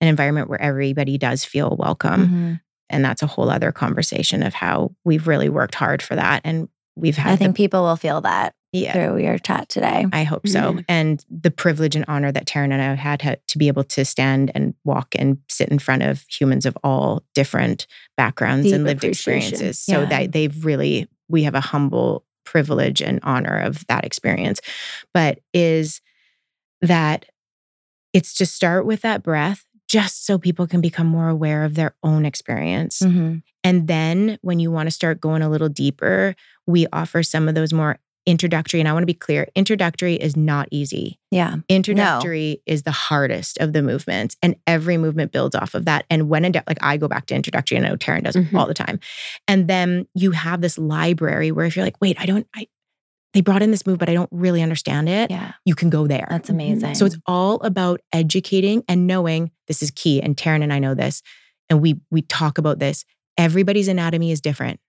an 0.00 0.08
environment 0.08 0.50
where 0.50 0.60
everybody 0.60 1.16
does 1.16 1.44
feel 1.44 1.76
welcome, 1.78 2.28
Mhm. 2.28 2.60
And 2.90 3.04
that's 3.04 3.22
a 3.22 3.26
whole 3.26 3.50
other 3.50 3.72
conversation 3.72 4.42
of 4.42 4.54
how 4.54 4.94
we've 5.04 5.26
really 5.26 5.48
worked 5.48 5.74
hard 5.74 6.02
for 6.02 6.14
that 6.16 6.40
and 6.44 6.68
we've 6.96 7.16
had 7.16 7.32
I 7.32 7.36
the- 7.36 7.44
think 7.44 7.56
people 7.56 7.82
will 7.82 7.96
feel 7.96 8.20
that 8.22 8.54
yeah 8.72 8.92
through 8.92 9.18
your 9.22 9.38
chat 9.38 9.68
today. 9.68 10.06
I 10.12 10.24
hope 10.24 10.46
so. 10.48 10.74
Mhm. 10.74 10.84
And 10.88 11.24
the 11.30 11.50
privilege 11.50 11.94
and 11.96 12.04
honor 12.08 12.32
that 12.32 12.46
Taren 12.46 12.72
and 12.72 12.82
I 12.82 12.94
have 12.94 13.20
had 13.20 13.40
to 13.48 13.58
be 13.58 13.68
able 13.68 13.84
to 13.84 14.04
stand 14.04 14.50
and 14.54 14.74
walk 14.84 15.14
and 15.18 15.38
sit 15.48 15.68
in 15.68 15.78
front 15.78 16.02
of 16.02 16.24
humans 16.28 16.66
of 16.66 16.76
all 16.84 17.22
different 17.34 17.86
backgrounds 18.16 18.64
Deep 18.66 18.74
and 18.74 18.84
lived 18.84 19.04
appreciation. 19.04 19.52
experiences. 19.52 19.78
So 19.78 20.04
that 20.06 20.32
they've 20.32 20.64
really, 20.64 21.06
we 21.28 21.42
have 21.44 21.54
a 21.54 21.60
humble 21.60 22.24
privilege 22.44 23.00
and 23.02 23.18
honor 23.22 23.58
of 23.58 23.86
that 23.88 24.04
experience. 24.04 24.60
But 25.14 25.40
is 25.54 26.00
that 26.82 27.26
it's 28.12 28.32
to 28.34 28.46
start 28.46 28.86
with 28.86 29.02
that 29.02 29.22
breath 29.22 29.64
just 29.96 30.26
so 30.26 30.38
people 30.38 30.66
can 30.66 30.80
become 30.80 31.06
more 31.06 31.28
aware 31.28 31.64
of 31.64 31.74
their 31.74 31.94
own 32.02 32.24
experience. 32.26 33.00
Mhm. 33.00 33.42
And 33.64 33.88
then 33.88 34.38
when 34.42 34.58
you 34.60 34.70
want 34.70 34.86
to 34.88 34.90
start 34.90 35.20
going 35.20 35.42
a 35.42 35.48
little 35.48 35.68
deeper, 35.70 36.34
we 36.66 36.86
offer 36.92 37.22
some 37.22 37.48
of 37.48 37.54
those 37.54 37.72
more 37.72 37.98
introductory. 38.26 38.80
And 38.80 38.88
I 38.88 38.92
want 38.92 39.02
to 39.02 39.06
be 39.06 39.14
clear 39.14 39.46
introductory 39.54 40.14
is 40.16 40.36
not 40.36 40.66
easy. 40.72 41.18
Yeah. 41.30 41.56
Introductory 41.68 42.60
is 42.66 42.82
the 42.82 42.90
hardest 42.90 43.58
of 43.58 43.72
the 43.72 43.82
movements, 43.82 44.36
and 44.42 44.56
every 44.66 44.96
movement 44.98 45.30
builds 45.32 45.54
off 45.54 45.74
of 45.74 45.84
that. 45.84 46.04
And 46.10 46.28
when 46.28 46.44
in 46.44 46.52
doubt, 46.52 46.64
like 46.66 46.82
I 46.82 46.96
go 46.96 47.06
back 47.08 47.26
to 47.26 47.34
introductory, 47.34 47.76
and 47.78 47.86
I 47.86 47.90
know 47.90 47.96
Taren 47.96 48.24
does 48.24 48.34
Mhm. 48.36 48.52
all 48.58 48.66
the 48.66 48.74
time. 48.74 48.98
And 49.48 49.68
then 49.68 50.06
you 50.14 50.32
have 50.32 50.60
this 50.60 50.76
library 50.76 51.52
where 51.52 51.66
if 51.66 51.76
you're 51.76 51.84
like, 51.84 52.00
wait, 52.00 52.16
I 52.20 52.26
don't, 52.26 52.46
I, 52.54 52.66
they 53.32 53.42
brought 53.42 53.62
in 53.62 53.70
this 53.70 53.86
move, 53.86 53.98
but 53.98 54.08
I 54.08 54.14
don't 54.14 54.30
really 54.32 54.62
understand 54.62 55.08
it, 55.08 55.30
Yeah. 55.30 55.52
you 55.64 55.74
can 55.74 55.88
go 55.90 56.06
there. 56.08 56.26
That's 56.30 56.50
amazing. 56.50 56.94
So 56.96 57.06
it's 57.06 57.18
all 57.26 57.56
about 57.60 58.00
educating 58.12 58.82
and 58.88 59.06
knowing 59.06 59.50
this 59.68 59.82
is 59.82 59.90
key. 59.90 60.20
And 60.22 60.36
Taren 60.36 60.62
and 60.62 60.72
I 60.72 60.78
know 60.78 60.94
this, 60.94 61.22
and 61.68 61.80
we 61.80 62.00
we 62.10 62.22
talk 62.22 62.58
about 62.58 62.78
this. 62.78 63.04
Everybody's 63.38 63.88
anatomy 63.88 64.30
is 64.30 64.40
different. 64.40 64.80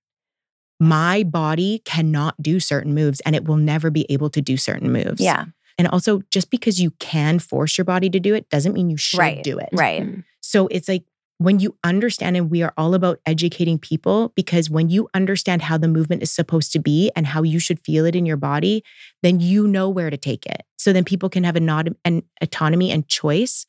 My 0.80 1.24
body 1.24 1.82
cannot 1.86 2.42
do 2.42 2.60
certain 2.60 2.94
moves, 2.94 3.20
and 3.22 3.36
it 3.36 3.46
will 3.46 3.58
never 3.58 3.90
be 3.90 4.06
able 4.10 4.30
to 4.32 4.42
do 4.42 4.58
certain 4.58 4.92
moves. 4.92 5.20
yeah. 5.22 5.46
And 5.80 5.88
also, 5.90 6.22
just 6.32 6.50
because 6.50 6.82
you 6.82 6.90
can 7.00 7.38
force 7.38 7.78
your 7.78 7.86
body 7.86 8.10
to 8.10 8.20
do 8.20 8.34
it 8.34 8.50
doesn't 8.50 8.74
mean 8.74 8.90
you 8.90 8.98
should 8.98 9.20
Right. 9.20 9.44
do 9.44 9.60
it. 9.60 9.70
Right. 9.74 10.02
Mhm. 10.02 10.24
So 10.42 10.66
it's 10.68 10.88
like 10.88 11.04
when 11.38 11.60
you 11.60 11.78
understand, 11.84 12.36
and 12.36 12.50
we 12.50 12.64
are 12.64 12.74
all 12.78 12.96
about 12.96 13.20
educating 13.28 13.78
people 13.78 14.34
because 14.36 14.72
when 14.72 14.90
you 14.90 15.08
understand 15.14 15.62
how 15.62 15.78
the 15.78 15.88
movement 15.88 16.24
is 16.24 16.32
supposed 16.32 16.72
to 16.72 16.80
be 16.80 17.12
and 17.16 17.28
how 17.28 17.44
you 17.44 17.60
should 17.60 17.80
feel 17.86 18.06
it 18.06 18.16
in 18.16 18.26
your 18.26 18.38
body, 18.38 18.84
then 19.22 19.40
you 19.40 19.68
know 19.68 19.88
where 19.88 20.10
to 20.10 20.18
take 20.18 20.48
it. 20.48 20.64
So 20.80 20.92
then 20.94 21.04
people 21.04 21.30
can 21.30 21.44
have 21.44 21.56
a 21.56 21.60
not 21.60 21.88
an 22.06 22.24
autonomy 22.42 22.90
and 22.90 23.08
choice, 23.08 23.68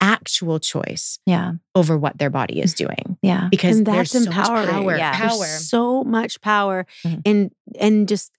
actual 0.00 0.58
choice 0.60 1.18
Yeah. 1.26 1.52
over 1.74 1.96
what 1.96 2.18
their 2.18 2.30
body 2.30 2.60
is 2.60 2.74
doing. 2.74 3.16
Yeah. 3.22 3.48
Because 3.50 3.78
And 3.78 3.86
there's 3.86 4.12
that's 4.12 4.24
so 4.24 4.30
much 4.30 4.38
empowering. 4.48 4.68
power. 4.68 4.96
Yeah. 4.96 5.18
There's 5.28 5.68
so 5.68 6.04
much 6.04 6.40
power 6.40 6.86
Mhm. 7.04 7.22
in 7.24 7.50
in 7.78 8.06
just 8.06 8.30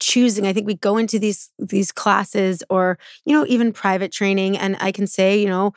choosing. 0.00 0.46
I 0.46 0.52
think 0.52 0.66
we 0.66 0.74
go 0.74 0.96
into 0.96 1.18
these 1.18 1.50
these 1.58 1.92
classes 1.92 2.62
or 2.70 2.98
you 3.24 3.34
know 3.34 3.44
even 3.48 3.72
private 3.72 4.12
training, 4.12 4.56
and 4.56 4.76
I 4.80 4.92
can 4.92 5.06
say 5.06 5.38
you 5.40 5.48
know 5.48 5.72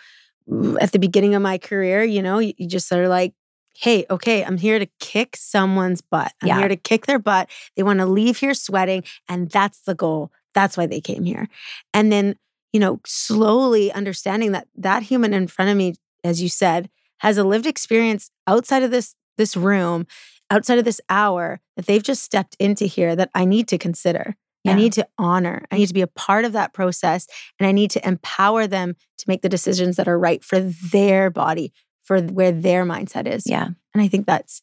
at 0.80 0.92
the 0.94 1.00
beginning 1.00 1.36
of 1.36 1.42
my 1.42 1.58
career, 1.58 2.04
you 2.04 2.22
know, 2.22 2.40
you, 2.40 2.54
you 2.58 2.68
just 2.68 2.88
sort 2.88 3.04
of 3.04 3.10
like. 3.10 3.34
Hey, 3.80 4.08
okay, 4.10 4.44
I'm 4.44 4.58
here 4.58 4.80
to 4.80 4.88
kick 5.00 5.36
someone's 5.38 6.02
butt. 6.02 6.34
I'm 6.42 6.48
Yeah. 6.48 6.58
here 6.62 6.68
to 6.68 6.76
kick 6.76 7.06
their 7.06 7.20
butt. 7.20 7.48
They 7.76 7.84
want 7.84 8.00
to 8.00 8.08
leave 8.08 8.38
here 8.40 8.56
sweating, 8.56 9.04
and 9.30 9.52
that's 9.52 9.82
the 9.82 9.94
goal. 9.94 10.32
That's 10.56 10.76
why 10.78 10.88
they 10.88 11.00
came 11.00 11.26
here. 11.26 11.48
And 11.94 12.12
then, 12.12 12.38
you 12.74 12.80
know, 12.80 13.00
slowly 13.06 13.92
understanding 13.92 14.52
that 14.52 14.68
that 14.76 15.04
human 15.04 15.34
in 15.34 15.48
front 15.48 15.72
of 15.72 15.78
me, 15.78 15.96
as 16.24 16.42
you 16.42 16.50
said, 16.50 16.90
has 17.20 17.38
a 17.38 17.44
lived 17.44 17.66
experience 17.66 18.30
outside 18.46 18.84
of 18.84 18.92
this 18.92 19.16
this 19.38 19.56
room 19.56 20.06
outside 20.50 20.80
of 20.80 20.86
this 20.86 21.02
hour 21.10 21.60
that 21.76 21.86
they've 21.86 22.04
just 22.04 22.24
stepped 22.24 22.56
into 22.60 22.86
here 22.86 23.16
that 23.16 23.30
I 23.34 23.46
need 23.46 23.68
to 23.70 23.78
consider. 23.78 24.36
I 24.66 24.74
need 24.74 24.92
to 24.94 25.08
honor. 25.18 25.64
I 25.72 25.78
need 25.78 25.88
to 25.88 25.94
be 25.94 26.02
a 26.02 26.08
part 26.08 26.44
of 26.44 26.52
that 26.52 26.74
process 26.74 27.26
and 27.58 27.66
I 27.66 27.72
need 27.72 27.90
to 27.92 28.06
empower 28.06 28.68
them 28.68 28.98
to 29.18 29.26
make 29.26 29.42
the 29.42 29.48
decisions 29.48 29.96
that 29.96 30.10
are 30.10 30.20
right 30.20 30.44
for 30.44 30.60
their 30.60 31.30
body, 31.30 31.72
for 32.04 32.20
where 32.22 32.52
their 32.52 32.84
mindset 32.84 33.28
is. 33.28 33.44
Yeah. 33.46 33.68
And 33.94 34.04
I 34.04 34.10
think 34.10 34.26
that's 34.26 34.62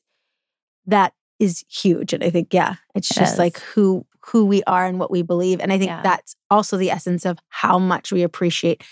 that 0.85 1.15
is 1.39 1.65
huge. 1.71 2.13
And 2.13 2.23
I 2.23 2.29
think, 2.29 2.53
yeah, 2.53 2.75
it's 2.95 3.11
It 3.13 3.15
just 3.15 3.33
is. 3.35 3.39
like 3.39 3.61
who 3.61 4.05
who 4.27 4.45
we 4.47 4.63
are 4.65 4.87
and 4.87 4.99
what 4.99 5.11
we 5.11 5.23
believe. 5.23 5.61
And 5.61 5.73
I 5.73 5.79
think 5.79 5.91
Yeah. 5.91 6.03
that's 6.03 6.35
also 6.51 6.77
the 6.77 6.91
essence 6.91 7.25
of 7.27 7.39
how 7.51 7.79
much 7.79 8.11
we 8.13 8.23
appreciate 8.23 8.83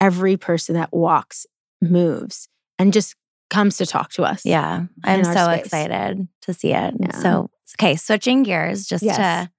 every 0.00 0.36
person 0.36 0.74
that 0.74 0.92
walks, 0.92 1.46
moves, 1.80 2.48
and 2.78 2.92
just 2.92 3.14
comes 3.50 3.76
to 3.76 3.86
talk 3.86 4.10
to 4.12 4.24
us. 4.24 4.44
Yeah. 4.44 4.86
I'm 5.04 5.24
so 5.24 5.30
space. 5.44 5.60
excited 5.66 6.26
to 6.42 6.52
see 6.54 6.72
it. 6.72 6.94
Yeah. 6.98 7.12
So, 7.20 7.50
okay, 7.78 7.94
switching 7.94 8.42
gears 8.42 8.86
just 8.86 9.04
Yes. 9.04 9.16
to 9.16 9.50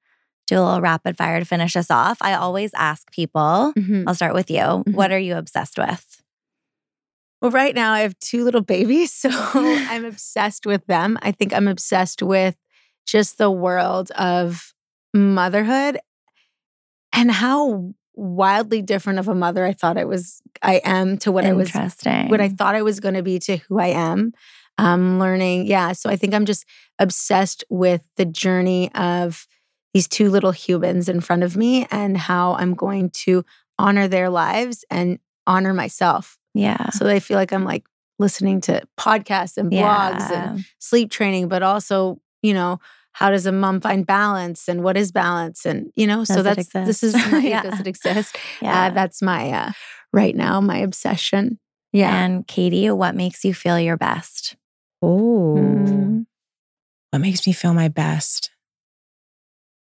do 0.47 0.59
a 0.59 0.63
little 0.63 0.81
rapid 0.81 1.17
fire 1.17 1.39
to 1.39 1.45
finish 1.45 1.75
us 1.75 1.89
off. 1.89 2.17
I 2.21 2.33
always 2.33 2.71
ask 2.75 3.09
people, 3.11 3.73
Mhm. 3.77 4.03
I'll 4.07 4.15
start 4.15 4.33
with 4.33 4.49
you. 4.51 4.57
Mm-hmm. 4.59 4.93
What 4.93 5.11
are 5.11 5.17
you 5.19 5.37
obsessed 5.37 5.77
with? 5.77 6.21
Well, 7.41 7.51
right 7.51 7.73
now 7.75 7.93
I 7.93 8.01
have 8.01 8.17
two 8.19 8.43
little 8.43 8.61
babies, 8.61 9.13
so 9.21 9.29
I'm 9.31 10.05
obsessed 10.05 10.65
with 10.65 10.85
them. 10.87 11.17
I 11.21 11.31
think 11.31 11.53
I'm 11.53 11.67
obsessed 11.67 12.21
with 12.21 12.55
just 13.07 13.37
the 13.37 13.51
world 13.51 14.11
of 14.11 14.73
motherhood 15.15 15.97
and 17.13 17.31
how 17.31 17.93
wildly 18.15 18.81
different 18.81 19.19
of 19.19 19.27
a 19.27 19.35
mother 19.35 19.65
I 19.65 19.73
thought 19.73 19.97
I 19.97 20.05
was 20.05 20.41
I 20.61 20.81
am 20.83 21.17
to 21.19 21.31
what 21.31 21.45
I 21.45 21.53
was 21.53 21.71
what 22.29 22.41
I 22.41 22.49
thought 22.49 22.75
I 22.75 22.81
was 22.81 22.99
going 22.99 23.15
to 23.15 23.23
be 23.23 23.39
to 23.39 23.57
who 23.57 23.79
I 23.79 23.87
am. 23.87 24.33
Um 24.77 25.19
learning, 25.19 25.67
yeah, 25.67 25.93
so 25.93 26.09
I 26.09 26.15
think 26.15 26.33
I'm 26.33 26.45
just 26.45 26.65
obsessed 26.99 27.63
with 27.69 28.01
the 28.17 28.25
journey 28.25 28.93
of 28.93 29.47
these 29.93 30.07
two 30.07 30.29
little 30.29 30.51
humans 30.51 31.07
in 31.07 31.21
front 31.21 31.43
of 31.43 31.55
me 31.55 31.87
and 31.89 32.17
how 32.17 32.53
I'm 32.55 32.73
going 32.73 33.09
to 33.11 33.45
honor 33.79 34.07
their 34.07 34.29
lives 34.29 34.83
and 34.89 35.19
honor 35.47 35.73
myself 35.73 36.37
yeah. 36.55 36.89
so 36.91 37.05
I 37.07 37.19
feel 37.19 37.37
like 37.37 37.51
I'm 37.51 37.65
like 37.65 37.85
listening 38.17 38.61
to 38.61 38.81
podcasts 38.97 39.57
and 39.57 39.69
blogs 39.69 40.31
and 40.31 40.65
sleep 40.79 41.11
training, 41.11 41.49
but 41.49 41.61
also, 41.61 42.19
you 42.41 42.53
know, 42.53 42.79
how 43.17 43.29
does 43.31 43.45
a 43.45 43.51
mom 43.51 43.79
find 43.79 44.05
balance 44.05 44.67
and 44.67 44.83
what 44.83 44.97
is 44.97 45.09
balance? 45.13 45.65
And, 45.65 45.89
you 45.95 46.05
know, 46.05 46.25
so 46.25 46.35
Does 46.43 46.45
it 46.47 46.67
that's 46.73 46.87
this 46.87 47.01
is 47.01 47.15
exist? 47.15 47.31
my, 47.31 47.39
Yeah. 47.53 47.61
does 47.63 47.79
it 47.79 47.87
exist? 47.87 48.35
Yeah. 48.61 48.87
Uh, 48.87 48.89
that's 48.89 49.21
my 49.21 49.51
uh 49.51 49.71
right 50.11 50.35
now, 50.35 50.59
my 50.59 50.77
obsession. 50.79 51.57
Yeah. 51.93 52.13
And 52.13 52.45
Katie, 52.45 52.89
what 52.91 53.15
makes 53.15 53.45
you 53.45 53.53
feel 53.53 53.79
your 53.79 53.95
best? 53.97 54.57
Oh, 55.01 55.55
Mm. 55.57 56.25
what 57.11 57.19
makes 57.19 57.47
me 57.47 57.53
feel 57.53 57.73
my 57.73 57.87
best? 57.87 58.51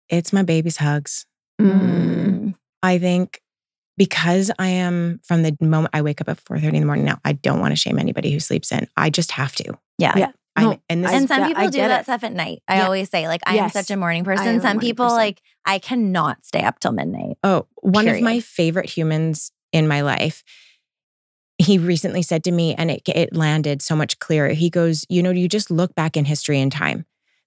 It's 0.09 0.33
my 0.33 0.45
baby's 0.45 0.77
hugs. 0.77 1.27
Mm. 1.61 2.55
I 2.85 2.99
think 2.99 3.41
because 3.97 4.53
I 4.61 4.69
am 4.69 5.21
from 5.25 5.43
the 5.43 5.57
moment 5.61 5.91
I 5.93 6.03
wake 6.03 6.21
up 6.21 6.29
at 6.29 6.39
4:30 6.45 6.75
in 6.77 6.81
the 6.83 6.87
morning 6.87 7.05
now, 7.05 7.19
I 7.25 7.33
don't 7.33 7.59
want 7.59 7.73
to 7.73 7.77
shame 7.77 7.99
anybody 7.99 8.31
who 8.31 8.39
sleeps 8.39 8.71
in. 8.71 8.87
I 8.97 9.11
just 9.11 9.33
have 9.33 9.57
to. 9.57 9.75
Yeah. 9.99 10.17
Yeah. 10.17 10.31
No, 10.63 10.81
and 10.89 11.05
this 11.05 11.11
I- 11.11 11.15
is 11.15 11.21
and 11.21 11.29
some 11.29 11.47
people 11.47 11.69
do 11.71 11.79
that 11.79 12.01
it. 12.01 12.05
stuff 12.05 12.25
at 12.25 12.33
night. 12.33 12.63
I 12.69 12.77
Yeah. 12.77 12.85
always 12.85 13.11
say, 13.11 13.27
like, 13.29 13.41
I 13.47 13.57
am 13.57 13.71
such 13.71 13.91
a 13.91 13.97
morning 13.97 14.25
person. 14.25 14.61
Some 14.61 14.75
morning 14.77 14.81
people, 14.81 15.09
like, 15.09 15.41
I 15.65 15.79
cannot 15.79 16.45
stay 16.45 16.63
up 16.63 16.81
till 16.81 16.93
midnight. 16.93 17.37
Oh, 17.45 17.67
one 17.83 18.09
of 18.09 18.21
my 18.21 18.41
favorite 18.41 18.89
humans 18.91 19.53
in 19.73 19.87
my 19.89 20.01
life. 20.03 20.43
He 21.59 21.77
recently 21.77 22.23
said 22.23 22.45
to 22.45 22.53
me, 22.53 22.75
and 22.77 22.91
it, 22.91 23.03
it 23.09 23.35
landed 23.35 23.83
so 23.83 23.97
much 23.97 24.19
clearer. 24.21 24.51
He 24.51 24.71
goes, 24.71 25.05
You 25.09 25.23
know, 25.23 25.31
you 25.31 25.49
just 25.49 25.71
look 25.71 25.95
back 25.95 26.17
in 26.17 26.25
history 26.25 26.61
and 26.61 26.71
time. 26.71 27.05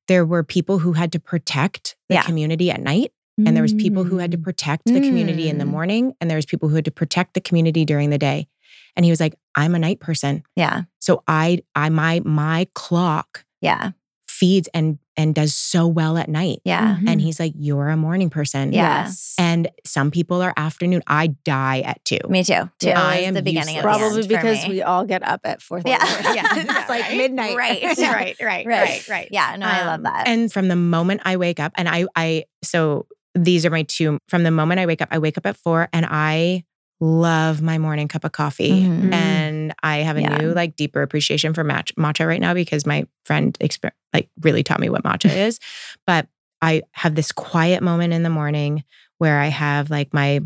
There 0.07 0.25
were 0.25 0.43
people 0.43 0.79
who 0.79 0.93
had 0.93 1.11
to 1.13 1.19
protect 1.19 1.95
the 2.09 2.15
Yeah. 2.15 2.23
community 2.23 2.69
at 2.71 2.81
night, 2.81 3.13
and 3.37 3.55
there 3.55 3.63
was 3.63 3.73
people 3.73 4.03
who 4.03 4.17
had 4.17 4.31
to 4.31 4.37
Mm. 4.37 4.43
protect 4.43 4.85
the 4.85 4.99
community 4.99 5.47
in 5.47 5.57
the 5.57 5.63
Mm. 5.65 5.69
morning, 5.69 6.13
and 6.19 6.29
there 6.29 6.35
was 6.35 6.45
people 6.45 6.69
who 6.69 6.75
had 6.75 6.85
to 6.85 6.91
protect 6.91 7.33
the 7.33 7.41
community 7.41 7.85
during 7.85 8.09
the 8.09 8.17
day. 8.17 8.47
And 8.95 9.05
he 9.05 9.11
was 9.11 9.19
like, 9.19 9.35
I'm 9.55 9.75
a 9.75 9.79
night 9.79 9.99
person. 9.99 10.43
Yeah. 10.55 10.83
So 10.99 11.23
I 11.27 11.61
I 11.75 11.89
my 11.89 12.21
my 12.25 12.67
clock 12.73 13.45
Yeah. 13.61 13.91
feeds 14.27 14.69
and 14.73 14.97
and 15.17 15.35
does 15.35 15.53
so 15.53 15.87
well 15.87 16.17
at 16.17 16.29
night. 16.29 16.59
Yeah. 16.63 16.95
Mhm. 16.95 17.09
And 17.09 17.21
he's 17.21 17.39
like, 17.39 17.51
You're 17.55 17.89
a 17.89 17.97
morning 17.97 18.29
person. 18.29 18.71
Yeah. 18.71 19.03
Yes. 19.03 19.35
And 19.37 19.69
some 19.85 20.09
people 20.09 20.41
are 20.41 20.53
afternoon. 20.55 21.03
I 21.05 21.27
die 21.43 21.81
at 21.81 22.03
two. 22.05 22.19
Me 22.29 22.43
too. 22.43 22.69
Two 22.79 22.89
I 22.91 23.17
is 23.17 23.27
am 23.27 23.33
the 23.33 23.41
beginning 23.41 23.77
of 23.77 23.83
useless. 23.83 23.99
the 23.99 23.99
Probably 23.99 24.17
end 24.17 24.23
for 24.23 24.27
because 24.29 24.63
me. 24.67 24.73
we 24.75 24.81
all 24.81 25.05
get 25.05 25.21
up 25.23 25.41
at 25.43 25.61
4 25.61 25.81
Yeah. 25.85 25.97
yeah. 26.33 26.47
it's 26.55 26.89
like 26.89 27.01
right? 27.03 27.17
midnight. 27.17 27.57
Right. 27.57 27.81
Yeah. 27.97 28.13
right, 28.13 28.35
right, 28.41 28.65
Right. 28.65 29.07
right. 29.09 29.27
Yeah. 29.31 29.55
No, 29.57 29.65
I 29.67 29.85
love 29.85 29.95
Um, 29.99 30.03
that. 30.03 30.27
And 30.27 30.51
from 30.51 30.69
the 30.69 30.75
moment 30.77 31.21
I 31.25 31.35
wake 31.37 31.59
up, 31.59 31.73
and 31.75 31.89
I, 31.89 32.05
I, 32.15 32.45
so 32.63 33.05
these 33.35 33.65
are 33.65 33.69
my 33.69 33.83
two. 33.83 34.17
From 34.29 34.43
the 34.43 34.51
moment 34.51 34.79
I 34.79 34.85
wake 34.85 35.01
up, 35.01 35.09
I 35.11 35.19
wake 35.19 35.37
up 35.37 35.45
at 35.45 35.57
four, 35.57 35.87
and 35.93 36.05
I 36.09 36.63
love 37.01 37.61
my 37.61 37.77
morning 37.79 38.07
cup 38.07 38.23
of 38.23 38.31
coffee. 38.31 38.83
Mhm. 38.83 39.11
And 39.13 39.73
I 39.83 39.97
have 39.97 40.17
a 40.17 40.21
Yeah. 40.21 40.37
new, 40.37 40.53
like, 40.53 40.75
deeper 40.75 41.01
appreciation 41.01 41.53
for 41.53 41.63
match, 41.63 41.93
matcha 41.95 42.27
right 42.27 42.39
now 42.39 42.53
because 42.53 42.85
my 42.85 43.05
friend, 43.25 43.57
exper- 43.59 43.91
like, 44.13 44.29
really 44.41 44.61
taught 44.63 44.79
me 44.79 44.87
what 44.87 45.03
matcha 45.03 45.35
is. 45.47 45.59
But 46.05 46.27
I 46.61 46.83
have 46.91 47.15
this 47.15 47.31
quiet 47.31 47.81
moment 47.81 48.13
in 48.13 48.21
the 48.23 48.29
morning 48.29 48.83
where 49.17 49.39
I 49.39 49.47
have 49.47 49.89
like 49.89 50.13
my 50.13 50.41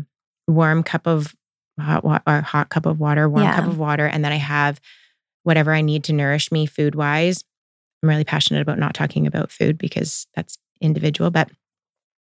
warm 0.48 0.82
cup 0.82 1.06
of 1.06 1.36
hot 1.78 2.04
water, 2.04 2.22
or 2.26 2.40
hot 2.40 2.70
cup 2.70 2.86
of 2.86 2.98
water, 2.98 3.28
warm 3.28 3.44
cup 3.52 3.66
of 3.66 3.78
water, 3.78 4.06
and 4.06 4.24
then 4.24 4.32
I 4.32 4.36
have 4.36 4.80
whatever 5.42 5.72
I 5.74 5.82
need 5.82 6.04
to 6.04 6.12
nourish 6.14 6.50
me 6.50 6.64
food 6.64 6.94
wise. 6.94 7.44
I'm 8.02 8.08
really 8.08 8.24
passionate 8.24 8.62
about 8.62 8.78
not 8.78 8.94
talking 8.94 9.26
about 9.26 9.50
food 9.52 9.76
because 9.76 10.26
that's 10.34 10.56
individual, 10.80 11.30
but 11.30 11.50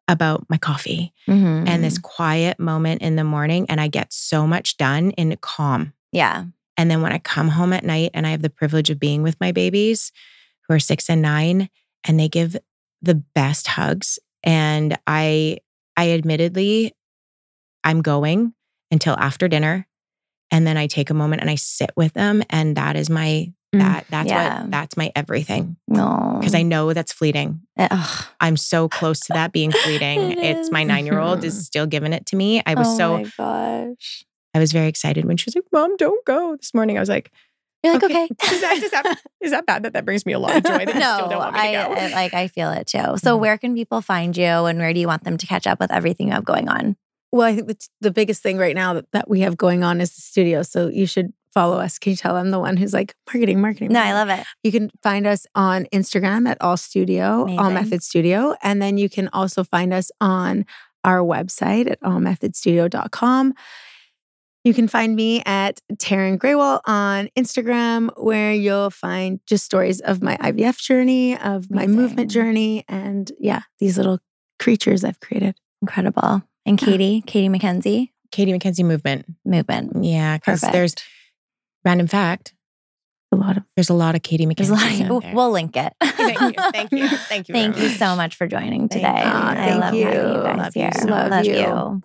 about 0.08 0.46
my 0.48 0.56
coffee 0.56 1.12
Mhm. 1.28 1.68
and 1.68 1.82
this 1.82 1.98
quiet 1.98 2.60
moment 2.60 3.02
in 3.02 3.16
the 3.16 3.24
morning. 3.24 3.66
And 3.68 3.80
I 3.80 3.88
get 3.88 4.12
so 4.12 4.46
much 4.46 4.76
done 4.76 5.10
in 5.12 5.36
calm. 5.40 5.92
Yeah. 6.12 6.44
And 6.76 6.90
then 6.90 7.02
when 7.02 7.12
I 7.12 7.18
come 7.18 7.48
home 7.48 7.72
at 7.72 7.84
night 7.84 8.10
and 8.14 8.26
I 8.26 8.30
have 8.30 8.42
the 8.42 8.50
privilege 8.50 8.90
of 8.90 9.00
being 9.00 9.22
with 9.22 9.40
my 9.40 9.50
babies 9.50 10.12
who 10.68 10.74
are 10.74 10.78
six 10.80 11.08
and 11.08 11.22
nine, 11.22 11.68
and 12.04 12.20
they 12.20 12.28
give 12.28 12.56
the 13.02 13.14
best 13.14 13.66
hugs. 13.66 14.18
And 14.44 14.96
I, 15.06 15.58
I 15.96 16.10
admittedly, 16.12 16.92
I'm 17.82 18.02
going 18.02 18.52
until 18.90 19.16
after 19.18 19.48
dinner. 19.48 19.86
And 20.50 20.66
then 20.66 20.76
I 20.76 20.86
take 20.86 21.10
a 21.10 21.14
moment 21.14 21.40
and 21.40 21.50
I 21.50 21.56
sit 21.56 21.90
with 21.96 22.12
them. 22.12 22.42
And 22.50 22.76
that 22.76 22.94
is 22.96 23.10
my. 23.10 23.52
That, 23.72 24.06
that's 24.08 24.28
Yeah. 24.28 24.62
what, 24.62 24.70
that's 24.70 24.96
my 24.96 25.12
everything. 25.14 25.76
No. 25.88 26.36
Because 26.38 26.54
I 26.54 26.62
know 26.62 26.92
that's 26.92 27.12
fleeting. 27.12 27.60
Ugh. 27.78 28.24
I'm 28.40 28.56
so 28.56 28.88
close 28.88 29.20
to 29.20 29.32
that 29.34 29.52
being 29.52 29.72
fleeting. 29.72 30.32
It 30.32 30.38
it's 30.38 30.70
my 30.70 30.84
nine 30.84 31.06
year 31.06 31.18
old 31.18 31.44
is 31.44 31.66
still 31.66 31.86
giving 31.86 32.12
it 32.12 32.26
to 32.26 32.36
me. 32.36 32.62
I 32.64 32.74
was 32.74 32.88
oh 32.88 32.96
so, 32.96 33.16
my 33.18 33.30
gosh. 33.36 34.24
I 34.54 34.58
was 34.58 34.72
very 34.72 34.88
excited 34.88 35.24
when 35.26 35.36
she 35.36 35.44
was 35.46 35.54
like, 35.54 35.64
Mom, 35.72 35.96
don't 35.96 36.24
go. 36.24 36.56
This 36.56 36.72
morning 36.72 36.96
I 36.96 37.00
was 37.00 37.08
like, 37.10 37.30
You're 37.82 37.94
like, 37.94 38.04
okay. 38.04 38.28
is, 38.52 38.60
that, 38.62 38.76
is, 38.82 38.90
that, 38.90 39.20
is 39.42 39.50
that 39.50 39.66
bad 39.66 39.82
that 39.82 39.92
that 39.92 40.04
brings 40.04 40.24
me 40.24 40.32
a 40.32 40.38
lot 40.38 40.56
of 40.56 40.64
joy 40.64 40.78
that 40.86 40.86
you 40.86 40.92
still 40.92 41.24
no, 41.24 41.28
don't 41.30 41.38
want 41.38 41.54
me 41.54 41.60
I, 41.60 41.66
to 41.66 41.72
go? 41.72 41.94
I 41.94 42.08
like 42.08 42.34
I 42.34 42.48
feel 42.48 42.70
it 42.72 42.86
too. 42.86 43.18
So 43.18 43.36
Mhm. 43.36 43.40
where 43.40 43.58
can 43.58 43.74
people 43.74 44.00
find 44.00 44.34
you 44.36 44.44
and 44.44 44.78
where 44.78 44.94
do 44.94 45.00
you 45.00 45.06
want 45.06 45.24
them 45.24 45.36
to 45.36 45.46
catch 45.46 45.66
up 45.66 45.80
with 45.80 45.92
everything 45.92 46.28
you 46.28 46.32
have 46.32 46.44
going 46.44 46.68
on? 46.68 46.96
Well, 47.32 47.46
I 47.46 47.54
think 47.56 47.66
that's 47.66 47.90
the 48.00 48.10
biggest 48.12 48.42
thing 48.42 48.56
right 48.56 48.74
now 48.74 48.94
that, 48.94 49.10
that 49.12 49.28
we 49.28 49.40
have 49.40 49.56
going 49.58 49.82
on 49.84 50.00
is 50.00 50.14
the 50.14 50.22
studio. 50.22 50.62
So 50.62 50.88
you 50.88 51.06
should 51.06 51.32
follow 51.56 51.78
us. 51.78 51.98
Can 51.98 52.10
you 52.10 52.16
tell 52.16 52.36
I'm 52.36 52.50
the 52.50 52.58
one 52.60 52.76
who's 52.76 52.92
like 52.92 53.14
marketing, 53.32 53.62
marketing? 53.62 53.92
No, 53.92 54.00
I 54.00 54.12
love 54.12 54.28
it. 54.28 54.44
You 54.62 54.70
can 54.70 54.90
find 55.02 55.26
us 55.26 55.46
on 55.54 55.86
Instagram 55.86 56.46
at 56.46 56.58
All 56.60 56.76
Studio, 56.76 57.48
All 57.58 57.70
Method 57.70 58.02
Studio. 58.02 58.54
And 58.62 58.82
then 58.82 58.98
you 58.98 59.08
can 59.08 59.30
also 59.32 59.64
find 59.64 59.94
us 59.94 60.10
on 60.20 60.66
our 61.02 61.20
website 61.20 61.90
at 61.90 61.98
allmethodstudio.com. 62.02 63.54
You 64.64 64.74
can 64.74 64.86
find 64.86 65.16
me 65.16 65.42
at 65.46 65.80
Taren 65.94 66.36
Grewall 66.36 66.80
on 66.86 67.30
Instagram, 67.38 68.10
where 68.22 68.52
you'll 68.52 68.90
find 68.90 69.40
just 69.46 69.64
stories 69.64 70.00
of 70.00 70.20
my 70.22 70.36
IVF 70.38 70.78
journey, 70.78 71.38
of 71.38 71.70
my 71.70 71.84
Amazing. 71.84 71.96
movement 72.02 72.30
journey, 72.30 72.84
and 72.88 73.30
yeah, 73.38 73.60
these 73.78 73.96
little 73.96 74.18
creatures 74.58 75.04
I've 75.04 75.20
created. 75.20 75.54
Incredible. 75.80 76.42
And 76.66 76.78
Yeah. 76.82 76.86
Katie, 76.86 77.22
Katie 77.26 77.48
McKenzie, 77.48 78.10
Katie 78.32 78.52
McKenzie 78.52 78.84
movement. 78.84 79.24
movement. 79.44 80.04
Yeah, 80.04 80.36
because 80.36 80.62
there's 80.62 80.96
random 81.86 82.06
fact. 82.08 82.52
A 83.32 83.36
lot 83.36 83.56
of 83.56 83.62
There's 83.76 83.88
a 83.90 83.94
lot 83.94 84.14
of 84.14 84.22
Katie 84.22 84.44
McKenzie. 84.46 84.56
There's 84.56 84.70
a 84.70 85.04
lot 85.12 85.24
of, 85.24 85.32
we'll 85.34 85.50
link 85.50 85.76
it. 85.76 85.92
Thank 86.02 86.40
you. 86.40 86.52
Thank 86.72 86.92
you. 86.92 87.08
Thank 87.28 87.48
you. 87.48 87.52
Thank 87.54 87.78
you 87.78 87.88
so 87.88 88.14
much 88.14 88.36
for 88.36 88.46
joining 88.46 88.88
Thank 88.88 88.92
today. 88.92 89.08
you. 89.18 89.24
Ah, 89.24 89.50
I 89.50 89.54
thank 89.54 89.80
love 89.80 89.94
having 89.94 90.00
you. 90.00 90.06
you 90.08 90.42
guys 90.42 90.58
Love 90.58 90.76
you 90.76 90.82
here. 90.82 90.92
so 90.92 91.06
Love 91.08 91.30
love 91.30 91.44
you. 91.44 91.56
you. 91.56 92.02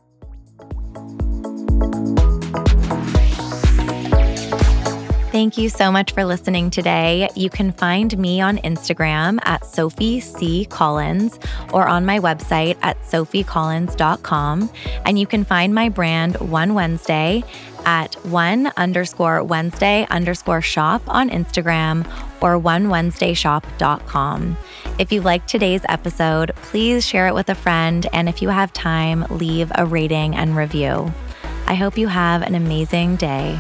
Thank 5.32 5.58
you 5.58 5.70
so 5.70 5.94
much 5.94 6.12
for 6.12 6.26
listening 6.26 6.70
today. 6.72 7.30
You 7.38 7.50
can 7.50 7.72
find 7.72 8.18
me 8.18 8.42
on 8.42 8.58
Instagram 8.58 9.40
at 9.46 9.66
Sophie 9.66 10.20
C. 10.20 10.66
Collins 10.66 11.40
or 11.72 11.88
on 11.88 12.06
my 12.06 12.20
website 12.20 12.78
at 12.82 13.02
sophiecollins.com. 13.04 14.70
And 15.06 15.18
you 15.18 15.26
can 15.26 15.46
find 15.46 15.74
my 15.74 15.88
brand 15.88 16.36
One 16.42 16.74
Wednesday 16.74 17.46
at 17.86 18.16
one 18.26 18.72
underscore 18.78 19.44
Wednesday 19.44 20.08
underscore 20.10 20.62
shop 20.62 21.02
on 21.08 21.30
Instagram 21.30 22.06
or 22.42 22.60
onewednesdayshop.com. 22.60 24.58
If 25.00 25.12
you 25.12 25.22
liked 25.22 25.48
today's 25.48 25.82
episode, 25.90 26.54
please 26.56 27.06
share 27.06 27.28
it 27.28 27.34
with 27.34 27.50
a 27.50 27.56
friend. 27.56 28.08
And 28.14 28.30
if 28.30 28.42
you 28.42 28.50
have 28.50 28.74
time, 28.74 29.26
leave 29.30 29.72
a 29.76 29.86
rating 29.86 30.36
and 30.36 30.56
review. 30.56 31.14
I 31.68 31.76
hope 31.76 31.98
you 31.98 32.08
have 32.08 32.42
an 32.42 32.56
amazing 32.56 33.16
day. 33.16 33.60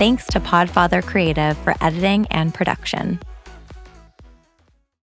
Thanks 0.00 0.24
to 0.28 0.40
Podfather 0.40 1.04
Creative 1.04 1.58
for 1.58 1.74
editing 1.82 2.26
and 2.30 2.54
production. 2.54 3.20